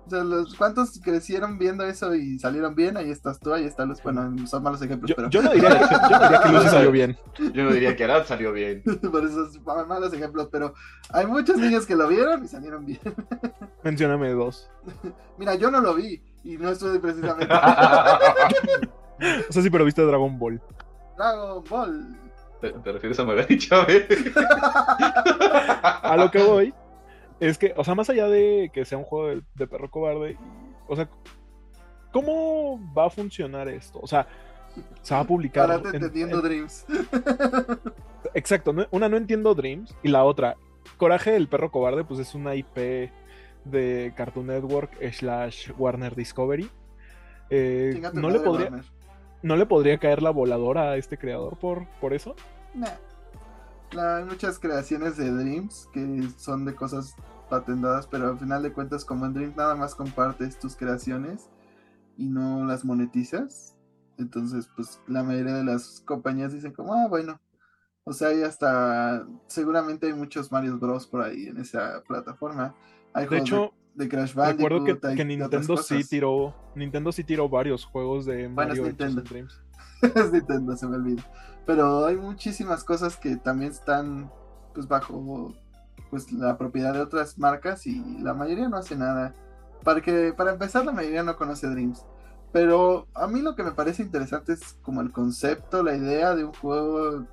[0.07, 3.91] O sea, los cuantos crecieron viendo eso y salieron bien, ahí estás tú, ahí están
[3.91, 6.69] los, bueno, son malos ejemplos, Yo, pero yo no diría, yo no diría que Lucy
[6.71, 7.19] salió bien.
[7.53, 8.83] Yo no diría que Arad salió bien.
[9.13, 10.75] por esos malos ejemplos, pero
[11.11, 12.99] hay muchos niños que lo vieron y salieron bien.
[13.85, 14.69] Mencióname dos.
[15.39, 17.55] Mira, yo no lo vi y no estoy precisamente
[19.49, 20.61] O sea, sí, pero viste Dragon Ball.
[21.17, 22.17] Dragon Ball.
[22.61, 24.07] ¿Te, te refieres a Magali Chávez?
[26.03, 26.75] A lo que voy
[27.41, 30.37] es que, o sea, más allá de que sea un juego de, de perro cobarde,
[30.87, 31.09] o sea,
[32.13, 33.99] ¿cómo va a funcionar esto?
[34.03, 34.27] O sea,
[35.03, 35.69] se va a publicar.
[35.69, 36.85] Párate entendiendo Dreams.
[38.35, 40.57] Exacto, una no entiendo Dreams y la otra,
[40.97, 43.11] Coraje el perro cobarde, pues es una IP
[43.65, 46.69] de Cartoon Network slash Warner Discovery.
[47.49, 48.71] Eh, no, le podría,
[49.43, 52.35] ¿No le podría caer la voladora a este creador por, por eso?
[53.99, 57.17] hay muchas creaciones de Dreams que son de cosas
[57.49, 61.49] patentadas, pero al final de cuentas, como en Dreams nada más compartes tus creaciones
[62.17, 63.77] y no las monetizas.
[64.19, 67.41] Entonces, pues la mayoría de las compañías dicen como, ah, bueno.
[68.05, 72.75] O sea, hay hasta, seguramente hay muchos Mario Bros por ahí en esa plataforma.
[73.13, 74.71] Hay de hecho, de, Crash Bandicoot.
[74.71, 79.23] Recuerdo que, Nintendo sí tiró, Nintendo sí tiró varios juegos de Mario bueno, Nintendo.
[79.23, 79.61] Dreams.
[80.03, 81.23] es Nintendo, se me olvida.
[81.67, 84.31] Pero hay muchísimas cosas que también están
[84.75, 85.55] pues bajo
[86.11, 89.35] pues la propiedad de otras marcas y la mayoría no hace nada.
[89.85, 92.05] Para que para empezar la mayoría no conoce Dreams.
[92.53, 96.45] Pero a mí lo que me parece interesante es como el concepto, la idea de
[96.45, 97.27] un juego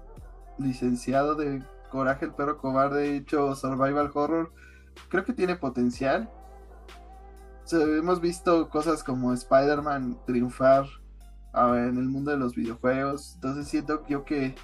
[0.59, 4.51] licenciado de Coraje el perro cobarde hecho survival horror.
[5.09, 6.29] Creo que tiene potencial.
[7.71, 10.85] Hemos visto cosas como Spider-Man triunfar
[11.53, 13.33] en el mundo de los videojuegos.
[13.35, 14.55] Entonces siento yo que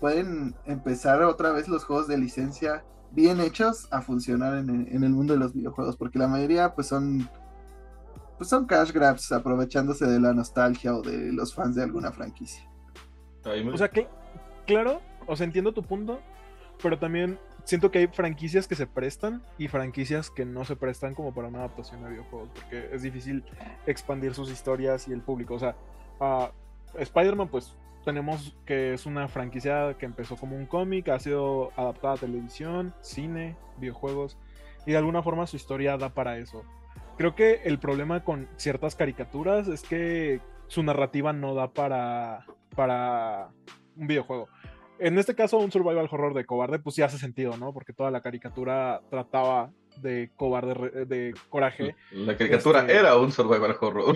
[0.00, 5.34] pueden empezar otra vez los juegos de licencia bien hechos a funcionar en, el mundo
[5.34, 5.96] de los videojuegos.
[5.96, 7.28] Porque la mayoría pues son
[8.36, 12.68] pues son cash grabs aprovechándose de la nostalgia o de los fans de alguna franquicia.
[13.72, 14.08] O sea que,
[14.66, 16.20] claro, o sea, entiendo tu punto,
[16.82, 21.14] pero también siento que hay franquicias que se prestan y franquicias que no se prestan
[21.14, 23.44] como para una adaptación a videojuegos, porque es difícil
[23.86, 25.54] expandir sus historias y el público.
[25.54, 25.76] O sea,
[26.98, 27.74] Spider-Man, pues
[28.04, 32.94] tenemos que es una franquicia que empezó como un cómic, ha sido adaptada a televisión,
[33.00, 34.36] cine, videojuegos,
[34.86, 36.64] y de alguna forma su historia da para eso.
[37.16, 43.50] Creo que el problema con ciertas caricaturas es que su narrativa no da para, para
[43.96, 44.48] un videojuego.
[45.04, 47.74] En este caso, un survival horror de cobarde, pues sí hace sentido, ¿no?
[47.74, 51.96] Porque toda la caricatura trataba de cobarde, de coraje.
[52.12, 54.14] La caricatura este era un survival horror.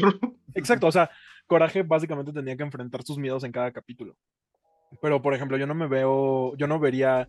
[0.55, 1.11] Exacto, o sea,
[1.49, 4.15] Coraje básicamente tenía que enfrentar sus miedos en cada capítulo.
[5.03, 7.29] Pero, por ejemplo, yo no me veo, yo no vería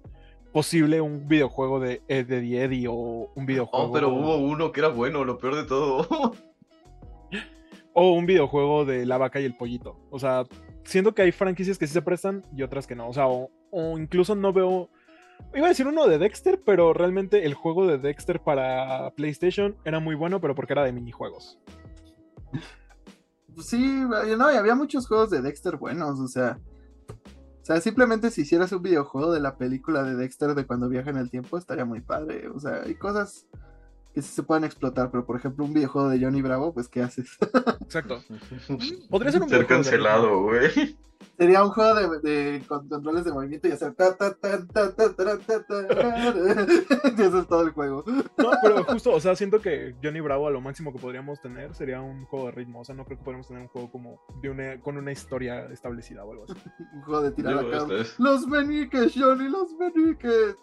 [0.53, 3.87] posible un videojuego de Eddie Eddie o un videojuego.
[3.87, 6.07] Oh, pero hubo uno que era bueno, lo peor de todo.
[7.93, 9.99] o un videojuego de la vaca y el pollito.
[10.11, 10.43] O sea,
[10.87, 13.07] siento que hay franquicias que sí se prestan y otras que no.
[13.07, 14.89] O sea, o, o incluso no veo.
[15.53, 19.99] Iba a decir uno de Dexter, pero realmente el juego de Dexter para PlayStation era
[19.99, 21.59] muy bueno, pero porque era de minijuegos.
[23.53, 24.03] Pues sí,
[24.37, 26.59] no, y había muchos juegos de Dexter buenos, o sea.
[27.61, 31.09] O sea, simplemente si hicieras un videojuego de la película de Dexter de cuando viaja
[31.09, 32.47] en el tiempo, estaría muy padre.
[32.47, 33.45] O sea, hay cosas
[34.17, 37.03] que sí se puedan explotar, pero por ejemplo un videojuego de Johnny Bravo, pues ¿qué
[37.03, 37.37] haces?
[37.81, 38.19] Exacto.
[39.11, 40.97] Podría ser un Ser cancelado, güey.
[41.37, 45.15] Sería un juego de, con controles de movimiento y hacer ta ta ta ta ta
[45.15, 46.33] ta ta, ta.
[47.15, 48.03] y eso es todo el juego.
[48.07, 51.75] No, pero justo, o sea, siento que Johnny Bravo a lo máximo que podríamos tener
[51.75, 52.79] sería un juego de ritmo.
[52.79, 55.67] O sea, no creo que podríamos tener un juego como de una, con una historia
[55.71, 56.55] establecida o algo así.
[56.93, 57.93] un juego de tirar Yo, a cabo.
[57.93, 60.55] Este los meniques, Johnny, los meniques.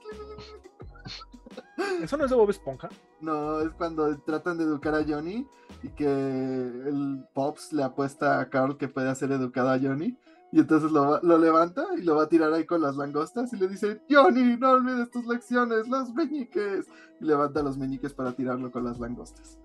[2.02, 2.88] ¿Eso no es de Bob Esponja?
[3.20, 5.46] No, es cuando tratan de educar a Johnny
[5.82, 10.16] y que el Pops le apuesta a Carl que puede hacer educado a Johnny.
[10.52, 13.56] Y entonces lo, lo, levanta y lo va a tirar ahí con las langostas y
[13.56, 16.86] le dice, Johnny, no olvides tus lecciones, los meñiques.
[17.20, 19.58] Y levanta los meñiques para tirarlo con las langostas.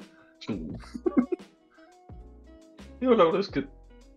[2.99, 3.67] Digo, la verdad es que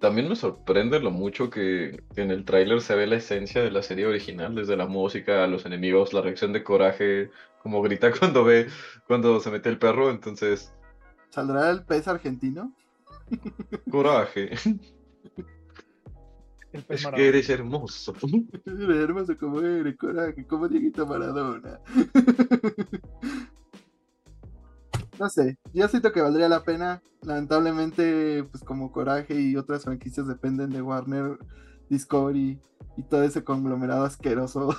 [0.03, 3.83] también me sorprende lo mucho que en el tráiler se ve la esencia de la
[3.83, 7.31] serie original, desde la música, los enemigos, la reacción de coraje,
[7.63, 8.67] como grita cuando ve,
[9.07, 10.75] cuando se mete el perro, entonces...
[11.31, 12.75] ¿Saldrá el pez argentino?
[13.91, 14.51] Coraje.
[16.73, 18.13] es que eres hermoso.
[18.67, 21.79] eres hermoso como eres, coraje, como Dieguito Maradona.
[25.23, 27.01] No sé, yo siento que valdría la pena.
[27.23, 31.39] Lamentablemente, pues como Coraje y otras franquicias dependen de Warner,
[31.89, 32.61] Discovery
[32.97, 34.75] y todo ese conglomerado asqueroso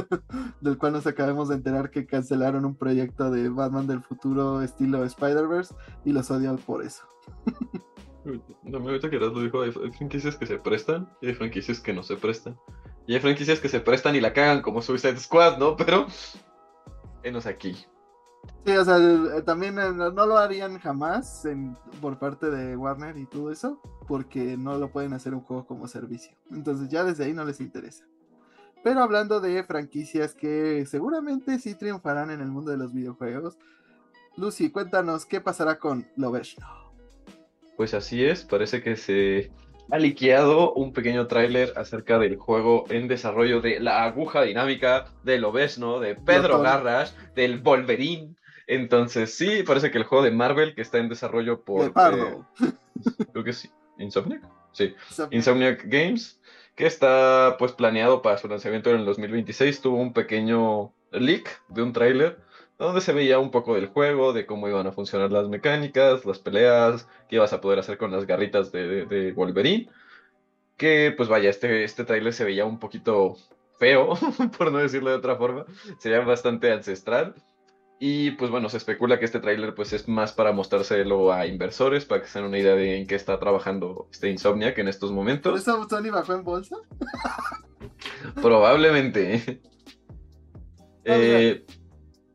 [0.62, 5.04] del cual nos acabamos de enterar que cancelaron un proyecto de Batman del futuro estilo
[5.04, 5.74] Spider-Verse
[6.06, 7.04] y los odio por eso.
[8.62, 11.92] No me gusta que lo dijo, hay franquicias que se prestan y hay franquicias que
[11.92, 12.56] no se prestan.
[13.04, 15.76] Y hay franquicias que se prestan y la cagan como Suicide Squad, ¿no?
[15.84, 16.06] Pero...
[17.24, 17.84] Enos aquí.
[18.64, 21.42] Sí, o sea, eh, también eh, no lo harían jamás
[22.00, 25.88] por parte de Warner y todo eso, porque no lo pueden hacer un juego como
[25.88, 26.36] servicio.
[26.50, 28.04] Entonces ya desde ahí no les interesa.
[28.84, 33.58] Pero hablando de franquicias que seguramente sí triunfarán en el mundo de los videojuegos,
[34.36, 36.66] Lucy, cuéntanos qué pasará con Loveshno.
[37.76, 39.52] pues así es, parece que se
[39.92, 45.44] ha liqueado un pequeño tráiler acerca del juego en desarrollo de la aguja dinámica del
[45.44, 46.60] Obesno, de Pedro.
[46.60, 48.34] Garras, del Wolverine.
[48.66, 51.88] Entonces, sí, parece que el juego de Marvel que está en desarrollo por.
[51.88, 52.72] Eh,
[53.32, 53.68] creo que sí.
[53.98, 54.42] ¿Insomniac?
[54.72, 54.94] Sí.
[55.10, 56.40] Esa- Insomniac Games,
[56.74, 61.82] que está pues planeado para su lanzamiento en el 2026, tuvo un pequeño leak de
[61.82, 62.38] un tráiler
[62.82, 66.38] donde se veía un poco del juego, de cómo iban a funcionar las mecánicas, las
[66.38, 69.88] peleas, qué ibas a poder hacer con las garritas de, de- de Wolverine.
[70.76, 73.36] Que pues vaya, este, este tráiler se veía un poquito
[73.78, 74.14] feo,
[74.58, 75.64] por no decirlo de otra forma,
[75.98, 77.34] se veía bastante ancestral.
[78.04, 82.04] Y pues bueno, se especula que este tráiler pues es más para mostrárselo a inversores,
[82.04, 85.10] para que se den una idea de en qué está trabajando este Insomniac en estos
[85.10, 85.60] ¿Por momentos.
[85.60, 86.76] eso Sony bajó en bolsa?
[88.40, 89.60] Probablemente.
[91.04, 91.66] Eh,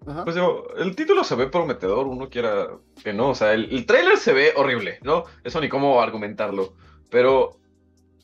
[0.07, 0.23] Ajá.
[0.23, 2.67] pues digo, el título se ve prometedor, uno quiera
[3.03, 5.25] que no, o sea, el, el se ve horrible, ¿no?
[5.43, 6.75] Eso ni cómo argumentarlo,
[7.11, 7.59] pero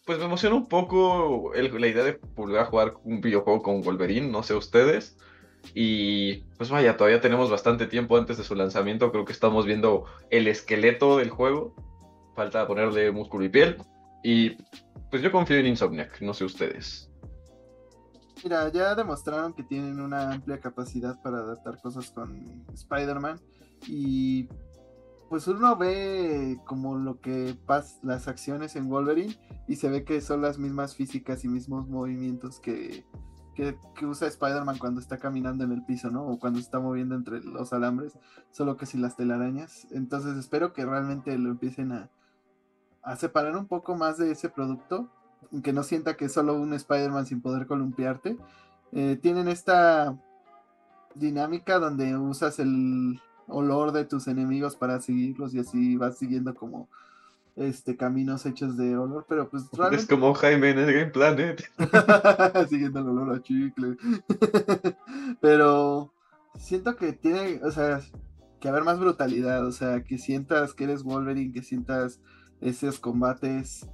[0.06, 3.82] pues me emociona un poco el- la idea de volver a jugar un videojuego con
[3.82, 5.18] Wolverine, no sé ustedes,
[5.74, 10.06] y pues vaya, todavía tenemos bastante tiempo antes de su lanzamiento, creo que estamos viendo
[10.30, 11.76] el esqueleto del juego,
[12.36, 13.78] falta ponerle músculo y piel,
[14.24, 14.52] y
[15.10, 17.10] pues yo confío en Insomniac, no sé ustedes.
[18.44, 23.40] Mira, ya demostraron que tienen una amplia capacidad para adaptar cosas con Spider-Man
[23.88, 24.48] y
[25.30, 29.36] pues uno ve como lo que pasa las acciones en Wolverine
[29.68, 33.06] y se ve que son las mismas físicas y mismos movimientos que,
[33.56, 36.28] que, usa Spider-Man cuando está caminando en el piso, ¿no?
[36.28, 38.18] O cuando está moviendo entre los alambres,
[38.52, 39.88] solo que sin las telarañas.
[39.92, 42.12] Entonces espero que realmente lo empiecen a,
[43.02, 45.10] a separar un poco más de ese producto
[45.64, 48.38] que no sienta que es solo un Spider-Man sin poder columpiarte.
[48.92, 50.18] Eh, tienen esta
[51.16, 56.88] dinámica donde usas el olor de tus enemigos para seguirlos y así vas siguiendo como
[57.56, 61.64] este caminos hechos de olor, pero pues Es realmente como Jaime en el Game Planet.
[62.70, 63.98] siguiendo el olor a chicle.
[65.42, 66.12] pero
[66.58, 68.02] siento que tiene, o sea,
[68.60, 72.22] que haber más brutalidad, o sea, que sientas que eres Wolverine, que sientas
[72.62, 73.88] esos combates.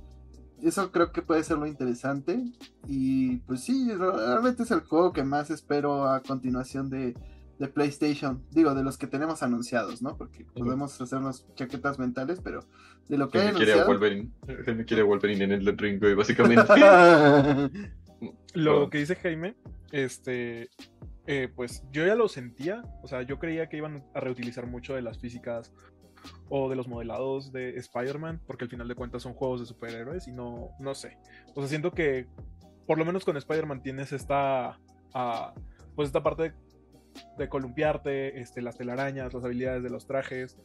[0.64, 2.44] Eso creo que puede ser lo interesante.
[2.88, 7.16] Y pues sí, realmente es el juego que más espero a continuación de,
[7.60, 8.44] de PlayStation.
[8.52, 10.18] Digo, de los que tenemos anunciados, ¿no?
[10.18, 12.62] Porque podemos hacernos chaquetas mentales, pero
[13.08, 13.88] de lo que hay quiere anunciado.
[13.88, 14.32] Wolverine.
[14.66, 16.64] Jaime quiere a Wolverine en el Ring, güey, básicamente.
[18.54, 19.56] Lo que dice Jaime,
[19.92, 20.70] este,
[21.26, 24.96] eh, pues yo ya lo sentía, o sea, yo creía que iban a reutilizar mucho
[24.96, 25.72] de las físicas
[26.50, 30.28] o de los modelados de Spider-Man, porque al final de cuentas son juegos de superhéroes
[30.28, 31.18] y no, no sé.
[31.56, 32.28] O sea, siento que
[32.88, 34.80] por lo menos con Spider-Man tienes esta,
[35.14, 35.54] ah,
[35.96, 36.54] pues esta parte de,
[37.38, 40.58] de columpiarte, este, las telarañas, las habilidades de los trajes,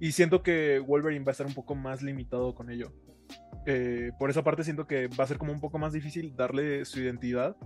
[0.00, 2.92] y siento que Wolverine va a estar un poco más limitado con ello.
[3.66, 6.84] Eh, por esa parte siento que va a ser como un poco más difícil darle
[6.84, 7.56] su identidad,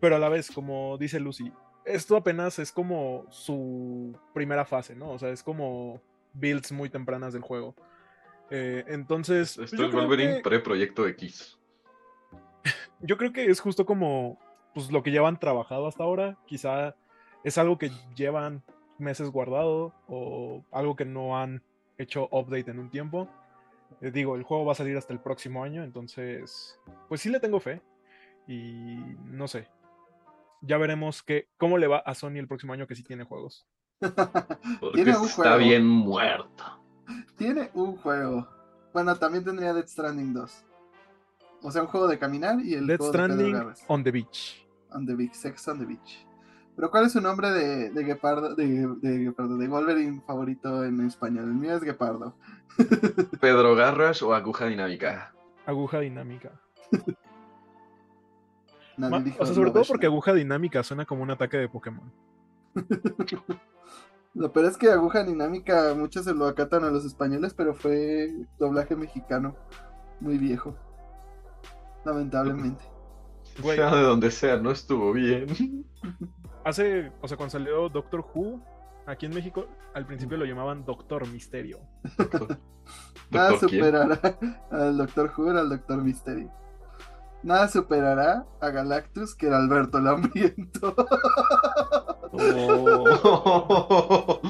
[0.00, 1.52] pero a la vez, como dice Lucy,
[1.84, 5.10] esto apenas es como su primera fase, ¿no?
[5.10, 6.02] O sea, es como
[6.32, 7.74] builds muy tempranas del juego.
[8.50, 11.58] Eh, entonces, pues, Esto yo es Wolverine que- pre-proyecto X.
[13.00, 14.38] yo creo que es justo como
[14.74, 16.36] pues, lo que llevan trabajado hasta ahora.
[16.46, 16.94] Quizá
[17.44, 18.62] es algo que llevan
[18.98, 21.62] meses guardado o algo que no han
[21.98, 23.28] hecho update en un tiempo.
[24.00, 26.78] Eh, digo, el juego va a salir hasta el próximo año, entonces,
[27.08, 27.80] pues sí le tengo fe.
[28.46, 29.68] Y no sé.
[30.62, 33.66] Ya veremos que, cómo le va a Sony el próximo año que sí tiene juegos.
[34.00, 35.58] Porque Tiene un está juego.
[35.58, 36.64] bien muerto.
[37.36, 38.48] Tiene un juego.
[38.92, 40.64] Bueno, también tendría Death Stranding 2.
[41.62, 44.66] O sea, un juego de caminar y el Death juego Stranding on the Beach.
[44.92, 46.26] On the Beach, Sex on the Beach.
[46.76, 51.00] Pero ¿cuál es su nombre de, de Guepardo, de, de, Guepardo, de Wolverine favorito en
[51.06, 51.44] español?
[51.44, 52.34] El mío es Guepardo.
[53.40, 55.34] Pedro Garras o Aguja Dinámica.
[55.66, 56.50] Aguja dinámica.
[58.96, 61.68] Nadie Ma- dijo o sea, sobre todo porque aguja dinámica suena como un ataque de
[61.68, 62.10] Pokémon.
[64.34, 68.46] Lo peor es que aguja dinámica muchos se lo acatan a los españoles, pero fue
[68.58, 69.56] doblaje mexicano
[70.20, 70.76] muy viejo.
[72.04, 72.84] Lamentablemente.
[73.60, 73.76] Güey.
[73.76, 75.84] Sea de donde sea, no estuvo bien.
[76.64, 78.62] Hace, o sea, cuando salió Doctor Who,
[79.06, 81.80] aquí en México, al principio lo llamaban Doctor Misterio.
[83.30, 83.84] Nada Doctor, ¿quién?
[83.84, 84.38] superará
[84.70, 86.52] al Doctor Who, era al Doctor Mysterio.
[87.42, 90.94] Nada superará a Galactus, que era Alberto el Hambriento.
[93.22, 94.40] Oh.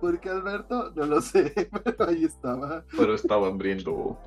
[0.00, 0.92] ¿Por qué Alberto?
[0.94, 1.52] No lo sé,
[1.84, 2.84] pero ahí estaba.
[2.96, 4.18] Pero estaba hambriento.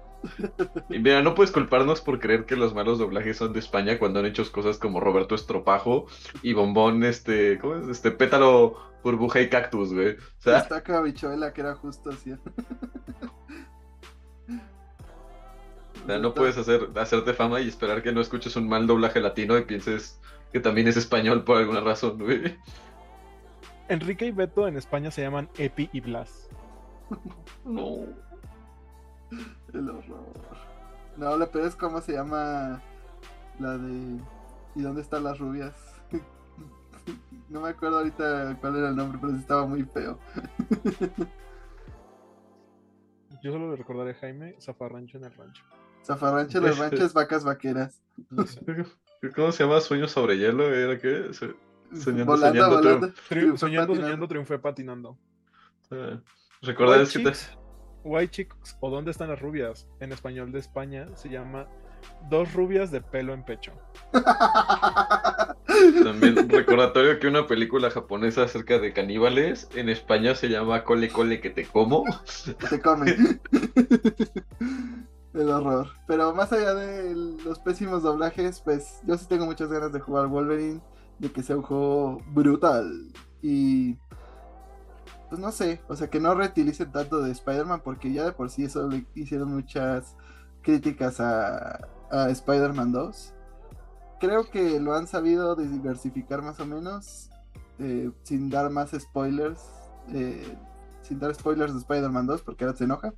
[0.89, 4.19] Y mira, no puedes culparnos por creer que los malos doblajes son de España cuando
[4.19, 6.07] han hecho cosas como Roberto Estropajo
[6.41, 7.88] y Bombón, este, ¿cómo es?
[7.88, 10.13] Este, Pétalo, Burbuja y Cactus, güey.
[10.13, 12.31] O sea, Esta cabichuela que era justo así.
[12.31, 12.39] O
[16.07, 19.57] sea, no puedes hacer, hacerte fama y esperar que no escuches un mal doblaje latino
[19.57, 20.19] y pienses
[20.56, 22.57] que también es español por alguna razón, güey.
[23.90, 26.48] Enrique y Beto en España se llaman Epi y Blas.
[27.65, 28.06] No.
[29.73, 30.23] El horror.
[31.18, 32.82] No, lo peor es cómo se llama
[33.60, 34.18] la de.
[34.76, 35.76] ¿Y dónde están las rubias?
[37.49, 40.18] No me acuerdo ahorita cuál era el nombre, pero sí estaba muy feo.
[43.44, 45.64] Yo solo le recordaré a Jaime Zafarrancho en el rancho.
[46.03, 48.02] Zafarrancho en el rancho es vacas vaqueras.
[48.30, 48.61] No sé.
[49.35, 49.79] ¿Cómo se llama?
[49.81, 51.33] Sueño sobre hielo, ¿era qué?
[51.33, 51.53] Se-
[51.99, 53.07] Soñando, Volando, soñando, volando.
[53.29, 53.95] Tri- soñando, patinando.
[53.95, 55.17] soñando, triunfé patinando.
[55.91, 56.19] eh,
[56.67, 57.31] White es que te-
[58.03, 59.87] White Chicks o ¿Dónde están las rubias?
[59.99, 61.67] En español de España se llama
[62.29, 63.71] Dos rubias de pelo en pecho.
[66.03, 71.39] También recordatorio que una película japonesa acerca de caníbales en España se llama Cole Cole
[71.41, 72.03] que te como.
[72.69, 73.15] te come.
[75.36, 75.90] El horror.
[76.07, 80.28] Pero más allá de los pésimos doblajes, pues yo sí tengo muchas ganas de jugar
[80.28, 80.82] Wolverine,
[81.20, 83.12] de que sea un juego brutal.
[83.41, 83.98] Y
[85.30, 88.49] pues no sé, o sea, que no reutilicen tanto de Spider-Man, porque ya de por
[88.49, 90.16] sí eso le hicieron muchas
[90.62, 93.34] críticas a, a Spider-Man 2.
[94.22, 97.30] Creo que lo han sabido diversificar más o menos,
[97.80, 99.62] eh, sin dar más spoilers,
[100.14, 100.57] eh,
[101.02, 103.14] sin dar spoilers de Spider-Man 2, porque ahora se enoja.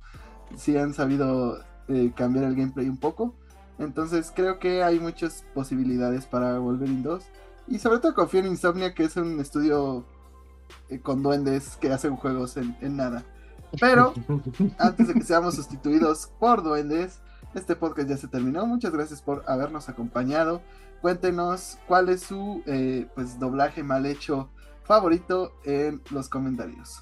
[0.56, 1.58] Sí han sabido
[1.88, 3.34] eh, cambiar el gameplay un poco.
[3.78, 7.24] Entonces creo que hay muchas posibilidades para Wolverine 2.
[7.68, 10.04] Y sobre todo confío en Insomnia, que es un estudio
[10.88, 13.24] eh, con duendes que hacen juegos en, en nada.
[13.80, 14.14] Pero
[14.78, 17.20] antes de que seamos sustituidos por duendes,
[17.54, 18.66] este podcast ya se terminó.
[18.66, 20.62] Muchas gracias por habernos acompañado.
[21.00, 24.50] Cuéntenos cuál es su eh, pues doblaje mal hecho
[24.84, 27.00] favorito en los comentarios.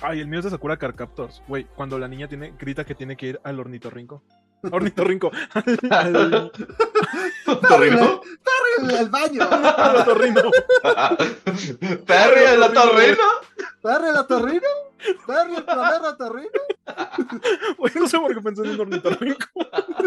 [0.00, 1.42] Ay, el mío es de Sakura Car Captors.
[1.48, 4.22] Güey, cuando la niña tiene, grita que tiene que ir al ornitorrinco.
[4.72, 5.30] Ornitorrinco.
[5.54, 6.52] al, al,
[7.68, 8.20] ¿Torrino?
[8.20, 9.42] ¡Perry al baño!
[9.50, 10.50] al otorrino.
[12.06, 13.24] ¿Perry el otorrino?
[13.82, 14.68] ¡Perry al otorrino!
[15.26, 16.50] ¡Perry el primer otorrino!
[17.78, 19.46] Güey, no sé por qué pensé en un ornitorrinco.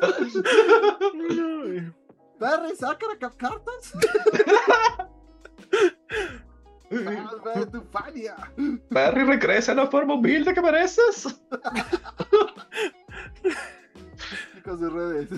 [0.09, 1.91] Ay.
[2.39, 3.18] ¡Perry Sakura
[8.89, 11.41] Perry regresa en la forma humilde que mereces.
[14.53, 15.30] Chicos de redes.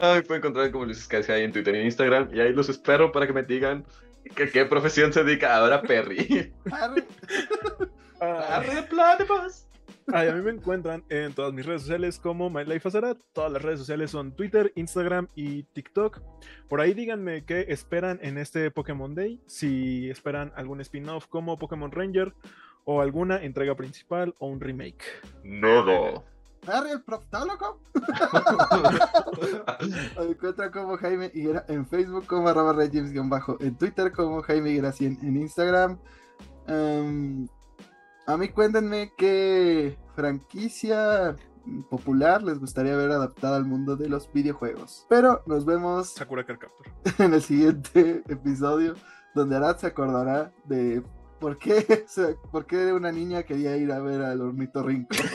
[0.00, 2.28] Ay, pueden encontrar como Luis Escassi ahí en Twitter y en Instagram.
[2.32, 3.84] Y ahí los espero para que me digan
[4.36, 6.52] que qué profesión se dedica ahora Perry.
[6.64, 7.04] Perry.
[8.18, 9.67] Perry Platypus.
[10.12, 13.18] Ay, a mí me encuentran en todas mis redes sociales como My Life Azarat.
[13.32, 16.20] Todas las redes sociales son Twitter, Instagram y TikTok.
[16.68, 19.40] Por ahí díganme qué esperan en este Pokémon Day.
[19.46, 22.32] Si esperan algún spin-off como Pokémon Ranger
[22.84, 25.04] o alguna entrega principal o un remake.
[25.44, 26.24] Nodo.
[26.64, 27.80] Perry el proctólogo.
[30.18, 34.92] Me encuentran como Jaime Higuera en Facebook, como arroba rejames-bajo en Twitter, como Jaime Higuera
[34.92, 35.98] 100 en Instagram.
[36.66, 37.46] Em,
[38.28, 41.34] a mí cuéntenme qué franquicia
[41.90, 45.06] popular les gustaría ver adaptada al mundo de los videojuegos.
[45.08, 46.86] Pero nos vemos Sakura Card Captor.
[47.24, 48.94] en el siguiente episodio,
[49.34, 51.02] donde Arad se acordará de
[51.40, 52.04] por qué,
[52.52, 55.16] por qué una niña quería ir a ver al ornitorrinco.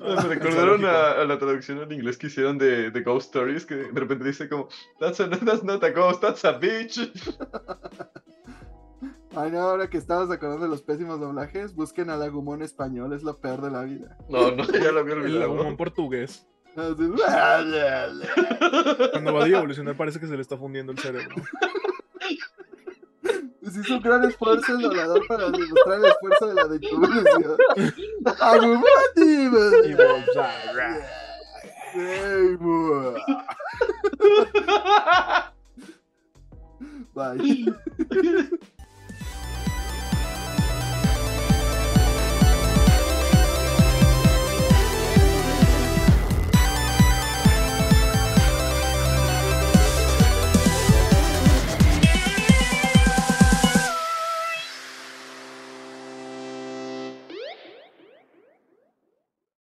[0.00, 3.74] Me recordaron a, a la traducción en inglés que hicieron de, de Ghost Stories, que
[3.76, 4.68] de repente dice como,
[5.00, 7.10] that's, a- that's not a ghost, that's a bitch.
[9.36, 13.22] Ay, no, ahora que estamos acordando de los pésimos doblajes, busquen al Agumon español, es
[13.22, 14.18] lo peor de la vida.
[14.28, 15.52] No, no, ya lo había El olvidado.
[15.52, 16.46] Agumon portugués.
[19.12, 21.34] Cuando va a evolucionar parece que se le está fundiendo el cerebro.
[23.70, 27.10] Se hizo un gran esfuerzo el doblador para demostrar el esfuerzo de la Demon.
[37.14, 37.66] Bye.